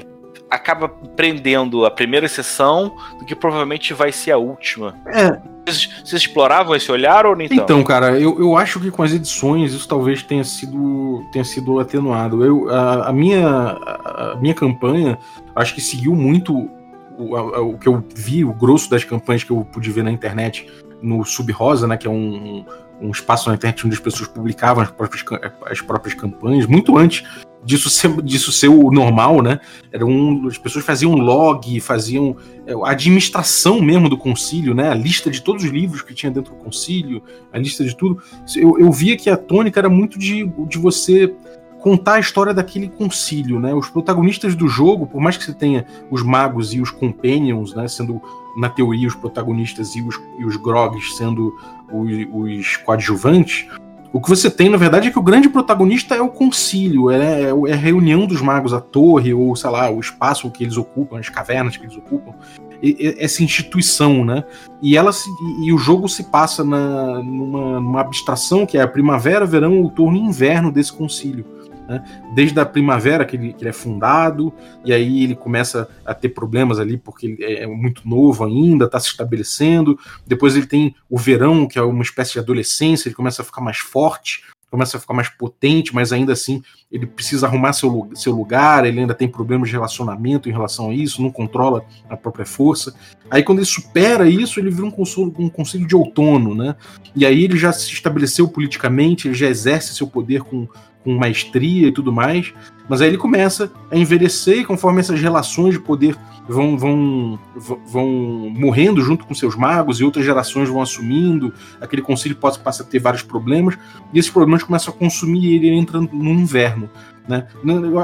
acaba 0.52 0.86
prendendo 0.88 1.86
a 1.86 1.90
primeira 1.90 2.28
sessão 2.28 2.94
do 3.18 3.24
que 3.24 3.34
provavelmente 3.34 3.94
vai 3.94 4.12
ser 4.12 4.32
a 4.32 4.36
última. 4.36 4.94
É. 5.06 5.40
Vocês, 5.64 6.02
vocês 6.04 6.22
exploravam 6.22 6.74
esse 6.74 6.90
olhar 6.92 7.24
ou 7.24 7.34
nem 7.34 7.46
então? 7.46 7.64
Então, 7.64 7.82
cara, 7.82 8.20
eu, 8.20 8.38
eu 8.38 8.56
acho 8.56 8.78
que 8.78 8.90
com 8.90 9.02
as 9.02 9.12
edições 9.12 9.72
isso 9.72 9.88
talvez 9.88 10.22
tenha 10.22 10.44
sido, 10.44 11.24
tenha 11.32 11.44
sido 11.44 11.80
atenuado. 11.80 12.44
Eu, 12.44 12.68
a, 12.68 13.08
a 13.08 13.12
minha, 13.12 13.48
a, 13.48 14.32
a 14.32 14.36
minha 14.36 14.54
campanha 14.54 15.18
acho 15.56 15.74
que 15.74 15.80
seguiu 15.80 16.14
muito 16.14 16.68
o, 17.16 17.36
a, 17.36 17.60
o, 17.62 17.78
que 17.78 17.88
eu 17.88 18.04
vi, 18.14 18.44
o 18.44 18.52
grosso 18.52 18.90
das 18.90 19.04
campanhas 19.04 19.44
que 19.44 19.52
eu 19.52 19.64
pude 19.64 19.90
ver 19.90 20.02
na 20.02 20.10
internet 20.10 20.66
no 21.00 21.24
Sub-Rosa, 21.24 21.86
né, 21.86 21.96
que 21.96 22.06
é 22.06 22.10
um, 22.10 22.64
um 23.00 23.10
espaço 23.10 23.48
na 23.48 23.54
internet 23.54 23.86
onde 23.86 23.94
as 23.94 24.00
pessoas 24.00 24.28
publicavam 24.28 24.82
as 24.82 24.90
próprias, 24.90 25.24
as 25.66 25.80
próprias 25.80 26.14
campanhas, 26.14 26.66
muito 26.66 26.98
antes 26.98 27.24
disso 27.64 27.88
ser, 27.88 28.22
disso 28.22 28.50
ser 28.52 28.68
o 28.68 28.90
normal, 28.90 29.42
né? 29.42 29.60
Era 29.90 30.04
um, 30.04 30.46
as 30.46 30.58
pessoas 30.58 30.84
faziam 30.84 31.14
log, 31.14 31.80
faziam 31.80 32.36
é, 32.66 32.72
a 32.72 32.90
administração 32.90 33.80
mesmo 33.80 34.08
do 34.08 34.16
concílio, 34.16 34.74
né? 34.74 34.90
A 34.90 34.94
lista 34.94 35.30
de 35.30 35.40
todos 35.40 35.64
os 35.64 35.70
livros 35.70 36.02
que 36.02 36.14
tinha 36.14 36.30
dentro 36.30 36.54
do 36.54 36.58
concílio, 36.58 37.22
a 37.52 37.58
lista 37.58 37.84
de 37.84 37.96
tudo. 37.96 38.22
Eu, 38.56 38.78
eu 38.78 38.90
via 38.90 39.16
que 39.16 39.30
a 39.30 39.36
tônica 39.36 39.78
era 39.78 39.88
muito 39.88 40.18
de, 40.18 40.46
de 40.68 40.78
você 40.78 41.34
contar 41.80 42.14
a 42.14 42.20
história 42.20 42.54
daquele 42.54 42.88
concílio, 42.88 43.58
né? 43.58 43.74
Os 43.74 43.88
protagonistas 43.88 44.54
do 44.54 44.68
jogo, 44.68 45.06
por 45.06 45.20
mais 45.20 45.36
que 45.36 45.44
você 45.44 45.52
tenha 45.52 45.84
os 46.10 46.22
magos 46.22 46.72
e 46.72 46.80
os 46.80 46.90
companions, 46.90 47.74
né? 47.74 47.88
Sendo 47.88 48.20
na 48.56 48.68
teoria 48.68 49.08
os 49.08 49.14
protagonistas 49.14 49.96
e 49.96 50.02
os, 50.02 50.20
e 50.38 50.44
os 50.44 50.56
grogs 50.56 51.16
sendo 51.16 51.52
os, 51.90 52.10
os 52.32 52.76
coadjuvantes, 52.78 53.66
o 54.12 54.20
que 54.20 54.28
você 54.28 54.50
tem, 54.50 54.68
na 54.68 54.76
verdade, 54.76 55.08
é 55.08 55.10
que 55.10 55.18
o 55.18 55.22
grande 55.22 55.48
protagonista 55.48 56.14
é 56.14 56.20
o 56.20 56.28
concílio, 56.28 57.10
é, 57.10 57.44
é, 57.68 57.72
a 57.72 57.76
reunião 57.76 58.26
dos 58.26 58.42
magos, 58.42 58.74
a 58.74 58.80
torre, 58.80 59.32
ou 59.32 59.56
sei 59.56 59.70
lá, 59.70 59.90
o 59.90 59.98
espaço 59.98 60.50
que 60.50 60.62
eles 60.62 60.76
ocupam, 60.76 61.18
as 61.18 61.30
cavernas 61.30 61.78
que 61.78 61.84
eles 61.84 61.96
ocupam, 61.96 62.34
e, 62.82 63.14
essa 63.18 63.42
instituição, 63.42 64.22
né? 64.22 64.44
E 64.82 64.96
ela 64.96 65.12
se, 65.12 65.30
e 65.62 65.72
o 65.72 65.78
jogo 65.78 66.08
se 66.08 66.24
passa 66.24 66.62
na, 66.62 67.22
numa, 67.22 67.80
numa 67.80 68.00
abstração 68.00 68.66
que 68.66 68.76
é 68.76 68.82
a 68.82 68.88
primavera, 68.88 69.46
verão, 69.46 69.80
outono 69.80 70.16
e 70.16 70.20
inverno 70.20 70.70
desse 70.70 70.92
concílio. 70.92 71.46
Né? 71.88 72.02
Desde 72.34 72.58
a 72.60 72.66
primavera 72.66 73.24
que 73.24 73.36
ele, 73.36 73.52
que 73.52 73.62
ele, 73.62 73.70
é 73.70 73.72
fundado, 73.72 74.52
e 74.84 74.92
aí 74.92 75.24
ele 75.24 75.34
começa 75.34 75.88
a 76.04 76.14
ter 76.14 76.30
problemas 76.30 76.78
ali 76.78 76.96
porque 76.96 77.26
ele 77.26 77.44
é 77.44 77.66
muito 77.66 78.08
novo 78.08 78.44
ainda, 78.44 78.86
está 78.86 79.00
se 79.00 79.08
estabelecendo. 79.08 79.98
Depois 80.26 80.56
ele 80.56 80.66
tem 80.66 80.94
o 81.08 81.18
verão, 81.18 81.66
que 81.66 81.78
é 81.78 81.82
uma 81.82 82.02
espécie 82.02 82.32
de 82.32 82.38
adolescência, 82.38 83.08
ele 83.08 83.16
começa 83.16 83.42
a 83.42 83.44
ficar 83.44 83.60
mais 83.60 83.78
forte, 83.78 84.42
começa 84.72 84.96
a 84.96 85.00
ficar 85.00 85.12
mais 85.12 85.28
potente, 85.28 85.94
mas 85.94 86.14
ainda 86.14 86.32
assim 86.32 86.62
ele 86.90 87.06
precisa 87.06 87.46
arrumar 87.46 87.74
seu, 87.74 88.10
seu 88.14 88.34
lugar, 88.34 88.86
ele 88.86 89.00
ainda 89.00 89.12
tem 89.12 89.28
problemas 89.28 89.68
de 89.68 89.74
relacionamento 89.74 90.48
em 90.48 90.52
relação 90.52 90.88
a 90.88 90.94
isso, 90.94 91.20
não 91.20 91.30
controla 91.30 91.84
a 92.08 92.16
própria 92.16 92.46
força. 92.46 92.94
Aí 93.30 93.42
quando 93.42 93.58
ele 93.58 93.66
supera 93.66 94.26
isso, 94.26 94.58
ele 94.58 94.70
vira 94.70 94.86
um, 94.86 94.90
consolo, 94.90 95.34
um 95.38 95.50
conselho 95.50 95.86
de 95.86 95.94
outono, 95.94 96.54
né? 96.54 96.74
E 97.14 97.26
aí 97.26 97.44
ele 97.44 97.58
já 97.58 97.70
se 97.70 97.92
estabeleceu 97.92 98.48
politicamente, 98.48 99.28
ele 99.28 99.34
já 99.34 99.46
exerce 99.46 99.94
seu 99.94 100.06
poder 100.06 100.42
com, 100.42 100.66
com 101.04 101.14
maestria 101.14 101.88
e 101.88 101.92
tudo 101.92 102.12
mais, 102.12 102.52
mas 102.88 103.00
aí 103.00 103.08
ele 103.08 103.18
começa 103.18 103.70
a 103.90 103.96
envelhecer 103.96 104.58
e 104.58 104.64
conforme 104.64 105.00
essas 105.00 105.20
relações 105.20 105.74
de 105.74 105.80
poder 105.80 106.16
vão, 106.48 106.76
vão, 106.76 107.38
vão 107.86 108.06
morrendo 108.54 109.00
junto 109.00 109.24
com 109.24 109.34
seus 109.34 109.56
magos 109.56 110.00
e 110.00 110.04
outras 110.04 110.24
gerações 110.24 110.68
vão 110.68 110.82
assumindo, 110.82 111.52
aquele 111.80 112.02
concílio 112.02 112.36
pode, 112.36 112.58
passa 112.58 112.82
a 112.82 112.86
ter 112.86 112.98
vários 112.98 113.22
problemas, 113.22 113.78
e 114.12 114.18
esses 114.18 114.30
problemas 114.30 114.62
começam 114.62 114.92
a 114.92 114.96
consumir 114.96 115.56
ele 115.56 115.74
entrando 115.74 116.12
no 116.12 116.30
inverno. 116.30 116.90
Né? 117.28 117.46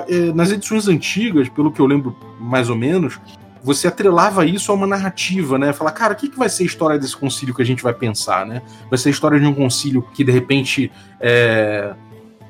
É, 0.09 0.33
nas 0.33 0.53
edições 0.53 0.87
antigas, 0.89 1.49
pelo 1.49 1.73
que 1.73 1.81
eu 1.81 1.87
lembro 1.87 2.17
mais 2.41 2.71
ou 2.71 2.77
menos, 2.77 3.19
você 3.63 3.89
atrelava 3.89 4.47
isso 4.47 4.71
a 4.71 4.75
uma 4.75 4.87
narrativa, 4.87 5.59
né? 5.59 5.73
Falar, 5.73 5.91
cara, 5.91 6.13
o 6.13 6.17
que, 6.17 6.29
que 6.29 6.39
vai 6.39 6.49
ser 6.49 6.63
a 6.63 6.67
história 6.67 6.99
desse 6.99 7.17
concílio 7.17 7.53
que 7.53 7.61
a 7.61 7.65
gente 7.65 7.83
vai 7.83 7.93
pensar, 7.93 8.47
né? 8.47 8.63
Vai 8.89 8.97
ser 8.97 9.09
a 9.09 9.13
história 9.13 9.39
de 9.39 9.47
um 9.47 9.53
concílio 9.53 10.07
que, 10.15 10.23
de 10.23 10.31
repente, 10.31 10.93
é, 11.21 11.93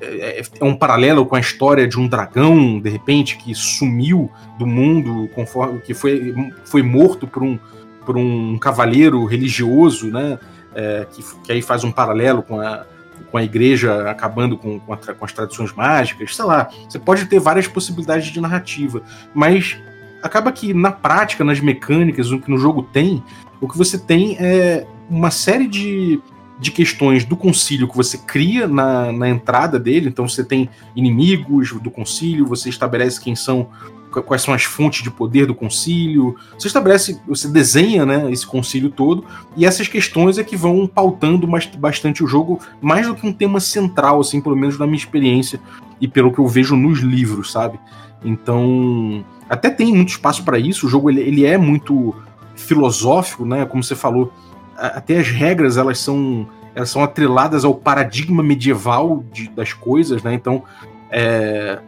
é, 0.01 0.41
é, 0.41 0.63
um 0.63 0.75
paralelo 0.75 1.25
com 1.25 1.35
a 1.35 1.39
história 1.39 1.87
de 1.87 1.99
um 1.99 2.07
dragão, 2.07 2.79
de 2.79 2.89
repente, 2.89 3.37
que 3.37 3.53
sumiu 3.53 4.31
do 4.57 4.65
mundo, 4.65 5.29
conforme 5.33 5.79
que 5.79 5.93
foi, 5.93 6.33
foi 6.65 6.81
morto 6.81 7.27
por 7.27 7.43
um, 7.43 7.59
por 8.05 8.17
um 8.17 8.57
cavaleiro 8.57 9.25
religioso, 9.25 10.09
né? 10.09 10.39
É, 10.73 11.07
que, 11.11 11.23
que 11.43 11.51
aí 11.51 11.61
faz 11.61 11.83
um 11.83 11.91
paralelo 11.91 12.43
com 12.43 12.59
a, 12.61 12.85
com 13.31 13.37
a 13.37 13.43
igreja 13.43 14.09
acabando 14.09 14.57
com, 14.57 14.79
com, 14.79 14.93
a, 14.93 14.97
com, 14.97 15.25
as 15.25 15.33
tradições 15.33 15.73
mágicas, 15.73 16.35
sei 16.35 16.45
lá. 16.45 16.69
Você 16.87 16.99
pode 16.99 17.25
ter 17.25 17.39
várias 17.39 17.67
possibilidades 17.67 18.27
de 18.27 18.39
narrativa, 18.39 19.01
mas 19.33 19.77
acaba 20.21 20.51
que 20.51 20.73
na 20.73 20.91
prática, 20.91 21.43
nas 21.43 21.59
mecânicas, 21.59 22.31
o 22.31 22.39
que 22.39 22.49
no 22.49 22.57
jogo 22.57 22.83
tem, 22.83 23.23
o 23.59 23.67
que 23.67 23.77
você 23.77 23.97
tem 23.97 24.37
é 24.39 24.85
uma 25.09 25.31
série 25.31 25.67
de 25.67 26.21
de 26.59 26.71
questões 26.71 27.23
do 27.23 27.37
concílio 27.37 27.87
que 27.87 27.95
você 27.95 28.17
cria 28.17 28.67
na, 28.67 29.11
na 29.11 29.29
entrada 29.29 29.79
dele. 29.79 30.09
Então 30.09 30.27
você 30.27 30.43
tem 30.43 30.69
inimigos 30.95 31.71
do 31.71 31.89
concílio, 31.89 32.45
você 32.45 32.69
estabelece 32.69 33.19
quem 33.19 33.35
são 33.35 33.69
quais 34.25 34.41
são 34.41 34.55
as 34.55 34.63
fontes 34.63 35.03
de 35.03 35.11
poder 35.11 35.45
do 35.45 35.53
concílio. 35.53 36.35
Você 36.57 36.67
estabelece, 36.67 37.21
você 37.27 37.47
desenha 37.47 38.05
né, 38.05 38.31
esse 38.31 38.45
concílio 38.45 38.89
todo, 38.89 39.23
e 39.55 39.65
essas 39.67 39.87
questões 39.87 40.39
é 40.39 40.43
que 40.43 40.57
vão 40.57 40.87
pautando 40.87 41.47
bastante 41.77 42.23
o 42.23 42.27
jogo, 42.27 42.59
mais 42.81 43.07
do 43.07 43.13
que 43.13 43.27
um 43.27 43.31
tema 43.31 43.59
central, 43.59 44.19
assim, 44.19 44.41
pelo 44.41 44.55
menos 44.55 44.79
na 44.79 44.87
minha 44.87 44.97
experiência 44.97 45.59
e 46.01 46.07
pelo 46.07 46.33
que 46.33 46.39
eu 46.39 46.47
vejo 46.47 46.75
nos 46.75 46.99
livros, 46.99 47.51
sabe? 47.51 47.79
Então, 48.23 49.23
até 49.47 49.69
tem 49.69 49.93
muito 49.93 50.09
espaço 50.09 50.43
para 50.43 50.57
isso. 50.57 50.87
O 50.87 50.89
jogo 50.89 51.09
ele, 51.09 51.21
ele 51.21 51.45
é 51.45 51.57
muito 51.57 52.15
filosófico, 52.55 53.45
né? 53.45 53.65
Como 53.65 53.83
você 53.83 53.95
falou, 53.95 54.33
até 54.87 55.17
as 55.17 55.27
regras 55.27 55.77
elas 55.77 55.99
são 55.99 56.47
elas 56.75 56.89
são 56.89 57.03
atreladas 57.03 57.65
ao 57.65 57.73
paradigma 57.73 58.41
medieval 58.41 59.23
de, 59.33 59.49
das 59.49 59.73
coisas, 59.73 60.23
né? 60.23 60.33
Então, 60.33 60.63
é, 61.11 61.79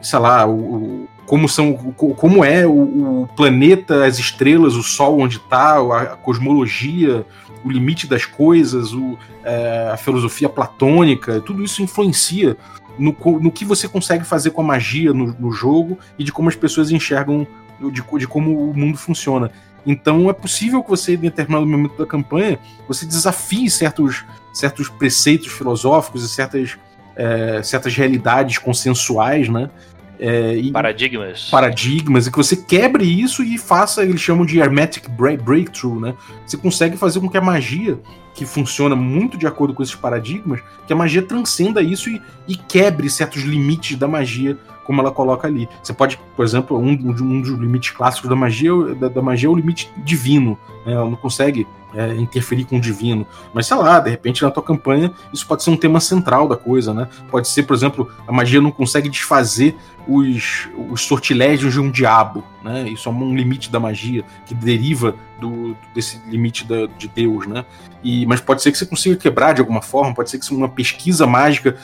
sei 0.00 0.18
lá, 0.18 0.46
o, 0.46 1.08
como 1.26 1.48
são, 1.48 1.72
como 1.74 2.44
é 2.44 2.66
o, 2.66 3.22
o, 3.22 3.28
planeta, 3.34 4.04
as 4.04 4.18
estrelas, 4.18 4.76
o 4.76 4.82
Sol 4.82 5.18
onde 5.18 5.38
está, 5.38 5.78
a, 5.78 6.16
cosmologia, 6.16 7.26
o 7.64 7.70
limite 7.70 8.06
das 8.06 8.24
coisas, 8.24 8.92
o, 8.92 9.18
é, 9.42 9.90
a 9.92 9.96
filosofia 9.96 10.48
platônica, 10.48 11.40
tudo 11.40 11.64
isso 11.64 11.82
influencia 11.82 12.56
no, 12.98 13.14
no, 13.40 13.50
que 13.50 13.64
você 13.64 13.88
consegue 13.88 14.24
fazer 14.24 14.50
com 14.50 14.60
a 14.60 14.64
magia 14.64 15.12
no, 15.12 15.34
no 15.38 15.50
jogo 15.50 15.98
e 16.18 16.24
de 16.24 16.32
como 16.32 16.48
as 16.48 16.56
pessoas 16.56 16.90
enxergam, 16.90 17.46
de, 17.80 18.02
de 18.18 18.28
como 18.28 18.70
o 18.70 18.76
mundo 18.76 18.96
funciona. 18.96 19.50
Então 19.86 20.28
é 20.28 20.32
possível 20.32 20.82
que 20.82 20.90
você, 20.90 21.14
em 21.14 21.18
determinado 21.18 21.64
momento 21.64 21.96
da 21.96 22.04
campanha, 22.04 22.58
você 22.88 23.06
desafie 23.06 23.70
certos, 23.70 24.24
certos 24.52 24.88
preceitos 24.88 25.52
filosóficos 25.52 26.24
e 26.24 26.28
certas, 26.28 26.76
é, 27.14 27.62
certas 27.62 27.94
realidades 27.94 28.58
consensuais, 28.58 29.48
né? 29.48 29.70
É, 30.18 30.56
e 30.56 30.72
paradigmas. 30.72 31.48
Paradigmas, 31.50 32.26
e 32.26 32.30
que 32.30 32.36
você 32.36 32.56
quebre 32.56 33.04
isso 33.04 33.44
e 33.44 33.58
faça, 33.58 34.02
eles 34.02 34.20
chamam 34.20 34.46
de 34.46 34.58
hermetic 34.58 35.08
breakthrough, 35.10 36.00
né? 36.00 36.14
Você 36.46 36.56
consegue 36.56 36.96
fazer 36.96 37.20
com 37.20 37.28
que 37.28 37.36
a 37.36 37.42
magia, 37.42 38.00
que 38.34 38.46
funciona 38.46 38.96
muito 38.96 39.36
de 39.36 39.46
acordo 39.46 39.74
com 39.74 39.82
esses 39.82 39.94
paradigmas, 39.94 40.60
que 40.86 40.92
a 40.92 40.96
magia 40.96 41.22
transcenda 41.22 41.82
isso 41.82 42.08
e, 42.08 42.20
e 42.48 42.56
quebre 42.56 43.08
certos 43.10 43.42
limites 43.42 43.96
da 43.96 44.08
magia 44.08 44.56
como 44.86 45.00
ela 45.00 45.10
coloca 45.10 45.48
ali. 45.48 45.68
Você 45.82 45.92
pode, 45.92 46.18
por 46.36 46.44
exemplo, 46.44 46.78
um, 46.78 46.90
um 46.90 47.40
dos 47.40 47.50
limites 47.50 47.90
clássicos 47.90 48.30
da 48.30 48.36
magia, 48.36 48.72
da, 48.94 49.08
da 49.08 49.20
magia 49.20 49.48
é 49.48 49.52
o 49.52 49.56
limite 49.56 49.90
divino. 49.98 50.58
Né? 50.84 50.92
Ela 50.92 51.10
não 51.10 51.16
consegue 51.16 51.66
é, 51.94 52.14
interferir 52.14 52.64
com 52.64 52.76
o 52.76 52.80
divino. 52.80 53.26
Mas 53.54 53.66
sei 53.66 53.76
lá, 53.76 53.98
de 53.98 54.10
repente 54.10 54.42
na 54.42 54.50
tua 54.50 54.62
campanha 54.62 55.12
isso 55.32 55.46
pode 55.46 55.62
ser 55.62 55.70
um 55.70 55.76
tema 55.76 55.98
central 55.98 56.46
da 56.46 56.56
coisa, 56.56 56.92
né? 56.92 57.08
Pode 57.30 57.48
ser, 57.48 57.62
por 57.62 57.74
exemplo, 57.74 58.10
a 58.28 58.32
magia 58.32 58.60
não 58.60 58.70
consegue 58.70 59.08
desfazer 59.08 59.74
os, 60.06 60.68
os 60.90 61.02
sortilégios 61.02 61.72
de 61.72 61.80
um 61.80 61.90
diabo, 61.90 62.44
né? 62.62 62.88
Isso 62.88 63.08
é 63.08 63.12
um 63.12 63.34
limite 63.34 63.70
da 63.70 63.80
magia 63.80 64.24
que 64.44 64.54
deriva 64.54 65.14
do, 65.40 65.76
desse 65.94 66.20
limite 66.28 66.64
da, 66.64 66.86
de 66.86 67.08
Deus, 67.08 67.46
né? 67.46 67.64
E, 68.04 68.26
mas 68.26 68.40
pode 68.40 68.62
ser 68.62 68.70
que 68.70 68.78
você 68.78 68.86
consiga 68.86 69.16
quebrar 69.16 69.54
de 69.54 69.60
alguma 69.60 69.82
forma, 69.82 70.14
pode 70.14 70.30
ser 70.30 70.38
que 70.38 70.54
uma 70.54 70.68
pesquisa 70.68 71.26
mágica 71.26 71.76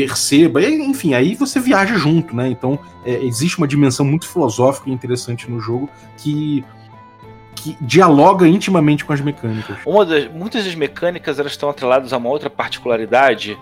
perceba, 0.00 0.62
enfim, 0.62 1.14
aí 1.14 1.34
você 1.34 1.60
viaja 1.60 1.96
junto, 1.96 2.34
né? 2.34 2.48
Então 2.48 2.78
é, 3.04 3.22
existe 3.24 3.58
uma 3.58 3.68
dimensão 3.68 4.04
muito 4.04 4.26
filosófica 4.26 4.88
e 4.88 4.92
interessante 4.92 5.50
no 5.50 5.60
jogo 5.60 5.88
que 6.16 6.64
que 7.54 7.76
dialoga 7.78 8.48
intimamente 8.48 9.04
com 9.04 9.12
as 9.12 9.20
mecânicas. 9.20 9.76
Uma 9.84 10.06
das, 10.06 10.30
muitas 10.32 10.64
das 10.64 10.74
mecânicas 10.74 11.38
elas 11.38 11.52
estão 11.52 11.68
atreladas 11.68 12.10
a 12.10 12.16
uma 12.16 12.30
outra 12.30 12.48
particularidade 12.48 13.58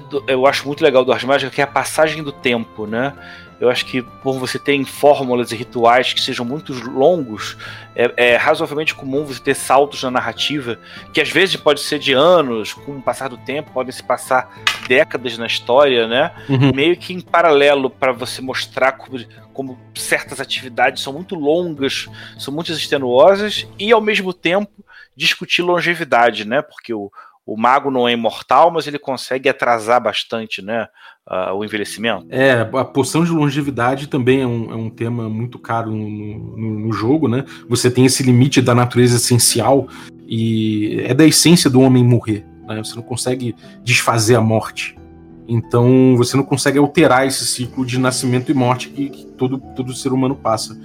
que 0.00 0.02
eu 0.26 0.46
acho 0.46 0.66
muito 0.66 0.82
legal 0.82 1.04
do 1.04 1.12
Arte 1.12 1.26
Mágica, 1.26 1.50
que 1.50 1.60
é 1.60 1.64
a 1.64 1.68
passagem 1.68 2.22
do 2.22 2.32
tempo, 2.32 2.86
né? 2.86 3.12
Eu 3.60 3.70
acho 3.70 3.86
que 3.86 4.02
por 4.02 4.38
você 4.38 4.58
ter 4.58 4.84
fórmulas 4.84 5.52
e 5.52 5.56
rituais 5.56 6.12
que 6.12 6.20
sejam 6.20 6.44
muito 6.44 6.72
longos, 6.90 7.56
é, 7.94 8.12
é, 8.16 8.36
razoavelmente 8.36 8.94
comum 8.94 9.24
você 9.24 9.40
ter 9.40 9.54
saltos 9.54 10.02
na 10.02 10.10
narrativa, 10.10 10.78
que 11.12 11.20
às 11.20 11.30
vezes 11.30 11.56
pode 11.56 11.80
ser 11.80 11.98
de 12.00 12.12
anos, 12.12 12.72
com 12.72 12.96
o 12.96 13.02
passar 13.02 13.28
do 13.28 13.36
tempo, 13.36 13.70
podem 13.72 13.92
se 13.92 14.02
passar 14.02 14.52
décadas 14.88 15.38
na 15.38 15.46
história, 15.46 16.08
né? 16.08 16.32
Uhum. 16.48 16.72
Meio 16.74 16.96
que 16.96 17.14
em 17.14 17.20
paralelo 17.20 17.88
para 17.88 18.12
você 18.12 18.42
mostrar 18.42 18.92
como, 18.92 19.24
como 19.52 19.78
certas 19.94 20.40
atividades 20.40 21.02
são 21.02 21.12
muito 21.12 21.36
longas, 21.36 22.08
são 22.38 22.52
muito 22.52 22.72
extenuosas, 22.72 23.66
e 23.78 23.92
ao 23.92 24.00
mesmo 24.00 24.32
tempo 24.32 24.84
discutir 25.16 25.62
longevidade, 25.62 26.44
né? 26.44 26.60
Porque 26.60 26.92
o, 26.92 27.10
o 27.46 27.58
mago 27.58 27.90
não 27.90 28.08
é 28.08 28.12
imortal, 28.12 28.70
mas 28.70 28.86
ele 28.86 28.98
consegue 28.98 29.48
atrasar 29.48 30.02
bastante, 30.02 30.62
né? 30.62 30.88
Uh, 31.28 31.54
o 31.54 31.64
envelhecimento. 31.64 32.26
É, 32.30 32.60
a 32.60 32.84
poção 32.84 33.24
de 33.24 33.30
longevidade 33.30 34.08
também 34.08 34.42
é 34.42 34.46
um, 34.46 34.72
é 34.72 34.74
um 34.74 34.90
tema 34.90 35.28
muito 35.28 35.58
caro 35.58 35.90
no, 35.90 36.08
no, 36.56 36.80
no, 36.80 36.92
jogo, 36.92 37.28
né? 37.28 37.44
Você 37.68 37.90
tem 37.90 38.06
esse 38.06 38.22
limite 38.22 38.60
da 38.60 38.74
natureza 38.74 39.16
essencial 39.16 39.88
e 40.26 41.02
é 41.04 41.14
da 41.14 41.24
essência 41.24 41.68
do 41.68 41.80
homem 41.80 42.04
morrer. 42.04 42.46
Né? 42.66 42.82
Você 42.82 42.94
não 42.94 43.02
consegue 43.02 43.54
desfazer 43.82 44.36
a 44.36 44.40
morte. 44.40 44.96
Então 45.46 46.14
você 46.16 46.36
não 46.36 46.44
consegue 46.44 46.78
alterar 46.78 47.26
esse 47.26 47.44
ciclo 47.46 47.84
de 47.84 47.98
nascimento 47.98 48.50
e 48.50 48.54
morte 48.54 48.88
que, 48.88 49.10
que 49.10 49.26
todo, 49.26 49.58
todo 49.74 49.94
ser 49.94 50.12
humano 50.12 50.34
passa. 50.34 50.78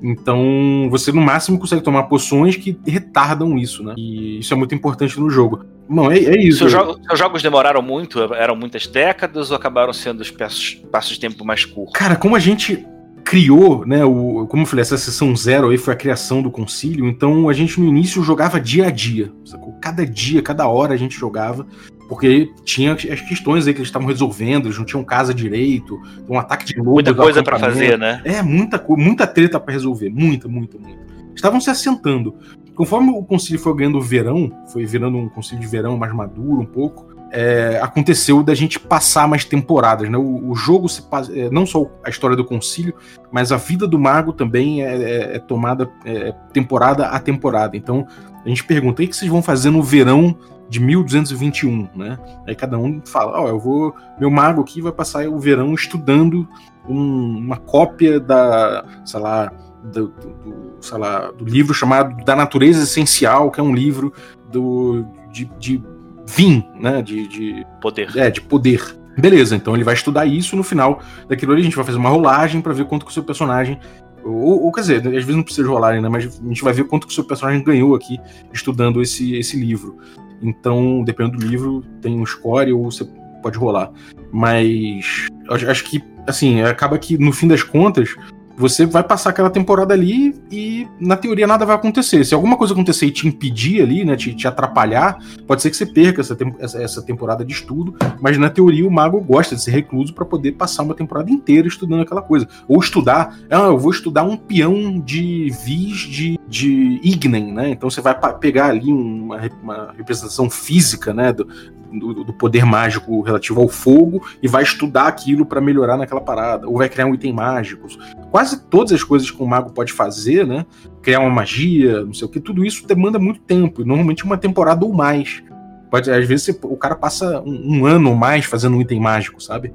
Então, 0.00 0.88
você 0.90 1.10
no 1.10 1.20
máximo 1.20 1.58
consegue 1.58 1.82
tomar 1.82 2.04
poções 2.04 2.56
que 2.56 2.78
retardam 2.86 3.58
isso, 3.58 3.82
né? 3.82 3.94
E 3.96 4.38
isso 4.38 4.54
é 4.54 4.56
muito 4.56 4.72
importante 4.72 5.18
no 5.18 5.28
jogo. 5.28 5.64
Não, 5.88 6.10
é, 6.10 6.18
é 6.18 6.38
isso. 6.38 6.58
Seus, 6.58 6.72
jo 6.72 6.98
seus, 7.06 7.18
jogos 7.18 7.42
demoraram 7.42 7.80
muito? 7.80 8.20
Eram 8.34 8.54
muitas 8.54 8.86
décadas 8.86 9.50
ou 9.50 9.56
acabaram 9.56 9.92
sendo 9.92 10.20
os 10.20 10.30
passos 10.30 11.14
de 11.14 11.20
tempo 11.20 11.44
mais 11.44 11.64
curtos? 11.64 11.94
Cara, 11.94 12.16
como 12.16 12.36
a 12.36 12.38
gente 12.38 12.86
criou, 13.24 13.84
né, 13.86 14.02
o, 14.04 14.46
como 14.46 14.62
eu 14.62 14.66
falei, 14.66 14.80
essa 14.80 14.96
sessão 14.96 15.36
zero 15.36 15.68
aí 15.68 15.76
foi 15.76 15.92
a 15.92 15.96
criação 15.96 16.40
do 16.40 16.50
concílio, 16.50 17.06
então 17.06 17.46
a 17.48 17.52
gente 17.52 17.78
no 17.78 17.86
início 17.86 18.22
jogava 18.22 18.58
dia 18.58 18.86
a 18.86 18.90
dia, 18.90 19.30
sacou? 19.44 19.74
Cada 19.82 20.06
dia, 20.06 20.40
cada 20.40 20.66
hora 20.66 20.94
a 20.94 20.96
gente 20.96 21.14
jogava, 21.14 21.66
porque 22.08 22.50
tinha 22.64 22.94
as 22.94 23.20
questões 23.20 23.66
aí 23.66 23.74
que 23.74 23.80
eles 23.80 23.88
estavam 23.88 24.08
resolvendo, 24.08 24.64
eles 24.66 24.78
não 24.78 24.84
tinham 24.86 25.04
casa 25.04 25.34
direito, 25.34 26.00
um 26.26 26.38
ataque 26.38 26.64
de 26.64 26.78
lobo. 26.78 26.92
Muita 26.92 27.14
coisa 27.14 27.42
para 27.42 27.58
fazer, 27.58 27.98
né? 27.98 28.22
É, 28.24 28.40
muita, 28.40 28.82
muita 28.88 29.26
treta 29.26 29.60
para 29.60 29.74
resolver, 29.74 30.08
muita, 30.08 30.48
muita, 30.48 30.78
muita. 30.78 31.07
Estavam 31.38 31.60
se 31.60 31.70
assentando. 31.70 32.34
Conforme 32.74 33.10
o 33.10 33.22
concílio 33.22 33.60
foi 33.60 33.72
ganhando 33.76 34.00
verão, 34.00 34.50
foi 34.72 34.84
virando 34.84 35.16
um 35.16 35.28
concílio 35.28 35.60
de 35.60 35.68
verão 35.68 35.96
mais 35.96 36.12
maduro 36.12 36.60
um 36.60 36.66
pouco, 36.66 37.06
é, 37.30 37.78
aconteceu 37.80 38.42
da 38.42 38.56
gente 38.56 38.80
passar 38.80 39.28
mais 39.28 39.44
temporadas. 39.44 40.10
Né? 40.10 40.18
O, 40.18 40.50
o 40.50 40.54
jogo 40.56 40.88
se 40.88 41.00
é, 41.32 41.48
não 41.48 41.64
só 41.64 41.86
a 42.04 42.10
história 42.10 42.36
do 42.36 42.44
concílio, 42.44 42.92
mas 43.30 43.52
a 43.52 43.56
vida 43.56 43.86
do 43.86 44.00
mago 44.00 44.32
também 44.32 44.82
é, 44.82 44.96
é, 44.96 45.36
é 45.36 45.38
tomada 45.38 45.88
é, 46.04 46.32
temporada 46.52 47.06
a 47.06 47.20
temporada. 47.20 47.76
Então 47.76 48.04
a 48.44 48.48
gente 48.48 48.64
pergunta: 48.64 49.00
o 49.00 49.06
que 49.06 49.14
vocês 49.14 49.30
vão 49.30 49.40
fazer 49.40 49.70
no 49.70 49.82
verão 49.82 50.36
de 50.68 50.80
1221, 50.80 51.88
né? 51.94 52.18
Aí 52.48 52.54
cada 52.56 52.76
um 52.76 53.00
fala, 53.04 53.40
ó, 53.40 53.44
oh, 53.44 53.48
eu 53.48 53.60
vou, 53.60 53.94
meu 54.18 54.30
mago 54.30 54.60
aqui 54.60 54.82
vai 54.82 54.92
passar 54.92 55.26
o 55.28 55.38
verão 55.38 55.72
estudando 55.72 56.48
um, 56.88 57.38
uma 57.38 57.56
cópia 57.56 58.18
da, 58.18 58.84
sei 59.04 59.20
lá, 59.20 59.52
do, 59.82 60.08
do, 60.08 60.76
sei 60.80 60.98
lá, 60.98 61.30
do 61.30 61.44
livro 61.44 61.74
chamado 61.74 62.24
Da 62.24 62.34
Natureza 62.34 62.82
Essencial, 62.82 63.50
que 63.50 63.60
é 63.60 63.62
um 63.62 63.74
livro 63.74 64.12
do, 64.50 65.04
de, 65.30 65.44
de 65.58 65.82
Vim, 66.26 66.62
né? 66.78 67.00
De, 67.00 67.26
de 67.26 67.66
poder. 67.80 68.14
É, 68.16 68.30
de 68.30 68.40
poder. 68.40 68.98
Beleza, 69.16 69.56
então 69.56 69.74
ele 69.74 69.82
vai 69.82 69.94
estudar 69.94 70.26
isso 70.26 70.54
no 70.54 70.62
final 70.62 71.00
daquilo 71.28 71.50
ali 71.52 71.62
a 71.62 71.64
gente 71.64 71.74
vai 71.74 71.84
fazer 71.84 71.98
uma 71.98 72.08
rolagem 72.08 72.60
para 72.60 72.72
ver 72.72 72.84
quanto 72.84 73.04
que 73.04 73.10
o 73.10 73.14
seu 73.14 73.24
personagem 73.24 73.80
ou, 74.24 74.64
ou, 74.64 74.72
quer 74.72 74.82
dizer, 74.82 74.96
às 74.98 75.02
vezes 75.02 75.34
não 75.36 75.42
precisa 75.42 75.66
rolar 75.66 75.90
ainda, 75.90 76.10
mas 76.10 76.24
a 76.24 76.48
gente 76.48 76.62
vai 76.62 76.72
ver 76.72 76.84
quanto 76.84 77.06
que 77.06 77.12
o 77.12 77.14
seu 77.14 77.24
personagem 77.24 77.62
ganhou 77.62 77.94
aqui 77.94 78.18
estudando 78.52 79.00
esse, 79.00 79.34
esse 79.36 79.58
livro. 79.58 79.96
Então, 80.42 81.02
dependendo 81.02 81.38
do 81.38 81.46
livro, 81.46 81.82
tem 82.00 82.18
um 82.18 82.26
score 82.26 82.72
ou 82.72 82.90
você 82.90 83.04
pode 83.42 83.58
rolar. 83.58 83.90
Mas 84.32 85.26
acho 85.50 85.84
que, 85.84 86.02
assim, 86.26 86.62
acaba 86.62 86.98
que 86.98 87.16
no 87.18 87.32
fim 87.32 87.48
das 87.48 87.62
contas, 87.62 88.14
você 88.58 88.84
vai 88.84 89.04
passar 89.04 89.30
aquela 89.30 89.48
temporada 89.48 89.94
ali 89.94 90.34
e, 90.50 90.86
na 91.00 91.16
teoria, 91.16 91.46
nada 91.46 91.64
vai 91.64 91.76
acontecer. 91.76 92.24
Se 92.24 92.34
alguma 92.34 92.56
coisa 92.56 92.74
acontecer 92.74 93.06
e 93.06 93.10
te 93.12 93.28
impedir 93.28 93.80
ali, 93.80 94.04
né, 94.04 94.16
te, 94.16 94.34
te 94.34 94.48
atrapalhar, 94.48 95.16
pode 95.46 95.62
ser 95.62 95.70
que 95.70 95.76
você 95.76 95.86
perca 95.86 96.20
essa, 96.20 96.36
essa, 96.58 96.82
essa, 96.82 97.02
temporada 97.02 97.44
de 97.44 97.52
estudo, 97.52 97.94
mas 98.20 98.36
na 98.36 98.50
teoria 98.50 98.86
o 98.86 98.90
mago 98.90 99.20
gosta 99.20 99.54
de 99.54 99.62
ser 99.62 99.70
recluso 99.70 100.12
para 100.12 100.24
poder 100.24 100.52
passar 100.52 100.82
uma 100.82 100.94
temporada 100.94 101.30
inteira 101.30 101.68
estudando 101.68 102.02
aquela 102.02 102.20
coisa. 102.20 102.48
Ou 102.66 102.80
estudar, 102.80 103.38
ah, 103.48 103.66
eu 103.68 103.78
vou 103.78 103.92
estudar 103.92 104.24
um 104.24 104.36
peão 104.36 104.98
de 104.98 105.50
vis 105.64 105.98
de, 105.98 106.40
de 106.48 107.00
Ignen, 107.04 107.52
né? 107.52 107.70
Então 107.70 107.88
você 107.88 108.00
vai 108.00 108.16
pegar 108.38 108.66
ali 108.66 108.92
uma, 108.92 109.40
uma 109.62 109.94
representação 109.96 110.50
física, 110.50 111.14
né, 111.14 111.32
do, 111.32 111.46
do, 111.92 112.24
do, 112.24 112.32
poder 112.32 112.64
mágico 112.64 113.20
relativo 113.20 113.60
ao 113.60 113.68
fogo 113.68 114.26
e 114.42 114.48
vai 114.48 114.62
estudar 114.62 115.06
aquilo 115.06 115.46
para 115.46 115.60
melhorar 115.60 115.96
naquela 115.96 116.20
parada, 116.20 116.68
ou 116.68 116.78
vai 116.78 116.88
criar 116.88 117.06
um 117.06 117.14
item 117.14 117.32
mágico. 117.32 117.86
Quase 118.30 118.60
todas 118.64 118.92
as 118.92 119.02
coisas 119.02 119.30
que 119.30 119.42
um 119.42 119.46
mago 119.46 119.70
pode 119.72 119.92
fazer, 119.92 120.46
né? 120.46 120.66
Criar 121.02 121.20
uma 121.20 121.30
magia, 121.30 122.04
não 122.04 122.14
sei 122.14 122.26
o 122.26 122.30
que, 122.30 122.40
tudo 122.40 122.64
isso 122.64 122.86
demanda 122.86 123.18
muito 123.18 123.40
tempo, 123.40 123.84
normalmente 123.84 124.24
uma 124.24 124.36
temporada 124.36 124.84
ou 124.84 124.92
mais. 124.92 125.42
Pode, 125.90 126.10
às 126.10 126.26
vezes 126.26 126.58
o 126.62 126.76
cara 126.76 126.94
passa 126.94 127.40
um, 127.40 127.78
um, 127.78 127.86
ano 127.86 128.10
ou 128.10 128.16
mais 128.16 128.44
fazendo 128.44 128.76
um 128.76 128.80
item 128.80 129.00
mágico, 129.00 129.42
sabe? 129.42 129.72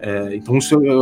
É, 0.00 0.34
então, 0.34 0.56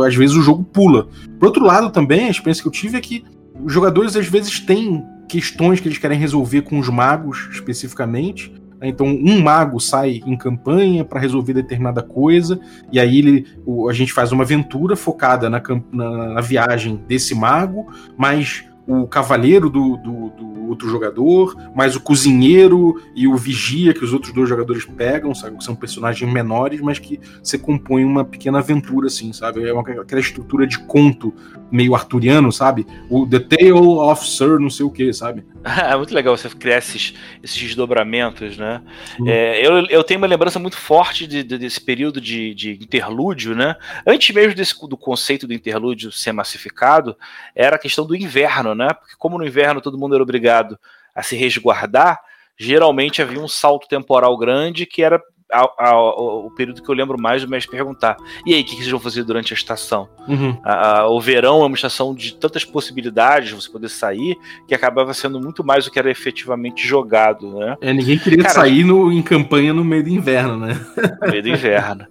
às 0.05 0.15
vezes, 0.15 0.35
o 0.35 0.41
jogo 0.41 0.63
pula. 0.63 1.07
Por 1.39 1.45
outro 1.45 1.63
lado, 1.63 1.89
também, 1.89 2.27
a 2.27 2.29
experiência 2.29 2.61
que 2.61 2.67
eu 2.67 2.71
tive 2.71 2.97
é 2.97 3.01
que 3.01 3.23
os 3.63 3.71
jogadores 3.71 4.17
às 4.17 4.27
vezes 4.27 4.59
têm 4.59 5.05
questões 5.29 5.79
que 5.79 5.87
eles 5.87 5.97
querem 5.97 6.19
resolver 6.19 6.63
com 6.63 6.79
os 6.79 6.89
magos 6.89 7.47
especificamente? 7.51 8.53
Então, 8.81 9.07
um 9.07 9.41
mago 9.41 9.79
sai 9.79 10.21
em 10.25 10.37
campanha 10.37 11.03
para 11.03 11.19
resolver 11.19 11.53
determinada 11.53 12.01
coisa, 12.01 12.59
e 12.91 12.99
aí 12.99 13.17
ele, 13.17 13.47
a 13.89 13.93
gente 13.93 14.13
faz 14.13 14.31
uma 14.31 14.43
aventura 14.43 14.95
focada 14.95 15.49
na, 15.49 15.61
na, 15.91 16.33
na, 16.35 16.41
viagem 16.41 16.95
desse 17.07 17.35
mago, 17.35 17.87
mas 18.17 18.68
o 18.89 19.07
cavaleiro 19.07 19.69
do, 19.69 19.97
do, 19.97 20.29
do, 20.29 20.59
outro 20.69 20.89
jogador, 20.89 21.55
mais 21.75 21.95
o 21.95 21.99
cozinheiro 21.99 23.01
e 23.15 23.27
o 23.27 23.35
vigia 23.35 23.93
que 23.93 24.03
os 24.03 24.13
outros 24.13 24.31
dois 24.31 24.47
jogadores 24.47 24.85
pegam, 24.85 25.33
sabe? 25.33 25.57
Que 25.57 25.63
são 25.63 25.75
personagens 25.75 26.31
menores, 26.31 26.79
mas 26.79 26.99
que 26.99 27.19
você 27.41 27.57
compõe 27.57 28.05
uma 28.05 28.23
pequena 28.23 28.59
aventura, 28.59 29.07
assim, 29.07 29.33
sabe? 29.33 29.67
É 29.67 29.73
uma, 29.73 29.81
aquela 29.81 30.21
estrutura 30.21 30.67
de 30.67 30.79
conto 30.79 31.33
meio 31.71 31.95
arturiano, 31.95 32.51
sabe? 32.51 32.85
O 33.09 33.27
The 33.27 33.39
Tale 33.39 33.71
of 33.71 34.27
Sir 34.27 34.59
não 34.59 34.69
sei 34.69 34.85
o 34.85 34.91
que, 34.91 35.11
sabe? 35.13 35.43
É 35.89 35.95
muito 35.95 36.13
legal 36.13 36.35
você 36.37 36.49
criar 36.49 36.77
esses, 36.77 37.13
esses 37.43 37.59
desdobramentos, 37.59 38.57
né? 38.57 38.81
É, 39.25 39.65
eu, 39.65 39.85
eu 39.87 40.03
tenho 40.03 40.19
uma 40.19 40.27
lembrança 40.27 40.59
muito 40.59 40.77
forte 40.77 41.27
de, 41.27 41.43
de, 41.43 41.57
desse 41.57 41.81
período 41.81 42.21
de, 42.21 42.53
de, 42.53 42.71
interlúdio, 42.71 43.55
né? 43.55 43.75
Antes 44.05 44.33
mesmo 44.33 44.55
desse, 44.55 44.73
do 44.87 44.97
conceito 44.97 45.47
do 45.47 45.53
interlúdio 45.53 46.11
ser 46.11 46.31
massificado, 46.31 47.15
era 47.55 47.75
a 47.75 47.79
questão 47.79 48.05
do 48.05 48.15
inverno, 48.15 48.73
né? 48.73 48.78
Porque 48.87 49.15
como 49.17 49.37
no 49.37 49.45
inverno 49.45 49.81
todo 49.81 49.97
mundo 49.97 50.15
era 50.15 50.23
obrigado 50.23 50.79
a 51.13 51.21
se 51.21 51.35
resguardar, 51.35 52.19
geralmente 52.57 53.21
havia 53.21 53.39
um 53.39 53.47
salto 53.47 53.87
temporal 53.87 54.37
grande 54.37 54.85
que 54.85 55.03
era 55.03 55.21
a, 55.51 55.89
a, 55.89 55.99
o 55.99 56.51
período 56.51 56.81
que 56.81 56.89
eu 56.89 56.93
lembro 56.93 57.19
mais 57.19 57.41
do 57.41 57.49
mestre 57.49 57.71
perguntar: 57.71 58.17
e 58.45 58.53
aí, 58.53 58.61
o 58.61 58.65
que, 58.65 58.75
vocês 58.75 58.89
vão 58.89 58.99
fazer 58.99 59.23
durante 59.23 59.53
a 59.53 59.55
estação? 59.55 60.07
Uhum. 60.27 60.59
A, 60.63 61.07
o 61.07 61.19
verão 61.19 61.63
é 61.63 61.65
uma 61.65 61.75
estação 61.75 62.13
de 62.13 62.35
tantas 62.35 62.63
possibilidades 62.63 63.49
de 63.49 63.55
você 63.55 63.69
poder 63.69 63.89
sair 63.89 64.37
que 64.67 64.75
acabava 64.75 65.13
sendo 65.13 65.39
muito 65.39 65.63
mais 65.63 65.85
do 65.85 65.91
que 65.91 65.97
era 65.97 66.11
efetivamente 66.11 66.87
jogado, 66.87 67.57
né? 67.57 67.75
É, 67.81 67.91
ninguém 67.91 68.19
queria 68.19 68.43
Cara, 68.43 68.53
sair 68.53 68.83
no, 68.83 69.11
em 69.11 69.21
campanha 69.21 69.73
no 69.73 69.83
meio 69.83 70.03
do 70.03 70.09
inverno, 70.09 70.57
né? 70.57 70.79
No 71.21 71.31
meio 71.31 71.43
do 71.43 71.49
inverno. 71.49 72.05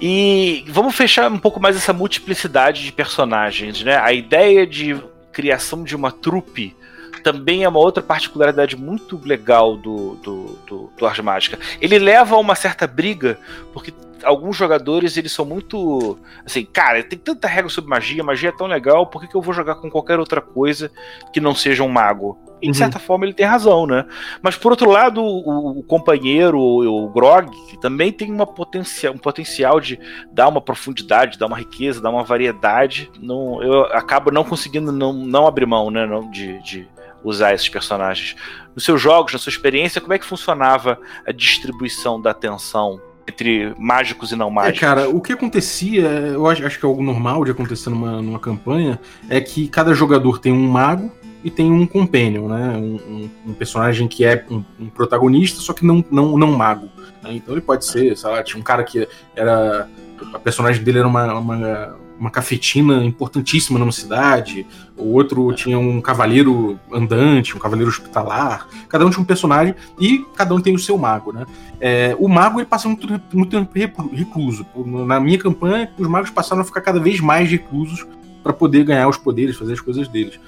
E 0.00 0.64
vamos 0.68 0.94
fechar 0.94 1.30
um 1.30 1.38
pouco 1.38 1.60
mais 1.60 1.76
essa 1.76 1.92
multiplicidade 1.92 2.84
de 2.84 2.92
personagens, 2.92 3.82
né? 3.82 3.96
A 3.96 4.12
ideia 4.12 4.64
de 4.64 4.96
criação 5.38 5.84
de 5.84 5.94
uma 5.94 6.10
trupe 6.10 6.74
também 7.22 7.62
é 7.62 7.68
uma 7.68 7.78
outra 7.78 8.02
particularidade 8.02 8.76
muito 8.76 9.20
legal 9.24 9.76
do, 9.76 10.16
do, 10.16 10.58
do, 10.66 10.92
do 10.98 11.06
Ars 11.06 11.20
Mágica. 11.20 11.56
Ele 11.80 11.96
leva 11.96 12.34
a 12.34 12.38
uma 12.38 12.56
certa 12.56 12.88
briga, 12.88 13.38
porque 13.72 13.92
alguns 14.24 14.56
jogadores 14.56 15.16
eles 15.16 15.32
são 15.32 15.44
muito 15.44 16.18
assim, 16.44 16.64
cara, 16.64 17.02
tem 17.02 17.18
tanta 17.18 17.48
regra 17.48 17.70
sobre 17.70 17.90
magia, 17.90 18.22
magia 18.22 18.50
é 18.50 18.56
tão 18.56 18.66
legal, 18.66 19.06
por 19.06 19.20
que, 19.20 19.28
que 19.28 19.34
eu 19.34 19.42
vou 19.42 19.54
jogar 19.54 19.76
com 19.76 19.90
qualquer 19.90 20.18
outra 20.18 20.40
coisa 20.40 20.90
que 21.32 21.40
não 21.40 21.54
seja 21.54 21.82
um 21.82 21.88
mago? 21.88 22.38
E, 22.60 22.62
de 22.62 22.68
uhum. 22.68 22.74
certa 22.74 22.98
forma 22.98 23.24
ele 23.24 23.34
tem 23.34 23.46
razão, 23.46 23.86
né? 23.86 24.04
Mas 24.42 24.56
por 24.56 24.72
outro 24.72 24.90
lado, 24.90 25.22
o, 25.22 25.78
o 25.78 25.82
companheiro, 25.82 26.58
o, 26.58 27.04
o 27.04 27.08
Grog, 27.08 27.50
também 27.80 28.12
tem 28.12 28.32
uma 28.32 28.46
potencial, 28.46 29.14
um 29.14 29.18
potencial 29.18 29.80
de 29.80 29.98
dar 30.32 30.48
uma 30.48 30.60
profundidade, 30.60 31.38
dar 31.38 31.46
uma 31.46 31.56
riqueza, 31.56 32.00
dar 32.00 32.10
uma 32.10 32.24
variedade. 32.24 33.10
Não, 33.20 33.62
eu 33.62 33.84
acabo 33.84 34.32
não 34.32 34.42
conseguindo 34.42 34.90
não, 34.90 35.12
não 35.12 35.46
abrir 35.46 35.66
mão, 35.66 35.90
né? 35.90 36.04
Não, 36.04 36.28
de, 36.30 36.60
de 36.62 36.88
usar 37.22 37.54
esses 37.54 37.68
personagens. 37.68 38.36
Nos 38.74 38.84
seus 38.84 39.00
jogos, 39.00 39.32
na 39.32 39.38
sua 39.38 39.50
experiência, 39.50 40.00
como 40.00 40.14
é 40.14 40.18
que 40.18 40.26
funcionava 40.26 40.98
a 41.26 41.32
distribuição 41.32 42.20
da 42.20 42.30
atenção 42.30 43.00
entre 43.28 43.74
mágicos 43.78 44.32
e 44.32 44.36
não 44.36 44.48
é, 44.48 44.52
mágicos? 44.52 44.82
É, 44.82 44.86
cara, 44.86 45.08
o 45.08 45.20
que 45.20 45.32
acontecia, 45.32 46.02
eu 46.02 46.46
acho, 46.46 46.64
acho 46.66 46.78
que 46.78 46.84
é 46.84 46.88
algo 46.88 47.02
normal 47.02 47.44
de 47.44 47.50
acontecer 47.50 47.90
numa, 47.90 48.22
numa 48.22 48.38
campanha, 48.38 48.98
é 49.28 49.40
que 49.40 49.68
cada 49.68 49.94
jogador 49.94 50.38
tem 50.38 50.52
um 50.52 50.68
mago 50.68 51.12
e 51.44 51.50
tem 51.50 51.70
um 51.70 51.86
companion, 51.86 52.48
né? 52.48 52.76
Um, 52.76 52.94
um, 52.94 53.30
um 53.50 53.52
personagem 53.54 54.08
que 54.08 54.24
é 54.24 54.44
um, 54.50 54.64
um, 54.80 54.88
protagonista, 54.88 55.60
só 55.60 55.72
que 55.72 55.86
não, 55.86 56.04
não, 56.10 56.36
não 56.36 56.52
mago. 56.52 56.88
Né? 57.22 57.34
Então 57.34 57.54
ele 57.54 57.60
pode 57.60 57.84
ser, 57.84 58.16
sei 58.16 58.30
lá, 58.30 58.42
tinha 58.42 58.58
um 58.58 58.64
cara 58.64 58.82
que 58.82 59.08
era. 59.36 59.88
A 60.34 60.38
personagem 60.38 60.82
dele 60.82 60.98
era 60.98 61.06
uma, 61.06 61.38
uma 61.38 61.96
uma 62.18 62.30
cafetina 62.30 63.04
importantíssima 63.04 63.78
numa 63.78 63.92
cidade, 63.92 64.66
o 64.96 65.12
outro 65.12 65.52
tinha 65.52 65.78
um 65.78 66.00
cavaleiro 66.00 66.78
andante, 66.92 67.56
um 67.56 67.60
cavaleiro 67.60 67.90
hospitalar, 67.90 68.66
cada 68.88 69.06
um 69.06 69.10
tinha 69.10 69.22
um 69.22 69.26
personagem 69.26 69.74
e 70.00 70.24
cada 70.34 70.54
um 70.54 70.60
tem 70.60 70.74
o 70.74 70.78
seu 70.78 70.98
mago, 70.98 71.32
né? 71.32 71.46
É, 71.80 72.16
o 72.18 72.28
mago 72.28 72.58
ele 72.58 72.66
passa 72.66 72.88
muito, 72.88 73.08
muito 73.32 73.64
tempo 73.66 74.10
recluso. 74.12 74.66
Na 75.06 75.20
minha 75.20 75.38
campanha, 75.38 75.90
os 75.96 76.08
magos 76.08 76.30
passaram 76.30 76.62
a 76.62 76.64
ficar 76.64 76.80
cada 76.80 76.98
vez 76.98 77.20
mais 77.20 77.48
reclusos 77.48 78.04
para 78.42 78.52
poder 78.52 78.84
ganhar 78.84 79.08
os 79.08 79.16
poderes, 79.16 79.56
fazer 79.56 79.74
as 79.74 79.80
coisas 79.80 80.08
deles. 80.08 80.40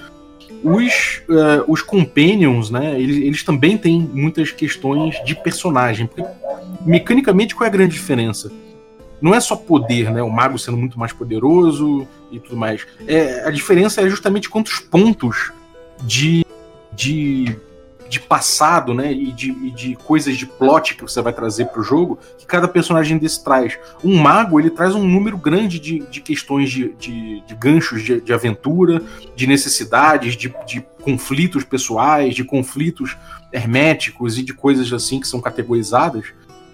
Os, 0.62 1.22
uh, 1.28 1.64
os 1.68 1.80
companions, 1.80 2.70
né, 2.70 3.00
eles, 3.00 3.16
eles 3.16 3.42
também 3.44 3.78
têm 3.78 4.00
muitas 4.12 4.50
questões 4.50 5.16
de 5.24 5.34
personagem. 5.34 6.06
Porque, 6.06 6.28
mecanicamente, 6.84 7.54
qual 7.54 7.64
é 7.66 7.68
a 7.68 7.72
grande 7.72 7.94
diferença? 7.94 8.50
Não 9.20 9.34
é 9.34 9.40
só 9.40 9.54
poder, 9.54 10.10
né? 10.10 10.22
O 10.22 10.30
mago 10.30 10.58
sendo 10.58 10.76
muito 10.76 10.98
mais 10.98 11.12
poderoso 11.12 12.06
e 12.30 12.38
tudo 12.38 12.56
mais. 12.56 12.86
É, 13.06 13.46
a 13.46 13.50
diferença 13.50 14.00
é 14.00 14.08
justamente 14.08 14.48
quantos 14.48 14.78
pontos 14.78 15.52
de, 16.02 16.44
de, 16.92 17.56
de 18.08 18.20
passado, 18.20 18.94
né? 18.94 19.12
E 19.12 19.30
de, 19.32 19.50
e 19.50 19.70
de 19.70 19.96
coisas 19.96 20.36
de 20.36 20.46
plot 20.46 20.94
que 20.94 21.02
você 21.02 21.20
vai 21.20 21.32
trazer 21.32 21.66
para 21.66 21.80
o 21.80 21.84
jogo 21.84 22.18
que 22.38 22.46
cada 22.46 22.66
personagem 22.66 23.18
desse 23.18 23.44
traz. 23.44 23.78
Um 24.02 24.16
mago, 24.16 24.58
ele 24.58 24.70
traz 24.70 24.94
um 24.94 25.06
número 25.06 25.36
grande 25.36 25.78
de, 25.78 26.00
de 26.10 26.20
questões 26.20 26.70
de, 26.70 26.92
de, 26.98 27.40
de 27.42 27.54
ganchos 27.54 28.02
de, 28.02 28.20
de 28.20 28.32
aventura, 28.32 29.02
de 29.36 29.46
necessidades, 29.46 30.34
de, 30.34 30.54
de 30.66 30.84
conflitos 31.02 31.64
pessoais, 31.64 32.34
de 32.34 32.44
conflitos 32.44 33.16
herméticos 33.52 34.38
e 34.38 34.42
de 34.42 34.54
coisas 34.54 34.92
assim 34.92 35.20
que 35.20 35.26
são 35.26 35.40
categorizadas 35.40 36.32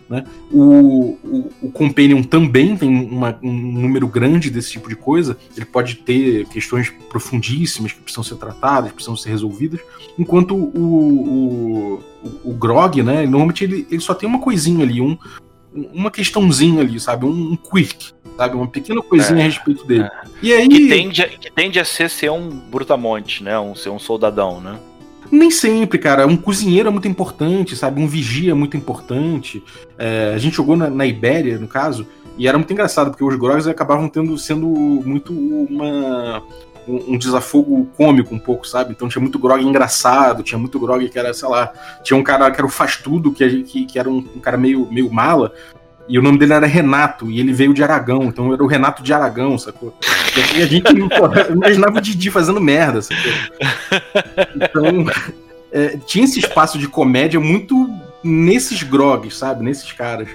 né? 0.08 0.24
O, 0.52 1.18
o, 1.24 1.52
o, 1.62 1.70
Companion 1.72 2.22
também 2.22 2.76
tem 2.76 2.88
uma, 2.88 3.36
um 3.42 3.52
número 3.52 4.06
grande 4.06 4.50
desse 4.50 4.72
tipo 4.72 4.88
de 4.88 4.94
coisa. 4.94 5.36
Ele 5.56 5.66
pode 5.66 5.96
ter 5.96 6.46
questões 6.46 6.90
profundíssimas 7.08 7.92
que 7.92 8.00
precisam 8.00 8.22
ser 8.22 8.36
tratadas, 8.36 8.92
precisam 8.92 9.16
ser 9.16 9.30
resolvidas. 9.30 9.80
Enquanto 10.18 10.54
o, 10.54 12.00
o, 12.24 12.50
o 12.50 12.52
Grog, 12.54 13.02
né, 13.02 13.26
normalmente 13.26 13.64
ele, 13.64 13.86
ele 13.90 14.00
só 14.00 14.14
tem 14.14 14.28
uma 14.28 14.40
coisinha 14.40 14.84
ali, 14.84 15.00
um, 15.00 15.18
uma 15.92 16.10
questãozinha 16.10 16.82
ali, 16.82 16.98
sabe? 17.00 17.26
Um, 17.26 17.52
um 17.52 17.56
quick, 17.56 18.12
sabe? 18.36 18.54
Uma 18.54 18.68
pequena 18.68 19.02
coisinha 19.02 19.40
é, 19.40 19.42
a 19.42 19.46
respeito 19.46 19.84
dele. 19.84 20.04
É. 20.04 20.10
E 20.42 20.52
aí... 20.52 20.68
Que 20.68 20.88
tende, 20.88 21.22
a, 21.22 21.28
que 21.28 21.50
tende 21.50 21.80
a 21.80 21.84
ser, 21.84 22.08
ser 22.08 22.30
um 22.30 22.48
brutamonte, 22.48 23.42
né? 23.42 23.58
Um, 23.58 23.74
ser 23.74 23.90
um 23.90 23.98
soldadão, 23.98 24.60
né? 24.60 24.78
Nem 25.30 25.50
sempre, 25.50 25.98
cara. 25.98 26.26
Um 26.26 26.36
cozinheiro 26.36 26.88
é 26.88 26.92
muito 26.92 27.08
importante, 27.08 27.76
sabe? 27.76 28.00
Um 28.00 28.06
vigia 28.06 28.52
é 28.52 28.54
muito 28.54 28.76
importante. 28.76 29.62
É, 29.98 30.32
a 30.34 30.38
gente 30.38 30.56
jogou 30.56 30.76
na, 30.76 30.88
na, 30.88 31.06
Ibéria, 31.06 31.58
no 31.58 31.68
caso, 31.68 32.06
e 32.38 32.46
era 32.46 32.58
muito 32.58 32.72
engraçado, 32.72 33.10
porque 33.10 33.24
os 33.24 33.36
Grogs 33.36 33.66
acabavam 33.66 34.08
tendo 34.08 34.36
sendo 34.38 34.66
muito 34.66 35.32
uma, 35.32 36.42
um, 36.88 37.18
desafogo 37.18 37.88
cômico 37.96 38.34
um 38.34 38.38
pouco, 38.38 38.66
sabe? 38.66 38.92
Então 38.92 39.08
tinha 39.08 39.20
muito 39.20 39.38
grog 39.38 39.62
engraçado, 39.62 40.42
tinha 40.42 40.58
muito 40.58 40.78
grog 40.78 41.08
que 41.08 41.18
era, 41.18 41.32
sei 41.34 41.48
lá, 41.48 41.72
tinha 42.02 42.16
um 42.16 42.22
cara 42.22 42.50
que 42.50 42.58
era 42.58 42.66
o 42.66 42.70
faz 42.70 42.96
tudo, 42.96 43.32
que, 43.32 43.62
que, 43.62 43.86
que 43.86 43.98
era 43.98 44.08
um, 44.08 44.18
um, 44.18 44.40
cara 44.40 44.56
meio, 44.56 44.86
meio 44.90 45.12
mala, 45.12 45.52
e 46.08 46.18
o 46.18 46.22
nome 46.22 46.38
dele 46.38 46.52
era 46.52 46.66
Renato, 46.66 47.30
e 47.30 47.40
ele 47.40 47.52
veio 47.52 47.74
de 47.74 47.82
Aragão, 47.82 48.24
então 48.24 48.52
era 48.52 48.62
o 48.62 48.66
Renato 48.66 49.02
de 49.02 49.12
Aragão, 49.12 49.58
sacou? 49.58 49.96
E 50.56 50.62
a 50.62 50.66
gente 50.66 50.86
imaginava 51.50 51.98
o 51.98 52.00
Didi 52.00 52.30
fazendo 52.30 52.60
merda, 52.60 53.02
sacou? 53.02 53.32
Então, 54.54 55.06
é, 55.72 55.96
tinha 56.06 56.24
esse 56.24 56.38
espaço 56.38 56.78
de 56.78 56.88
comédia 56.88 57.40
muito 57.40 57.90
nesses 58.22 58.82
grogs, 58.82 59.36
sabe? 59.36 59.64
Nesses 59.64 59.92
caras. 59.92 60.28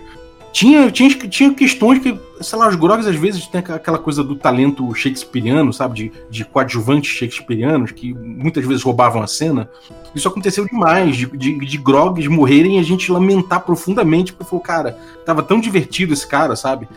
Tinha, 0.51 0.91
tinha, 0.91 1.09
tinha 1.09 1.53
questões 1.53 1.99
que, 1.99 2.19
sei 2.41 2.59
lá, 2.59 2.67
os 2.67 2.75
grogs 2.75 3.07
às 3.07 3.15
vezes 3.15 3.47
tem 3.47 3.59
aquela 3.59 3.97
coisa 3.97 4.21
do 4.21 4.35
talento 4.35 4.93
shakespeariano, 4.93 5.71
sabe? 5.71 5.95
De, 5.95 6.11
de 6.29 6.43
coadjuvantes 6.43 7.09
shakespearianos 7.09 7.91
que 7.91 8.13
muitas 8.13 8.65
vezes 8.65 8.83
roubavam 8.83 9.21
a 9.21 9.27
cena. 9.27 9.69
Isso 10.13 10.27
aconteceu 10.27 10.65
demais, 10.65 11.15
de, 11.15 11.25
de, 11.25 11.57
de 11.57 11.77
grogs 11.77 12.27
morrerem 12.27 12.77
e 12.77 12.79
a 12.79 12.83
gente 12.83 13.11
lamentar 13.11 13.61
profundamente, 13.61 14.33
porque 14.33 14.49
falou, 14.49 14.63
cara, 14.63 14.97
tava 15.25 15.41
tão 15.41 15.59
divertido 15.59 16.13
esse 16.13 16.27
cara, 16.27 16.55
sabe? 16.55 16.87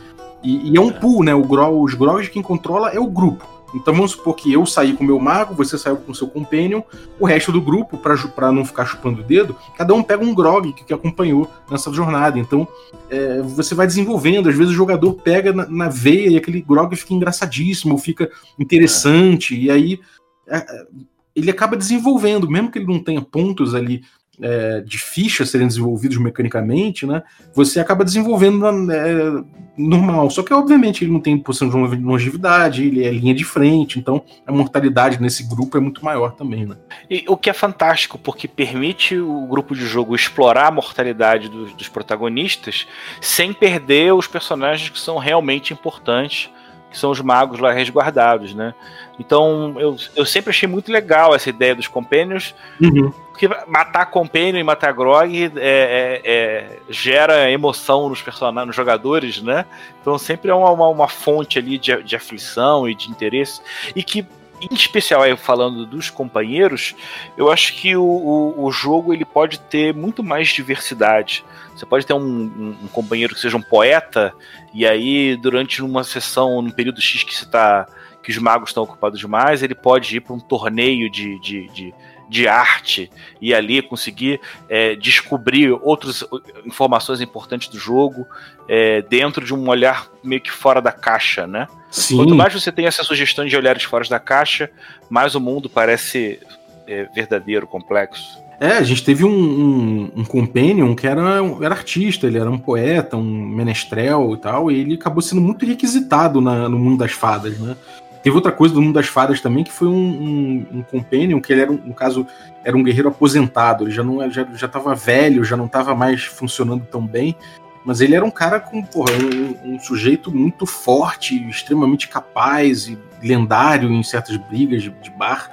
E, 0.43 0.73
e 0.73 0.77
é 0.77 0.81
um 0.81 0.91
pool, 0.91 1.23
né? 1.23 1.35
O 1.35 1.45
os 1.83 1.95
grogs 1.95 2.29
quem 2.29 2.43
controla 2.43 2.91
é 2.91 2.99
o 2.99 3.07
grupo. 3.07 3.54
Então 3.75 3.93
vamos 3.93 4.13
supor 4.13 4.35
que 4.35 4.53
eu 4.53 4.65
saí 4.65 4.95
com 4.95 5.03
meu 5.03 5.19
mago, 5.19 5.55
você 5.55 5.77
saiu 5.77 5.97
com 5.97 6.15
seu 6.15 6.29
companion, 6.29 6.83
o 7.19 7.27
resto 7.27 7.51
do 7.51 7.61
grupo, 7.61 7.99
para 7.99 8.53
não 8.53 8.65
ficar 8.65 8.87
chupando 8.87 9.21
o 9.21 9.25
dedo, 9.25 9.57
cada 9.77 9.93
um 9.93 10.03
pega 10.03 10.25
um 10.25 10.35
grog 10.35 10.73
que, 10.73 10.85
que 10.85 10.95
acompanhou 10.95 11.51
nessa 11.71 11.93
jornada. 11.93 12.39
Então 12.39 12.67
é, 13.11 13.43
você 13.43 13.75
vai 13.75 13.87
desenvolvendo, 13.87 14.49
às 14.49 14.57
vezes 14.57 14.73
o 14.73 14.77
jogador 14.77 15.15
pega 15.15 15.53
na, 15.53 15.69
na, 15.69 15.89
veia 15.89 16.31
e 16.31 16.37
aquele 16.37 16.61
grog 16.61 16.95
fica 16.95 17.15
engraçadíssimo, 17.15 17.99
fica 17.99 18.31
interessante, 18.59 19.59
e 19.59 19.71
aí 19.71 20.01
é, 20.47 20.87
ele 21.35 21.51
acaba 21.51 21.77
desenvolvendo, 21.77 22.49
mesmo 22.49 22.71
que 22.71 22.79
ele 22.79 22.87
não 22.87 23.03
tenha 23.03 23.21
pontos 23.21 23.75
ali 23.75 24.05
é, 24.41 24.81
de 24.81 24.99
fichas 24.99 25.51
serem 25.51 25.67
desenvolvidos 25.67 26.19
mecanicamente, 26.19 27.07
né? 27.07 27.23
Você 27.55 27.81
acaba 27.81 28.05
desenvolvendo 28.05 28.67
é, 28.93 29.45
normal. 29.77 30.31
Só 30.31 30.43
que, 30.43 30.53
obviamente, 30.53 31.05
ele 31.05 31.13
não 31.13 31.21
tem 31.21 31.37
posição 31.39 31.69
de 31.69 31.97
longevidade, 31.97 32.85
ele 32.85 33.05
é 33.05 33.11
linha 33.11 33.35
de 33.35 33.45
frente, 33.45 33.99
então 33.99 34.23
a 34.47 34.53
mortalidade 34.53 35.21
nesse 35.21 35.45
grupo 35.45 35.77
é 35.77 35.81
muito 35.81 36.05
maior 36.05 36.35
também, 36.35 36.67
né? 36.67 36.77
E 37.09 37.25
o 37.29 37.37
que 37.37 37.51
é 37.51 37.53
fantástico, 37.53 38.19
porque 38.19 38.49
permite 38.49 39.17
o 39.17 39.47
grupo 39.47 39.75
de 39.75 39.87
jogo 39.87 40.15
explorar 40.15 40.69
a 40.69 40.71
mortalidade 40.71 41.49
dos, 41.49 41.73
dos 41.75 41.89
protagonistas 41.89 42.87
sem 43.21 43.53
perder 43.53 44.15
os 44.15 44.27
personagens 44.27 44.89
que 44.89 44.99
são 44.99 45.19
realmente 45.19 45.73
importantes 45.73 46.51
que 46.95 47.01
são 47.01 47.11
os 47.11 47.21
magos 47.21 47.59
lá 47.59 47.73
resguardados, 47.73 48.55
né? 48.55 48.73
Então 49.19 49.75
eu, 49.81 49.97
eu 50.15 50.25
sempre 50.25 50.51
achei 50.51 50.69
muito 50.69 50.93
legal 50.93 51.35
essa 51.35 51.51
ideia 51.51 51.75
dos 51.75 51.89
companions, 51.89 52.55
uhum. 52.81 53.11
porque 53.31 53.49
matar 53.67 54.07
companion 54.07 54.61
e 54.61 54.63
matar 54.63 54.93
Grog 54.93 55.35
é, 55.35 55.51
é, 55.57 56.23
é, 56.25 56.79
gera 56.89 57.51
emoção 57.51 58.09
nos 58.09 58.23
personagens, 58.23 58.69
nos 58.69 58.77
jogadores, 58.77 59.43
né? 59.43 59.67
Então 60.01 60.17
sempre 60.17 60.53
é 60.53 60.55
uma, 60.55 60.71
uma, 60.71 60.89
uma 60.89 61.09
fonte 61.09 61.59
ali 61.59 61.79
de, 61.79 62.01
de 62.05 62.15
aflição 62.15 62.89
e 62.89 62.95
de 62.95 63.11
interesse, 63.11 63.61
e 63.95 64.05
que 64.05 64.25
em 64.61 64.75
especial 64.75 65.23
aí 65.23 65.37
falando 65.37 65.85
dos 65.87 66.11
companheiros, 66.11 66.95
eu 67.37 67.51
acho 67.51 67.75
que 67.75 67.97
o, 67.97 68.03
o, 68.03 68.65
o, 68.65 68.73
jogo 68.73 69.13
ele 69.13 69.25
pode 69.25 69.59
ter 69.61 69.95
muito 69.95 70.23
mais 70.23 70.49
diversidade. 70.49 71.45
Você 71.75 71.85
pode 71.85 72.07
ter 72.07 72.15
um, 72.15 72.19
um, 72.19 72.77
um, 72.85 72.89
companheiro 72.89 73.35
que 73.35 73.41
seja 73.41 73.57
um 73.57 73.63
poeta, 73.63 74.33
e 74.73 74.87
aí 74.87 75.37
durante 75.37 75.83
uma 75.83 76.05
sessão, 76.05 76.63
num 76.63 76.71
período 76.71 77.01
X 77.01 77.23
que 77.23 77.35
você 77.35 77.47
tá. 77.47 77.87
que 78.23 78.31
os 78.31 78.39
magos 78.39 78.71
estão 78.71 78.85
ocupados 78.85 79.19
demais, 79.19 79.63
ele 79.63 79.75
pode 79.75 80.17
ir 80.17 80.21
para 80.21 80.35
um 80.35 80.41
torneio 80.41 81.11
de, 81.11 81.39
de, 81.41 81.69
de 81.69 81.95
de 82.29 82.49
arte 82.49 83.11
e 83.41 83.55
ali 83.55 83.83
conseguir 83.83 84.41
é, 84.69 84.95
descobrir 84.95 85.71
outras 85.71 86.25
informações 86.65 87.21
importantes 87.21 87.69
do 87.69 87.79
jogo 87.79 88.27
é, 88.69 89.03
dentro 89.03 89.45
de 89.45 89.55
um 89.55 89.69
olhar 89.69 90.09
meio 90.23 90.41
que 90.41 90.51
fora 90.51 90.81
da 90.81 90.93
caixa, 90.93 91.47
né? 91.47 91.67
Sim. 91.91 92.17
Quanto 92.17 92.35
mais 92.35 92.53
você 92.53 92.73
tem 92.73 92.87
essa 92.87 93.05
sugestão 93.05 93.45
de 93.45 93.57
olhares 93.57 93.85
fora 93.85 94.09
da 94.09 94.19
caixa, 94.19 94.71
mais 95.09 95.35
o 95.35 95.41
mundo 95.41 95.69
parece 95.69 96.41
é, 96.87 97.05
verdadeiro, 97.15 97.67
complexo. 97.67 98.43
É, 98.61 98.69
a 98.79 98.83
gente 98.83 99.05
teve 99.05 99.25
um, 99.25 99.31
um, 99.31 100.11
um 100.17 100.25
companion 100.25 100.95
que 100.95 101.07
era, 101.07 101.41
era 101.61 101.75
artista, 101.75 102.27
ele 102.27 102.39
era 102.39 102.51
um 102.51 102.59
poeta, 102.59 103.17
um 103.17 103.23
menestrel 103.23 104.33
e 104.35 104.37
tal, 104.39 104.71
e 104.71 104.81
ele 104.81 104.95
acabou 104.95 105.21
sendo 105.21 105.41
muito 105.41 105.67
requisitado 105.67 106.41
na, 106.41 106.69
no 106.69 106.79
mundo 106.79 106.99
das 106.99 107.13
fadas, 107.13 107.59
né? 107.59 107.77
Teve 108.25 108.37
outra 108.37 108.51
coisa 108.51 108.73
do 108.73 108.81
mundo 108.81 108.95
das 108.95 109.07
fadas 109.07 109.43
também, 109.43 109.63
que 109.63 109.71
foi 109.71 109.87
um, 109.87 109.93
um, 109.93 110.67
um 110.79 110.83
companion, 110.83 111.43
que 111.43 111.53
ele 111.53 111.61
era, 111.61 111.71
no 111.71 111.93
caso, 111.93 112.27
era 112.65 112.75
um 112.75 112.83
guerreiro 112.83 113.11
aposentado, 113.11 113.85
ele 113.85 113.91
já 113.91 114.03
não 114.03 114.31
já, 114.31 114.49
já 114.55 114.67
tava 114.67 114.95
velho, 114.95 115.45
já 115.45 115.59
não 115.59 115.67
estava 115.67 115.95
mais 115.95 116.25
funcionando 116.25 116.87
tão 116.91 117.07
bem, 117.07 117.37
mas 117.85 118.01
ele 118.01 118.15
era 118.15 118.25
um 118.25 118.31
cara 118.31 118.59
com, 118.59 118.83
porra, 118.83 119.13
um, 119.13 119.75
um, 119.75 119.79
sujeito 119.79 120.35
muito 120.35 120.65
forte, 120.65 121.47
extremamente 121.51 122.09
capaz 122.09 122.89
e 122.89 122.99
lendário 123.23 123.93
em 123.93 124.03
certas 124.03 124.39
brigas 124.39 124.83
de, 124.83 124.89
de 124.89 125.11
bar. 125.11 125.51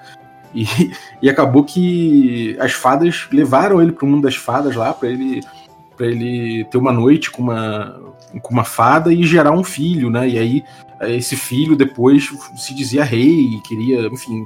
E, 0.55 0.65
e 1.21 1.29
acabou 1.29 1.65
que 1.65 2.55
as 2.57 2.71
fadas 2.71 3.27
levaram 3.33 3.81
ele 3.81 3.91
para 3.91 4.05
o 4.05 4.07
mundo 4.07 4.23
das 4.23 4.37
fadas 4.37 4.77
lá, 4.77 4.93
para 4.93 5.09
ele 5.09 5.41
para 5.97 6.07
ele 6.07 6.63
ter 6.71 6.77
uma 6.77 6.93
noite 6.93 7.29
com 7.29 7.43
uma, 7.43 8.01
com 8.41 8.53
uma 8.53 8.63
fada 8.63 9.13
e 9.13 9.23
gerar 9.23 9.51
um 9.51 9.63
filho, 9.63 10.09
né? 10.09 10.27
E 10.27 10.39
aí 10.39 10.63
esse 11.09 11.35
filho 11.35 11.75
depois 11.75 12.29
se 12.55 12.73
dizia 12.73 13.03
rei 13.03 13.55
e 13.55 13.61
queria, 13.61 14.07
enfim, 14.07 14.45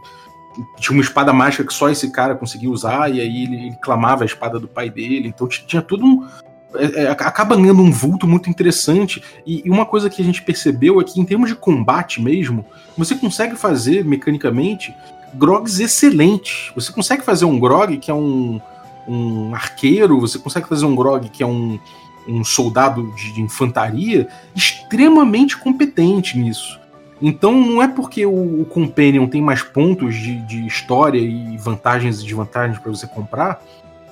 tinha 0.77 0.97
uma 0.97 1.03
espada 1.03 1.33
mágica 1.33 1.65
que 1.65 1.73
só 1.73 1.89
esse 1.89 2.09
cara 2.11 2.35
conseguia 2.35 2.69
usar, 2.69 3.13
e 3.13 3.19
aí 3.19 3.43
ele, 3.43 3.67
ele 3.67 3.77
clamava 3.81 4.23
a 4.23 4.25
espada 4.25 4.59
do 4.59 4.67
pai 4.67 4.89
dele, 4.89 5.27
então 5.27 5.47
tinha 5.47 5.81
tudo 5.81 6.05
um. 6.05 6.27
É, 6.75 7.03
é, 7.03 7.09
acaba 7.09 7.55
ganhando 7.55 7.81
um 7.81 7.91
vulto 7.91 8.27
muito 8.27 8.49
interessante. 8.49 9.23
E, 9.45 9.63
e, 9.65 9.69
uma 9.69 9.85
coisa 9.85 10.09
que 10.09 10.21
a 10.21 10.25
gente 10.25 10.41
percebeu 10.41 10.99
é 10.99 11.03
que, 11.03 11.19
em 11.19 11.25
termos 11.25 11.49
de 11.49 11.55
combate 11.55 12.21
mesmo, 12.21 12.65
você 12.97 13.15
consegue 13.15 13.55
fazer 13.55 14.03
mecanicamente 14.03 14.93
grogs 15.33 15.79
excelentes. 15.79 16.71
Você 16.75 16.91
consegue 16.91 17.23
fazer 17.23 17.45
um 17.45 17.57
grog 17.57 17.97
que 17.97 18.11
é 18.11 18.13
um, 18.13 18.59
um 19.07 19.55
arqueiro, 19.55 20.19
você 20.19 20.37
consegue 20.37 20.67
fazer 20.67 20.85
um 20.85 20.95
grog 20.95 21.29
que 21.29 21.41
é 21.41 21.45
um, 21.45 21.79
um 22.27 22.43
soldado 22.43 23.11
de, 23.15 23.33
de 23.33 23.41
infantaria 23.41 24.27
extremamente 24.55 25.57
competente 25.57 26.37
nisso. 26.37 26.79
Então 27.21 27.53
não 27.53 27.81
é 27.81 27.87
porque 27.87 28.25
o, 28.25 28.61
o 28.61 28.65
Companion 28.65 29.27
tem 29.27 29.41
mais 29.41 29.61
pontos 29.61 30.15
de, 30.15 30.35
de 30.41 30.65
história 30.65 31.19
e 31.19 31.57
vantagens 31.57 32.19
e 32.19 32.23
desvantagens 32.23 32.77
para 32.79 32.91
você 32.91 33.07
comprar 33.07 33.61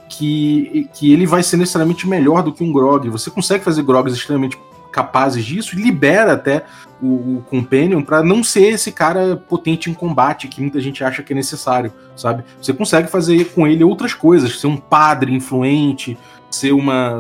que, 0.07 0.89
que 0.93 1.11
ele 1.11 1.25
vai 1.25 1.43
ser 1.43 1.57
necessariamente 1.57 2.07
melhor 2.07 2.43
do 2.43 2.53
que 2.53 2.63
um 2.63 2.71
Grog. 2.71 3.09
Você 3.09 3.29
consegue 3.29 3.63
fazer 3.63 3.83
Grogs 3.83 4.13
extremamente 4.13 4.57
capazes 4.91 5.43
disso 5.43 5.77
e 5.77 5.81
libera 5.81 6.33
até 6.33 6.63
o, 7.01 7.37
o 7.37 7.43
Companion 7.49 8.01
para 8.03 8.21
não 8.21 8.43
ser 8.43 8.73
esse 8.73 8.91
cara 8.91 9.35
potente 9.35 9.89
em 9.89 9.93
combate 9.93 10.47
que 10.47 10.61
muita 10.61 10.79
gente 10.79 11.03
acha 11.03 11.23
que 11.23 11.33
é 11.33 11.35
necessário, 11.35 11.91
sabe? 12.15 12.43
Você 12.61 12.71
consegue 12.71 13.09
fazer 13.09 13.45
com 13.45 13.67
ele 13.67 13.83
outras 13.83 14.13
coisas, 14.13 14.59
ser 14.59 14.67
um 14.67 14.77
padre 14.77 15.33
influente, 15.33 16.17
ser 16.55 16.71
uma. 16.71 17.19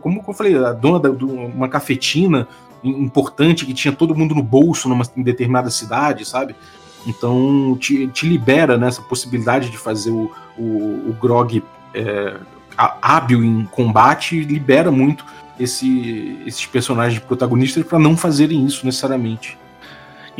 Como 0.00 0.24
eu 0.26 0.34
falei, 0.34 0.56
a 0.56 0.72
dona 0.72 1.10
de 1.10 1.24
uma 1.24 1.68
cafetina 1.68 2.48
importante 2.82 3.66
que 3.66 3.74
tinha 3.74 3.92
todo 3.92 4.14
mundo 4.14 4.34
no 4.34 4.42
bolso 4.42 4.88
numa 4.88 5.04
em 5.16 5.22
determinada 5.22 5.70
cidade, 5.70 6.24
sabe? 6.24 6.54
Então 7.06 7.76
te, 7.78 8.06
te 8.08 8.26
libera 8.26 8.76
nessa 8.76 9.00
né, 9.00 9.06
possibilidade 9.08 9.70
de 9.70 9.78
fazer 9.78 10.10
o, 10.10 10.30
o, 10.58 11.10
o 11.10 11.16
Grog 11.20 11.62
é, 11.94 12.36
hábil 12.76 13.44
em 13.44 13.64
combate, 13.66 14.40
libera 14.40 14.90
muito 14.90 15.24
esse, 15.58 16.38
esses 16.46 16.64
personagens 16.66 17.20
protagonistas 17.22 17.84
para 17.84 17.98
não 17.98 18.16
fazerem 18.16 18.64
isso 18.64 18.84
necessariamente. 18.84 19.58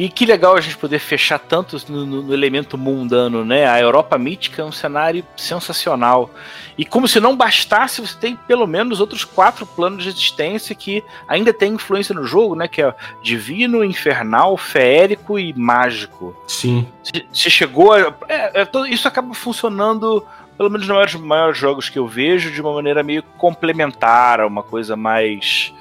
E 0.00 0.08
que 0.08 0.24
legal 0.24 0.56
a 0.56 0.60
gente 0.62 0.78
poder 0.78 0.98
fechar 0.98 1.38
tanto 1.38 1.76
no, 1.92 2.06
no, 2.06 2.32
elemento 2.32 2.78
mundano, 2.78 3.44
né? 3.44 3.68
A 3.68 3.78
Europa 3.78 4.16
mítica 4.16 4.62
é 4.62 4.64
um 4.64 4.72
cenário 4.72 5.22
sensacional. 5.36 6.30
E 6.78 6.86
como 6.86 7.06
se 7.06 7.20
não 7.20 7.36
bastasse, 7.36 8.00
você 8.00 8.16
tem 8.16 8.34
pelo 8.34 8.66
menos 8.66 8.98
outros 8.98 9.26
quatro 9.26 9.66
planos 9.66 10.04
de 10.04 10.08
existência 10.08 10.74
que 10.74 11.04
ainda 11.28 11.52
tem 11.52 11.74
influência 11.74 12.14
no 12.14 12.24
jogo, 12.24 12.54
né? 12.54 12.66
Que 12.66 12.80
é 12.80 12.94
divino, 13.22 13.84
infernal, 13.84 14.56
feérico 14.56 15.38
e 15.38 15.52
mágico. 15.52 16.34
Sim. 16.46 16.88
Se, 17.04 17.26
se 17.30 17.50
chegou 17.50 17.92
a. 17.92 18.14
É, 18.26 18.62
é, 18.62 18.68
isso 18.88 19.06
acaba 19.06 19.34
funcionando 19.34 20.26
pelo 20.56 20.70
menos 20.70 20.86
nos 20.86 20.94
maiores, 20.94 21.14
maiores, 21.16 21.58
jogos 21.58 21.90
que 21.90 21.98
eu 21.98 22.06
vejo, 22.06 22.50
de 22.50 22.62
uma 22.62 22.72
maneira 22.72 23.02
meio 23.02 23.22
complementar, 23.36 24.40
uma 24.46 24.62
coisa 24.62 24.96
mais. 24.96 25.74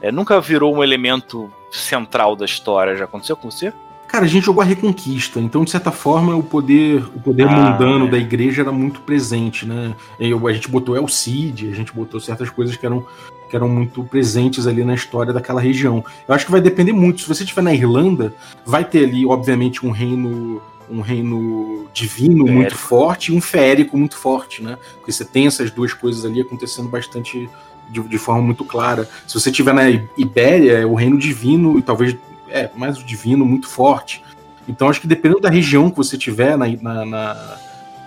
É, 0.00 0.12
nunca 0.12 0.40
virou 0.40 0.76
um 0.76 0.84
elemento 0.84 1.52
central 1.74 2.36
da 2.36 2.44
história. 2.44 2.96
Já 2.96 3.04
aconteceu 3.04 3.36
com 3.36 3.50
você? 3.50 3.72
Cara, 4.06 4.26
a 4.26 4.28
gente 4.28 4.44
jogou 4.44 4.62
a 4.62 4.64
Reconquista, 4.64 5.40
então 5.40 5.64
de 5.64 5.72
certa 5.72 5.90
forma 5.90 6.36
o 6.36 6.42
poder, 6.42 7.02
o 7.16 7.20
poder 7.20 7.48
ah, 7.48 7.50
mundano 7.50 8.06
é. 8.06 8.10
da 8.10 8.18
igreja 8.18 8.62
era 8.62 8.70
muito 8.70 9.00
presente, 9.00 9.66
né? 9.66 9.92
A 10.20 10.52
gente 10.52 10.68
botou 10.68 10.94
El 10.94 11.08
Cid, 11.08 11.68
a 11.68 11.74
gente 11.74 11.92
botou 11.92 12.20
certas 12.20 12.48
coisas 12.48 12.76
que 12.76 12.86
eram, 12.86 13.04
que 13.50 13.56
eram 13.56 13.68
muito 13.68 14.04
presentes 14.04 14.68
ali 14.68 14.84
na 14.84 14.94
história 14.94 15.32
daquela 15.32 15.60
região. 15.60 16.04
Eu 16.28 16.34
acho 16.34 16.44
que 16.46 16.52
vai 16.52 16.60
depender 16.60 16.92
muito. 16.92 17.22
Se 17.22 17.28
você 17.28 17.42
estiver 17.42 17.62
na 17.62 17.74
Irlanda, 17.74 18.32
vai 18.64 18.84
ter 18.84 19.04
ali, 19.04 19.26
obviamente, 19.26 19.84
um 19.84 19.90
reino 19.90 20.62
um 20.90 21.00
reino 21.00 21.86
divino 21.92 22.46
muito 22.46 22.76
forte 22.76 23.32
e 23.32 23.36
um 23.36 23.40
férico 23.40 23.96
muito 23.96 24.16
forte, 24.16 24.62
né? 24.62 24.78
Porque 24.94 25.12
você 25.12 25.24
tem 25.24 25.46
essas 25.46 25.70
duas 25.70 25.92
coisas 25.92 26.24
ali 26.24 26.40
acontecendo 26.40 26.88
bastante 26.88 27.48
de, 27.88 28.00
de 28.02 28.18
forma 28.18 28.42
muito 28.42 28.64
clara. 28.64 29.08
Se 29.26 29.38
você 29.38 29.50
estiver 29.50 29.74
na 29.74 29.88
Ibéria, 30.16 30.78
é 30.78 30.86
o 30.86 30.94
reino 30.94 31.18
divino, 31.18 31.78
e 31.78 31.82
talvez 31.82 32.16
é 32.48 32.70
mais 32.74 32.98
o 32.98 33.04
divino 33.04 33.44
muito 33.44 33.68
forte. 33.68 34.22
Então 34.68 34.88
acho 34.88 35.00
que 35.00 35.06
dependendo 35.06 35.40
da 35.40 35.50
região 35.50 35.90
que 35.90 35.96
você 35.96 36.16
tiver 36.16 36.56
na, 36.56 36.66
na, 36.68 37.04
na, 37.04 37.58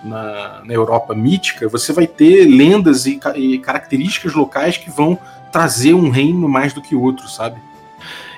na, 0.04 0.62
na 0.64 0.74
Europa 0.74 1.14
mítica, 1.14 1.68
você 1.68 1.92
vai 1.92 2.06
ter 2.06 2.46
lendas 2.46 3.06
e, 3.06 3.20
e 3.36 3.58
características 3.58 4.34
locais 4.34 4.76
que 4.76 4.90
vão 4.90 5.18
trazer 5.52 5.94
um 5.94 6.10
reino 6.10 6.48
mais 6.48 6.72
do 6.72 6.82
que 6.82 6.94
outro, 6.94 7.28
sabe? 7.28 7.60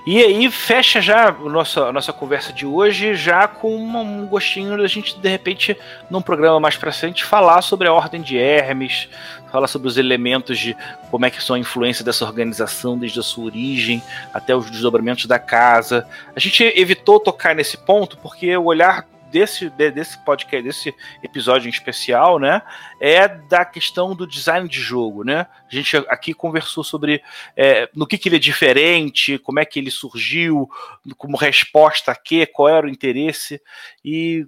E 0.07 0.23
aí 0.23 0.51
fecha 0.51 1.01
já 1.01 1.29
a 1.29 1.33
nossa, 1.33 1.85
a 1.85 1.93
nossa 1.93 2.13
conversa 2.13 2.53
de 2.53 2.65
hoje, 2.65 3.15
já 3.15 3.47
com 3.47 3.77
um 3.77 4.27
gostinho 4.27 4.77
da 4.77 4.87
gente, 4.87 5.19
de 5.19 5.29
repente, 5.29 5.77
num 6.11 6.23
programa 6.23 6.59
mais 6.59 6.77
pra 6.77 6.91
frente, 6.91 7.25
falar 7.25 7.61
sobre 7.61 7.87
a 7.87 7.93
Ordem 7.93 8.23
de 8.23 8.39
Hermes, 8.39 9.09
falar 9.53 9.67
sobre 9.67 9.89
os 9.89 9.99
elementos 9.99 10.59
de 10.59 10.75
como 11.11 11.27
é 11.27 11.31
que 11.31 11.43
são 11.43 11.55
a 11.55 11.59
influência 11.59 12.05
dessa 12.05 12.25
organização 12.25 12.99
desde 12.99 13.21
a 13.21 13.23
sua 13.23 13.45
origem 13.45 14.03
até 14.33 14.57
os 14.57 14.71
desdobramentos 14.71 15.27
da 15.27 15.39
casa. 15.39 16.07
A 16.35 16.41
gente 16.41 16.65
evitou 16.77 17.21
tocar 17.21 17.55
nesse 17.55 17.77
ponto 17.77 18.17
porque 18.19 18.57
o 18.57 18.65
olhar 18.65 19.07
desse, 19.31 19.71
desse 19.71 20.19
podcast, 20.25 20.63
desse 20.63 20.95
episódio 21.23 21.69
em 21.69 21.71
especial, 21.71 22.39
né, 22.39 22.63
é 23.01 23.29
da 23.29 23.65
questão 23.65 24.15
do 24.15 24.27
design 24.27 24.69
de 24.69 24.81
jogo, 24.81 25.25
né? 25.25 25.47
A 25.71 25.75
gente 25.75 25.97
aqui 26.09 26.35
conversou 26.35 26.83
sobre 26.83 27.23
é, 27.57 27.89
no 27.95 28.07
que, 28.07 28.19
que 28.19 28.29
ele 28.29 28.37
é 28.37 28.41
diferente, 28.41 29.39
como 29.39 29.61
é 29.61 29.65
que 29.65 29.79
ele 29.79 29.91
surgiu, 29.91 30.69
como 31.17 31.37
resposta 31.37 32.13
a 32.13 32.17
quê, 32.17 32.47
qual 32.47 32.69
era 32.69 32.87
o 32.87 32.91
interesse 32.91 33.61
e 34.05 34.47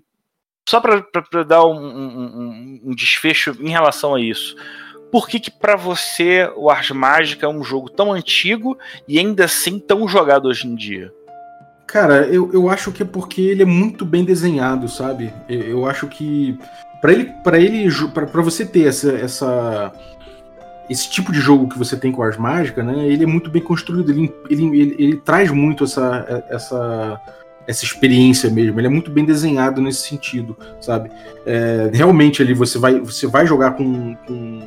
só 0.68 0.80
para 0.80 1.42
dar 1.42 1.64
um, 1.64 1.74
um, 1.74 2.80
um, 2.84 2.94
desfecho 2.94 3.56
em 3.60 3.68
relação 3.68 4.14
a 4.14 4.20
isso. 4.20 4.56
Por 5.10 5.28
que, 5.28 5.38
que 5.40 5.50
para 5.50 5.76
você 5.76 6.50
o 6.56 6.70
Ars 6.70 6.90
Mágica 6.90 7.46
é 7.46 7.48
um 7.48 7.62
jogo 7.62 7.90
tão 7.90 8.12
antigo 8.12 8.78
e 9.06 9.18
ainda 9.18 9.44
assim 9.44 9.78
tão 9.78 10.08
jogado 10.08 10.46
hoje 10.46 10.66
em 10.66 10.74
dia? 10.74 11.12
Cara, 11.92 12.26
eu, 12.26 12.50
eu 12.54 12.70
acho 12.70 12.90
que 12.90 13.02
é 13.02 13.06
porque 13.06 13.42
ele 13.42 13.60
é 13.60 13.66
muito 13.66 14.06
bem 14.06 14.24
desenhado, 14.24 14.88
sabe? 14.88 15.30
Eu, 15.46 15.60
eu 15.60 15.86
acho 15.86 16.06
que 16.06 16.58
para 17.02 17.12
ele, 17.12 17.24
para 17.44 17.60
ele, 17.60 17.86
para 18.14 18.40
você 18.40 18.64
ter 18.64 18.86
essa, 18.88 19.12
essa 19.12 19.92
esse 20.88 21.10
tipo 21.10 21.30
de 21.30 21.38
jogo 21.38 21.68
que 21.68 21.78
você 21.78 21.94
tem 21.94 22.10
com 22.10 22.22
Ars 22.22 22.38
Mágica, 22.38 22.82
né? 22.82 23.06
Ele 23.06 23.24
é 23.24 23.26
muito 23.26 23.50
bem 23.50 23.60
construído. 23.60 24.10
Ele, 24.10 24.32
ele, 24.48 24.64
ele, 24.68 24.96
ele 24.98 25.16
traz 25.18 25.50
muito 25.50 25.84
essa, 25.84 26.44
essa 26.48 27.20
essa 27.66 27.84
experiência 27.84 28.48
mesmo. 28.48 28.80
Ele 28.80 28.86
é 28.86 28.90
muito 28.90 29.10
bem 29.10 29.26
desenhado 29.26 29.82
nesse 29.82 30.08
sentido, 30.08 30.56
sabe? 30.80 31.10
É, 31.44 31.90
realmente 31.92 32.42
ali 32.42 32.54
você 32.54 32.78
vai, 32.78 33.00
você 33.00 33.26
vai 33.26 33.46
jogar 33.46 33.72
com, 33.72 34.14
com, 34.26 34.62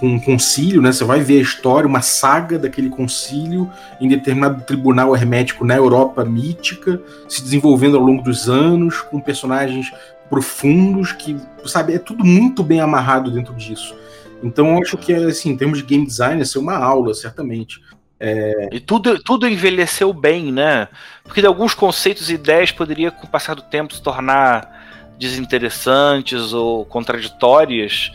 com 0.00 0.08
um 0.08 0.18
concílio, 0.18 0.80
né? 0.80 0.90
Você 0.90 1.04
vai 1.04 1.20
ver 1.20 1.38
a 1.38 1.42
história, 1.42 1.86
uma 1.86 2.00
saga 2.00 2.58
daquele 2.58 2.88
concílio 2.88 3.70
em 4.00 4.08
determinado 4.08 4.62
tribunal 4.62 5.14
hermético 5.14 5.64
na 5.64 5.76
Europa 5.76 6.24
mítica, 6.24 7.00
se 7.28 7.42
desenvolvendo 7.42 7.98
ao 7.98 8.02
longo 8.02 8.22
dos 8.22 8.48
anos, 8.48 9.02
com 9.02 9.20
personagens 9.20 9.92
profundos 10.30 11.12
que, 11.12 11.36
sabe, 11.66 11.94
é 11.94 11.98
tudo 11.98 12.24
muito 12.24 12.62
bem 12.62 12.80
amarrado 12.80 13.30
dentro 13.30 13.54
disso. 13.54 13.94
Então, 14.42 14.74
eu 14.74 14.80
acho 14.80 14.96
que, 14.96 15.12
assim, 15.12 15.50
em 15.50 15.56
termos 15.56 15.78
de 15.78 15.84
game 15.84 16.06
design, 16.06 16.42
é 16.42 16.58
uma 16.58 16.76
aula, 16.76 17.12
certamente. 17.12 17.78
É... 18.18 18.70
E 18.72 18.80
tudo, 18.80 19.22
tudo 19.22 19.46
envelheceu 19.46 20.14
bem, 20.14 20.50
né? 20.50 20.88
Porque 21.24 21.44
alguns 21.44 21.74
conceitos 21.74 22.30
e 22.30 22.34
ideias 22.34 22.72
poderiam, 22.72 23.10
com 23.10 23.26
o 23.26 23.30
passar 23.30 23.54
do 23.54 23.62
tempo, 23.62 23.94
se 23.94 24.02
tornar 24.02 24.80
desinteressantes 25.18 26.54
ou 26.54 26.86
contraditórias. 26.86 28.10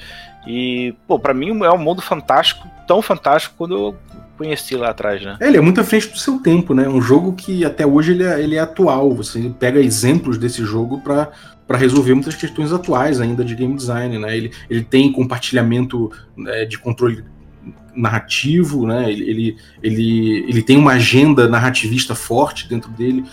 E, 0.48 0.94
pô, 1.08 1.20
pra 1.20 1.34
mim 1.34 1.64
é 1.64 1.72
um 1.72 1.78
mundo 1.78 2.02
fantástico, 2.02 2.68
tão 2.88 3.02
fantástico 3.02 3.56
quando 3.58 3.76
eu 3.76 3.96
conheci 4.38 4.76
lá 4.76 4.90
atrás, 4.90 5.22
né? 5.22 5.38
É, 5.40 5.48
ele 5.48 5.58
é 5.58 5.62
muito 5.62 5.80
à 5.80 5.84
frente 5.84 6.10
do 6.10 6.18
seu 6.18 6.40
tempo, 6.40 6.74
né? 6.74 6.88
Um 6.88 7.02
jogo 7.02 7.34
que 7.34 7.64
até 7.66 7.86
hoje 7.86 8.12
ele 8.12 8.24
é, 8.24 8.42
ele 8.42 8.56
é 8.56 8.60
atual. 8.60 9.14
Você 9.14 9.52
pega 9.60 9.80
exemplos 9.80 10.38
desse 10.38 10.64
jogo 10.64 11.00
para 11.02 11.32
para 11.68 11.80
resolver 11.80 12.14
muitas 12.14 12.36
questões 12.36 12.72
atuais 12.72 13.20
ainda 13.20 13.44
de 13.44 13.56
game 13.56 13.76
design, 13.76 14.20
né? 14.20 14.38
Ele, 14.38 14.52
ele 14.70 14.84
tem 14.84 15.12
compartilhamento 15.12 16.12
é, 16.48 16.64
de 16.64 16.78
controle 16.78 17.24
narrativo, 17.96 18.86
né? 18.86 19.12
Ele, 19.12 19.30
ele, 19.30 19.58
ele, 19.82 20.46
ele 20.48 20.62
tem 20.62 20.78
uma 20.78 20.92
agenda 20.92 21.48
narrativista 21.48 22.14
forte 22.14 22.68
dentro 22.68 22.92
dele, 22.92 23.26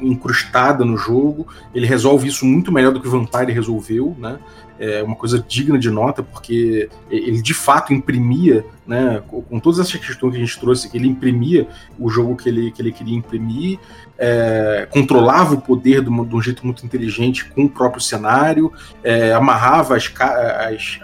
incrustada 0.00 0.84
no 0.84 0.96
jogo. 0.96 1.46
Ele 1.74 1.86
resolve 1.86 2.26
isso 2.26 2.44
muito 2.44 2.72
melhor 2.72 2.92
do 2.92 3.00
que 3.00 3.06
o 3.06 3.10
Vampire 3.10 3.52
resolveu, 3.52 4.16
né? 4.18 4.38
É 4.78 5.02
uma 5.02 5.16
coisa 5.16 5.44
digna 5.46 5.78
de 5.78 5.90
nota, 5.90 6.22
porque 6.22 6.88
ele 7.10 7.42
de 7.42 7.54
fato 7.54 7.92
imprimia, 7.92 8.64
né? 8.86 9.22
Com 9.26 9.58
todas 9.58 9.80
essas 9.80 10.00
questões 10.00 10.32
que 10.32 10.36
a 10.36 10.44
gente 10.44 10.60
trouxe, 10.60 10.90
ele 10.94 11.08
imprimia 11.08 11.68
o 11.98 12.08
jogo 12.08 12.36
que 12.36 12.48
ele, 12.48 12.70
que 12.70 12.80
ele 12.80 12.92
queria 12.92 13.16
imprimir, 13.16 13.78
é, 14.16 14.88
controlava 14.90 15.54
o 15.54 15.60
poder 15.60 16.02
de, 16.02 16.10
de, 16.10 16.34
um 16.36 16.42
jeito 16.42 16.64
muito 16.64 16.84
inteligente 16.84 17.44
com 17.46 17.64
o 17.64 17.68
próprio 17.68 18.00
cenário, 18.00 18.72
é, 19.02 19.32
amarrava 19.32 19.96
as, 19.96 20.12
as, 20.18 21.00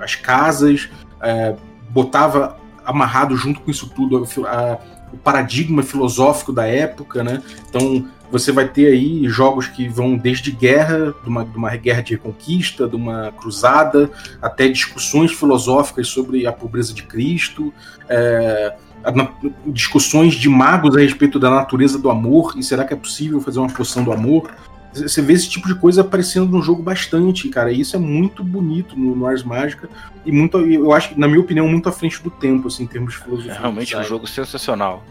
as 0.00 0.14
casas, 0.14 0.88
é, 1.20 1.54
botava 1.90 2.56
amarrado 2.84 3.36
junto 3.36 3.60
com 3.60 3.70
isso 3.70 3.88
tudo 3.90 4.26
a, 4.44 4.48
a, 4.48 4.78
o 5.12 5.16
paradigma 5.16 5.82
filosófico 5.82 6.52
da 6.52 6.66
época, 6.66 7.22
né? 7.22 7.42
Então 7.68 8.08
você 8.32 8.50
vai 8.50 8.66
ter 8.66 8.86
aí 8.86 9.28
jogos 9.28 9.66
que 9.66 9.86
vão 9.86 10.16
desde 10.16 10.50
guerra, 10.50 11.14
de 11.22 11.28
uma, 11.28 11.44
de 11.44 11.54
uma 11.54 11.76
guerra 11.76 12.00
de 12.00 12.14
reconquista, 12.14 12.88
de 12.88 12.96
uma 12.96 13.30
cruzada, 13.30 14.10
até 14.40 14.68
discussões 14.68 15.32
filosóficas 15.32 16.08
sobre 16.08 16.46
a 16.46 16.52
pobreza 16.52 16.94
de 16.94 17.02
Cristo, 17.02 17.74
é, 18.08 18.74
discussões 19.66 20.34
de 20.34 20.48
magos 20.48 20.96
a 20.96 21.00
respeito 21.00 21.38
da 21.38 21.50
natureza 21.50 21.98
do 21.98 22.08
amor, 22.08 22.54
e 22.56 22.62
será 22.62 22.86
que 22.86 22.94
é 22.94 22.96
possível 22.96 23.38
fazer 23.38 23.58
uma 23.58 23.68
poção 23.68 24.02
do 24.02 24.10
amor? 24.10 24.50
Você 24.94 25.20
vê 25.20 25.34
esse 25.34 25.48
tipo 25.48 25.68
de 25.68 25.74
coisa 25.74 26.00
aparecendo 26.00 26.48
no 26.48 26.62
jogo 26.62 26.82
bastante, 26.82 27.48
cara. 27.50 27.70
E 27.70 27.80
isso 27.80 27.96
é 27.96 27.98
muito 27.98 28.42
bonito 28.42 28.98
no, 28.98 29.14
no 29.16 29.26
Ars 29.26 29.42
Mágica. 29.42 29.88
E 30.24 30.30
muito, 30.30 30.58
eu 30.58 30.92
acho, 30.92 31.18
na 31.18 31.26
minha 31.26 31.40
opinião, 31.40 31.66
muito 31.66 31.88
à 31.88 31.92
frente 31.92 32.22
do 32.22 32.30
tempo, 32.30 32.68
assim, 32.68 32.84
em 32.84 32.86
termos 32.86 33.14
de 33.14 33.20
filosofia. 33.20 33.52
É 33.52 33.58
realmente 33.58 33.96
um 33.96 34.04
jogo 34.04 34.26
sensacional. 34.26 35.02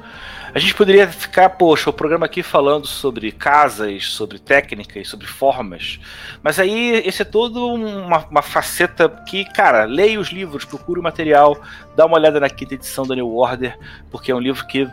A 0.53 0.59
gente 0.59 0.75
poderia 0.75 1.07
ficar, 1.07 1.49
poxa, 1.51 1.89
o 1.89 1.93
programa 1.93 2.25
aqui 2.25 2.43
falando 2.43 2.85
sobre 2.85 3.31
casas, 3.31 4.07
sobre 4.07 4.37
técnicas, 4.37 5.07
sobre 5.07 5.25
formas. 5.25 5.99
Mas 6.43 6.59
aí 6.59 7.01
esse 7.05 7.21
é 7.21 7.25
todo 7.25 7.67
uma, 7.67 8.25
uma 8.25 8.41
faceta 8.41 9.07
que, 9.09 9.45
cara, 9.45 9.85
leia 9.85 10.19
os 10.19 10.29
livros, 10.29 10.65
procure 10.65 10.99
o 10.99 11.03
material, 11.03 11.57
dá 11.95 12.05
uma 12.05 12.17
olhada 12.17 12.39
na 12.39 12.49
quinta 12.49 12.73
edição 12.73 13.07
da 13.07 13.15
New 13.15 13.33
Order, 13.33 13.77
porque 14.09 14.31
é 14.31 14.35
um 14.35 14.39
livro 14.39 14.65
que, 14.67 14.87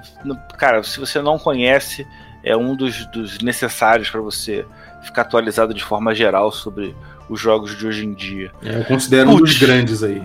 cara, 0.56 0.82
se 0.84 1.00
você 1.00 1.20
não 1.20 1.38
conhece, 1.38 2.06
é 2.44 2.56
um 2.56 2.76
dos, 2.76 3.04
dos 3.06 3.38
necessários 3.40 4.08
para 4.08 4.20
você 4.20 4.64
ficar 5.02 5.22
atualizado 5.22 5.74
de 5.74 5.82
forma 5.82 6.14
geral 6.14 6.52
sobre 6.52 6.94
os 7.28 7.40
jogos 7.40 7.76
de 7.76 7.86
hoje 7.86 8.06
em 8.06 8.14
dia. 8.14 8.50
É, 8.62 8.78
eu 8.78 8.84
considero 8.84 9.30
Puts. 9.30 9.40
um 9.40 9.44
dos 9.44 9.58
grandes 9.58 10.02
aí. 10.02 10.22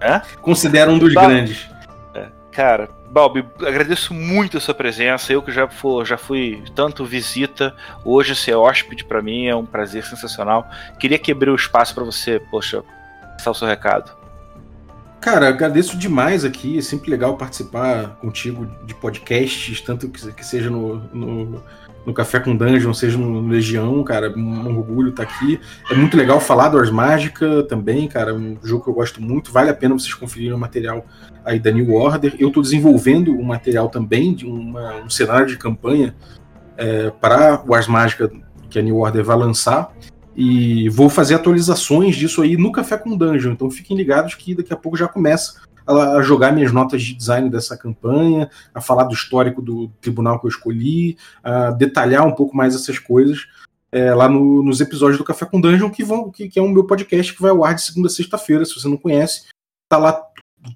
É? 0.00 0.20
considero 0.40 0.92
um 0.92 0.98
dos 0.98 1.12
ba 1.14 1.26
grandes. 1.26 1.68
É, 2.14 2.28
cara, 2.52 2.88
Balbi, 3.10 3.44
agradeço 3.58 4.14
muito 4.14 4.56
a 4.56 4.60
sua 4.60 4.72
presença. 4.72 5.32
Eu 5.32 5.42
que 5.42 5.50
já, 5.50 5.68
já 6.04 6.16
fui 6.16 6.62
tanto 6.76 7.04
visita, 7.04 7.74
hoje 8.04 8.36
ser 8.36 8.54
hóspede 8.54 9.04
para 9.04 9.20
mim 9.20 9.46
é 9.46 9.56
um 9.56 9.66
prazer 9.66 10.04
sensacional. 10.04 10.70
Queria 10.98 11.18
quebrar 11.18 11.50
o 11.50 11.56
espaço 11.56 11.92
para 11.92 12.04
você, 12.04 12.40
poxa, 12.50 12.84
passar 13.36 13.50
o 13.50 13.54
seu 13.54 13.66
recado. 13.66 14.16
Cara, 15.20 15.48
agradeço 15.48 15.98
demais 15.98 16.44
aqui. 16.44 16.78
É 16.78 16.82
sempre 16.82 17.10
legal 17.10 17.36
participar 17.36 18.16
contigo 18.20 18.64
de 18.86 18.94
podcasts, 18.94 19.80
tanto 19.80 20.08
que, 20.08 20.32
que 20.32 20.46
seja 20.46 20.70
no, 20.70 20.96
no, 21.12 21.62
no, 22.06 22.14
Café 22.14 22.40
com 22.40 22.56
Dungeon, 22.56 22.92
seja 22.92 23.18
no 23.18 23.46
Legião, 23.48 24.02
cara. 24.02 24.32
Um 24.36 24.76
orgulho 24.78 25.10
estar 25.10 25.26
tá 25.26 25.32
aqui. 25.32 25.60
É 25.90 25.94
muito 25.94 26.16
legal 26.16 26.40
falar 26.40 26.68
do 26.68 26.78
Ars 26.78 26.90
Mágica 26.90 27.62
também, 27.64 28.08
cara. 28.08 28.34
Um 28.34 28.56
jogo 28.62 28.84
que 28.84 28.90
eu 28.90 28.94
gosto 28.94 29.22
muito. 29.22 29.52
Vale 29.52 29.70
a 29.70 29.74
pena 29.74 29.98
vocês 29.98 30.14
conferirem 30.14 30.52
o 30.52 30.58
material 30.58 31.04
aí 31.44 31.58
da 31.58 31.70
New 31.70 31.92
Order. 31.92 32.34
Eu 32.38 32.48
estou 32.48 32.62
desenvolvendo 32.62 33.32
um 33.32 33.44
material 33.44 33.88
também 33.88 34.34
de 34.34 34.46
uma, 34.46 34.96
um 34.96 35.10
cenário 35.10 35.46
de 35.46 35.56
campanha 35.56 36.14
é, 36.76 37.10
para 37.10 37.62
o 37.66 37.74
Ars 37.74 37.86
Mágica 37.86 38.30
que 38.68 38.78
a 38.78 38.82
New 38.82 38.96
Order 38.96 39.24
vai 39.24 39.36
lançar. 39.36 39.92
E 40.36 40.88
vou 40.88 41.10
fazer 41.10 41.34
atualizações 41.34 42.16
disso 42.16 42.40
aí 42.40 42.56
no 42.56 42.72
Café 42.72 42.96
com 42.96 43.16
Dungeon. 43.16 43.52
Então 43.52 43.70
fiquem 43.70 43.96
ligados 43.96 44.34
que 44.34 44.54
daqui 44.54 44.72
a 44.72 44.76
pouco 44.76 44.96
já 44.96 45.08
começa 45.08 45.60
a 45.86 46.22
jogar 46.22 46.52
minhas 46.52 46.72
notas 46.72 47.02
de 47.02 47.14
design 47.14 47.50
dessa 47.50 47.76
campanha, 47.76 48.50
a 48.74 48.80
falar 48.80 49.04
do 49.04 49.14
histórico 49.14 49.60
do 49.60 49.88
tribunal 50.00 50.38
que 50.38 50.46
eu 50.46 50.50
escolhi, 50.50 51.16
a 51.42 51.70
detalhar 51.70 52.26
um 52.26 52.34
pouco 52.34 52.56
mais 52.56 52.74
essas 52.74 52.98
coisas 52.98 53.46
é, 53.92 54.14
lá 54.14 54.28
no, 54.28 54.62
nos 54.62 54.80
episódios 54.80 55.18
do 55.18 55.24
Café 55.24 55.44
com 55.46 55.60
Dungeon, 55.60 55.90
que, 55.90 56.04
vão, 56.04 56.30
que, 56.30 56.48
que 56.48 56.58
é 56.58 56.62
o 56.62 56.68
meu 56.68 56.84
podcast 56.84 57.34
que 57.34 57.42
vai 57.42 57.50
ao 57.50 57.64
ar 57.64 57.74
de 57.74 57.82
segunda 57.82 58.08
a 58.08 58.10
sexta-feira. 58.10 58.64
Se 58.64 58.74
você 58.74 58.88
não 58.88 58.96
conhece, 58.96 59.48
tá 59.88 59.98
lá 59.98 60.20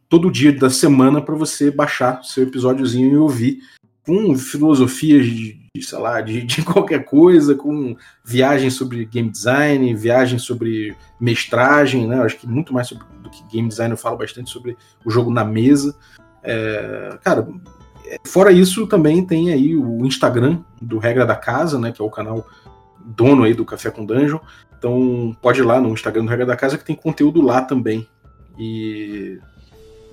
todo 0.08 0.30
dia 0.30 0.52
da 0.52 0.70
semana 0.70 1.20
para 1.20 1.34
você 1.34 1.70
baixar 1.70 2.24
seu 2.24 2.42
episódiozinho 2.44 3.12
e 3.12 3.16
ouvir 3.16 3.58
com 4.04 4.36
filosofias 4.36 5.26
de, 5.26 5.58
de 5.74 5.82
sei 5.82 5.98
lá, 5.98 6.20
de, 6.20 6.42
de, 6.42 6.62
qualquer 6.64 7.04
coisa, 7.04 7.54
com 7.54 7.96
viagens 8.24 8.74
sobre 8.74 9.04
game 9.06 9.30
design, 9.30 9.94
viagens 9.94 10.42
sobre 10.42 10.96
mestragem, 11.20 12.06
né? 12.06 12.20
Acho 12.22 12.36
que 12.36 12.46
muito 12.46 12.74
mais 12.74 12.88
sobre, 12.88 13.06
que 13.34 13.56
game 13.56 13.68
design 13.68 13.92
eu 13.92 13.98
falo 13.98 14.16
bastante 14.16 14.50
sobre 14.50 14.76
o 15.04 15.10
jogo 15.10 15.30
na 15.30 15.44
mesa. 15.44 15.94
É, 16.42 17.18
cara, 17.22 17.46
fora 18.24 18.52
isso 18.52 18.86
também 18.86 19.24
tem 19.24 19.52
aí 19.52 19.76
o 19.76 20.04
Instagram 20.04 20.60
do 20.80 20.98
Regra 20.98 21.26
da 21.26 21.36
Casa, 21.36 21.78
né? 21.78 21.92
Que 21.92 22.00
é 22.00 22.04
o 22.04 22.10
canal 22.10 22.46
dono 23.04 23.44
aí 23.44 23.54
do 23.54 23.64
Café 23.64 23.90
com 23.90 24.04
Dungeon. 24.04 24.38
Então 24.78 25.36
pode 25.42 25.60
ir 25.60 25.64
lá 25.64 25.80
no 25.80 25.90
Instagram 25.90 26.24
do 26.24 26.30
Regra 26.30 26.46
da 26.46 26.56
Casa 26.56 26.78
que 26.78 26.84
tem 26.84 26.96
conteúdo 26.96 27.40
lá 27.42 27.62
também. 27.62 28.06
E 28.58 29.38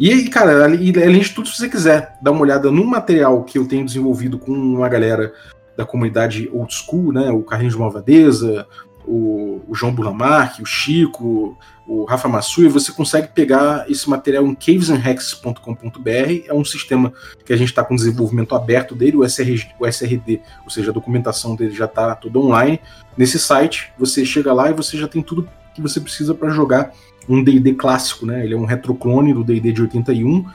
e, 0.01 0.29
cara, 0.29 0.65
além 0.65 1.19
de 1.19 1.29
tudo, 1.29 1.47
se 1.47 1.57
você 1.57 1.69
quiser 1.69 2.17
dar 2.23 2.31
uma 2.31 2.41
olhada 2.41 2.71
no 2.71 2.83
material 2.83 3.43
que 3.43 3.59
eu 3.59 3.67
tenho 3.67 3.85
desenvolvido 3.85 4.39
com 4.39 4.51
uma 4.51 4.89
galera 4.89 5.31
da 5.77 5.85
comunidade 5.85 6.49
old 6.51 6.73
school, 6.73 7.13
né? 7.13 7.29
O 7.29 7.43
Carlinhos 7.43 7.75
Malvadeza, 7.75 8.65
o, 9.05 9.61
o 9.67 9.75
João 9.75 9.93
Bulamarque, 9.93 10.61
o 10.61 10.65
Chico, 10.65 11.57
o 11.87 12.05
Rafa 12.05 12.27
Massui, 12.27 12.67
você 12.67 12.91
consegue 12.91 13.27
pegar 13.29 13.89
esse 13.89 14.09
material 14.09 14.45
em 14.45 14.55
cavesandhexes.com.br. 14.55 16.45
É 16.47 16.53
um 16.53 16.63
sistema 16.63 17.11
que 17.45 17.51
a 17.51 17.57
gente 17.57 17.69
está 17.69 17.83
com 17.83 17.95
desenvolvimento 17.95 18.55
aberto 18.55 18.95
dele, 18.95 19.17
o, 19.17 19.27
SR, 19.27 19.67
o 19.79 19.87
SRD, 19.87 20.41
ou 20.63 20.69
seja, 20.69 20.91
a 20.91 20.93
documentação 20.93 21.55
dele 21.55 21.73
já 21.73 21.85
está 21.85 22.15
toda 22.15 22.39
online. 22.39 22.79
Nesse 23.17 23.39
site, 23.39 23.91
você 23.97 24.25
chega 24.25 24.53
lá 24.53 24.69
e 24.69 24.73
você 24.73 24.97
já 24.97 25.07
tem 25.07 25.21
tudo 25.21 25.47
que 25.73 25.81
você 25.81 25.99
precisa 25.99 26.33
para 26.33 26.49
jogar 26.49 26.91
um 27.27 27.43
D&D 27.43 27.73
clássico, 27.73 28.25
né? 28.25 28.43
Ele 28.43 28.53
é 28.53 28.57
um 28.57 28.65
retroclone 28.65 29.33
do 29.33 29.43
D&D 29.43 29.71
de 29.71 29.81
81 29.81 30.45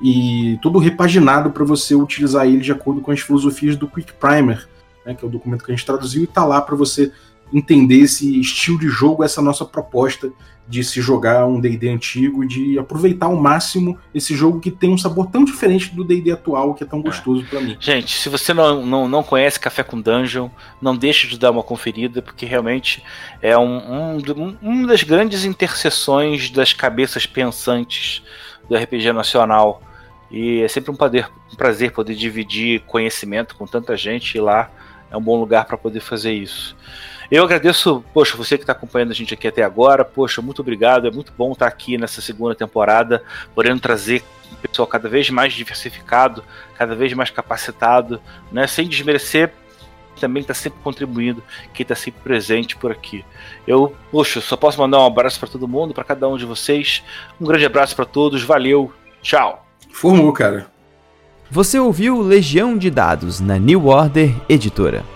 e 0.00 0.58
todo 0.60 0.78
repaginado 0.78 1.50
para 1.50 1.64
você 1.64 1.94
utilizar 1.94 2.46
ele 2.46 2.58
de 2.58 2.72
acordo 2.72 3.00
com 3.00 3.10
as 3.10 3.20
filosofias 3.20 3.76
do 3.76 3.88
Quick 3.88 4.12
Primer, 4.14 4.68
né, 5.04 5.14
que 5.14 5.24
é 5.24 5.28
o 5.28 5.30
documento 5.30 5.64
que 5.64 5.72
a 5.72 5.74
gente 5.74 5.86
traduziu 5.86 6.24
e 6.24 6.26
tá 6.26 6.44
lá 6.44 6.60
para 6.60 6.76
você 6.76 7.12
entender 7.52 8.00
esse 8.00 8.40
estilo 8.40 8.78
de 8.78 8.88
jogo, 8.88 9.22
essa 9.24 9.40
nossa 9.40 9.64
proposta 9.64 10.32
de 10.68 10.82
se 10.82 11.00
jogar 11.00 11.46
um 11.46 11.60
D&D 11.60 11.88
antigo 11.88 12.44
de 12.44 12.78
aproveitar 12.78 13.26
ao 13.26 13.36
máximo 13.36 13.96
esse 14.12 14.34
jogo 14.34 14.58
que 14.58 14.70
tem 14.70 14.90
um 14.90 14.98
sabor 14.98 15.26
tão 15.26 15.44
diferente 15.44 15.94
do 15.94 16.02
D&D 16.02 16.32
atual, 16.32 16.74
que 16.74 16.82
é 16.82 16.86
tão 16.86 17.00
gostoso 17.00 17.42
é. 17.42 17.46
para 17.46 17.60
mim. 17.60 17.76
Gente, 17.78 18.18
se 18.18 18.28
você 18.28 18.52
não, 18.52 18.84
não, 18.84 19.08
não 19.08 19.22
conhece 19.22 19.60
Café 19.60 19.84
com 19.84 20.00
Dungeon, 20.00 20.48
não 20.82 20.96
deixe 20.96 21.28
de 21.28 21.38
dar 21.38 21.52
uma 21.52 21.62
conferida, 21.62 22.20
porque 22.20 22.44
realmente 22.44 23.02
é 23.40 23.56
um, 23.56 24.16
um, 24.16 24.56
uma 24.60 24.88
das 24.88 25.04
grandes 25.04 25.44
interseções 25.44 26.50
das 26.50 26.72
cabeças 26.72 27.26
pensantes 27.26 28.22
do 28.68 28.76
RPG 28.76 29.12
nacional. 29.12 29.80
E 30.30 30.62
é 30.62 30.68
sempre 30.68 30.90
um 30.90 30.96
prazer, 30.96 31.30
um 31.52 31.56
prazer 31.56 31.92
poder 31.92 32.16
dividir 32.16 32.80
conhecimento 32.80 33.54
com 33.54 33.66
tanta 33.66 33.96
gente 33.96 34.36
e 34.36 34.40
lá 34.40 34.68
é 35.08 35.16
um 35.16 35.22
bom 35.22 35.38
lugar 35.38 35.64
para 35.64 35.78
poder 35.78 36.00
fazer 36.00 36.32
isso. 36.32 36.76
Eu 37.30 37.44
agradeço, 37.44 38.04
poxa, 38.14 38.36
você 38.36 38.56
que 38.56 38.62
está 38.62 38.72
acompanhando 38.72 39.10
a 39.10 39.14
gente 39.14 39.34
aqui 39.34 39.48
até 39.48 39.62
agora, 39.62 40.04
poxa, 40.04 40.40
muito 40.40 40.60
obrigado. 40.60 41.06
É 41.06 41.10
muito 41.10 41.32
bom 41.36 41.52
estar 41.52 41.66
aqui 41.66 41.98
nessa 41.98 42.20
segunda 42.20 42.54
temporada, 42.54 43.22
podendo 43.54 43.80
trazer 43.80 44.22
um 44.52 44.56
pessoal 44.56 44.86
cada 44.86 45.08
vez 45.08 45.28
mais 45.30 45.52
diversificado, 45.52 46.44
cada 46.76 46.94
vez 46.94 47.12
mais 47.12 47.30
capacitado, 47.30 48.20
né? 48.52 48.66
Sem 48.66 48.88
desmerecer 48.88 49.52
também 50.20 50.40
está 50.40 50.54
sempre 50.54 50.80
contribuindo, 50.82 51.42
quem 51.72 51.84
está 51.84 51.94
sempre 51.94 52.20
presente 52.22 52.76
por 52.76 52.90
aqui. 52.90 53.24
Eu, 53.66 53.94
poxa, 54.10 54.40
só 54.40 54.56
posso 54.56 54.78
mandar 54.78 55.00
um 55.00 55.06
abraço 55.06 55.38
para 55.38 55.48
todo 55.48 55.68
mundo, 55.68 55.94
para 55.94 56.04
cada 56.04 56.28
um 56.28 56.36
de 56.36 56.44
vocês. 56.44 57.02
Um 57.40 57.44
grande 57.44 57.66
abraço 57.66 57.94
para 57.94 58.04
todos, 58.04 58.42
valeu, 58.42 58.92
tchau. 59.22 59.66
Formou, 59.92 60.32
cara. 60.32 60.66
Você 61.50 61.78
ouviu 61.78 62.20
Legião 62.20 62.76
de 62.76 62.90
Dados 62.90 63.40
na 63.40 63.58
New 63.58 63.86
Order 63.86 64.34
Editora. 64.48 65.15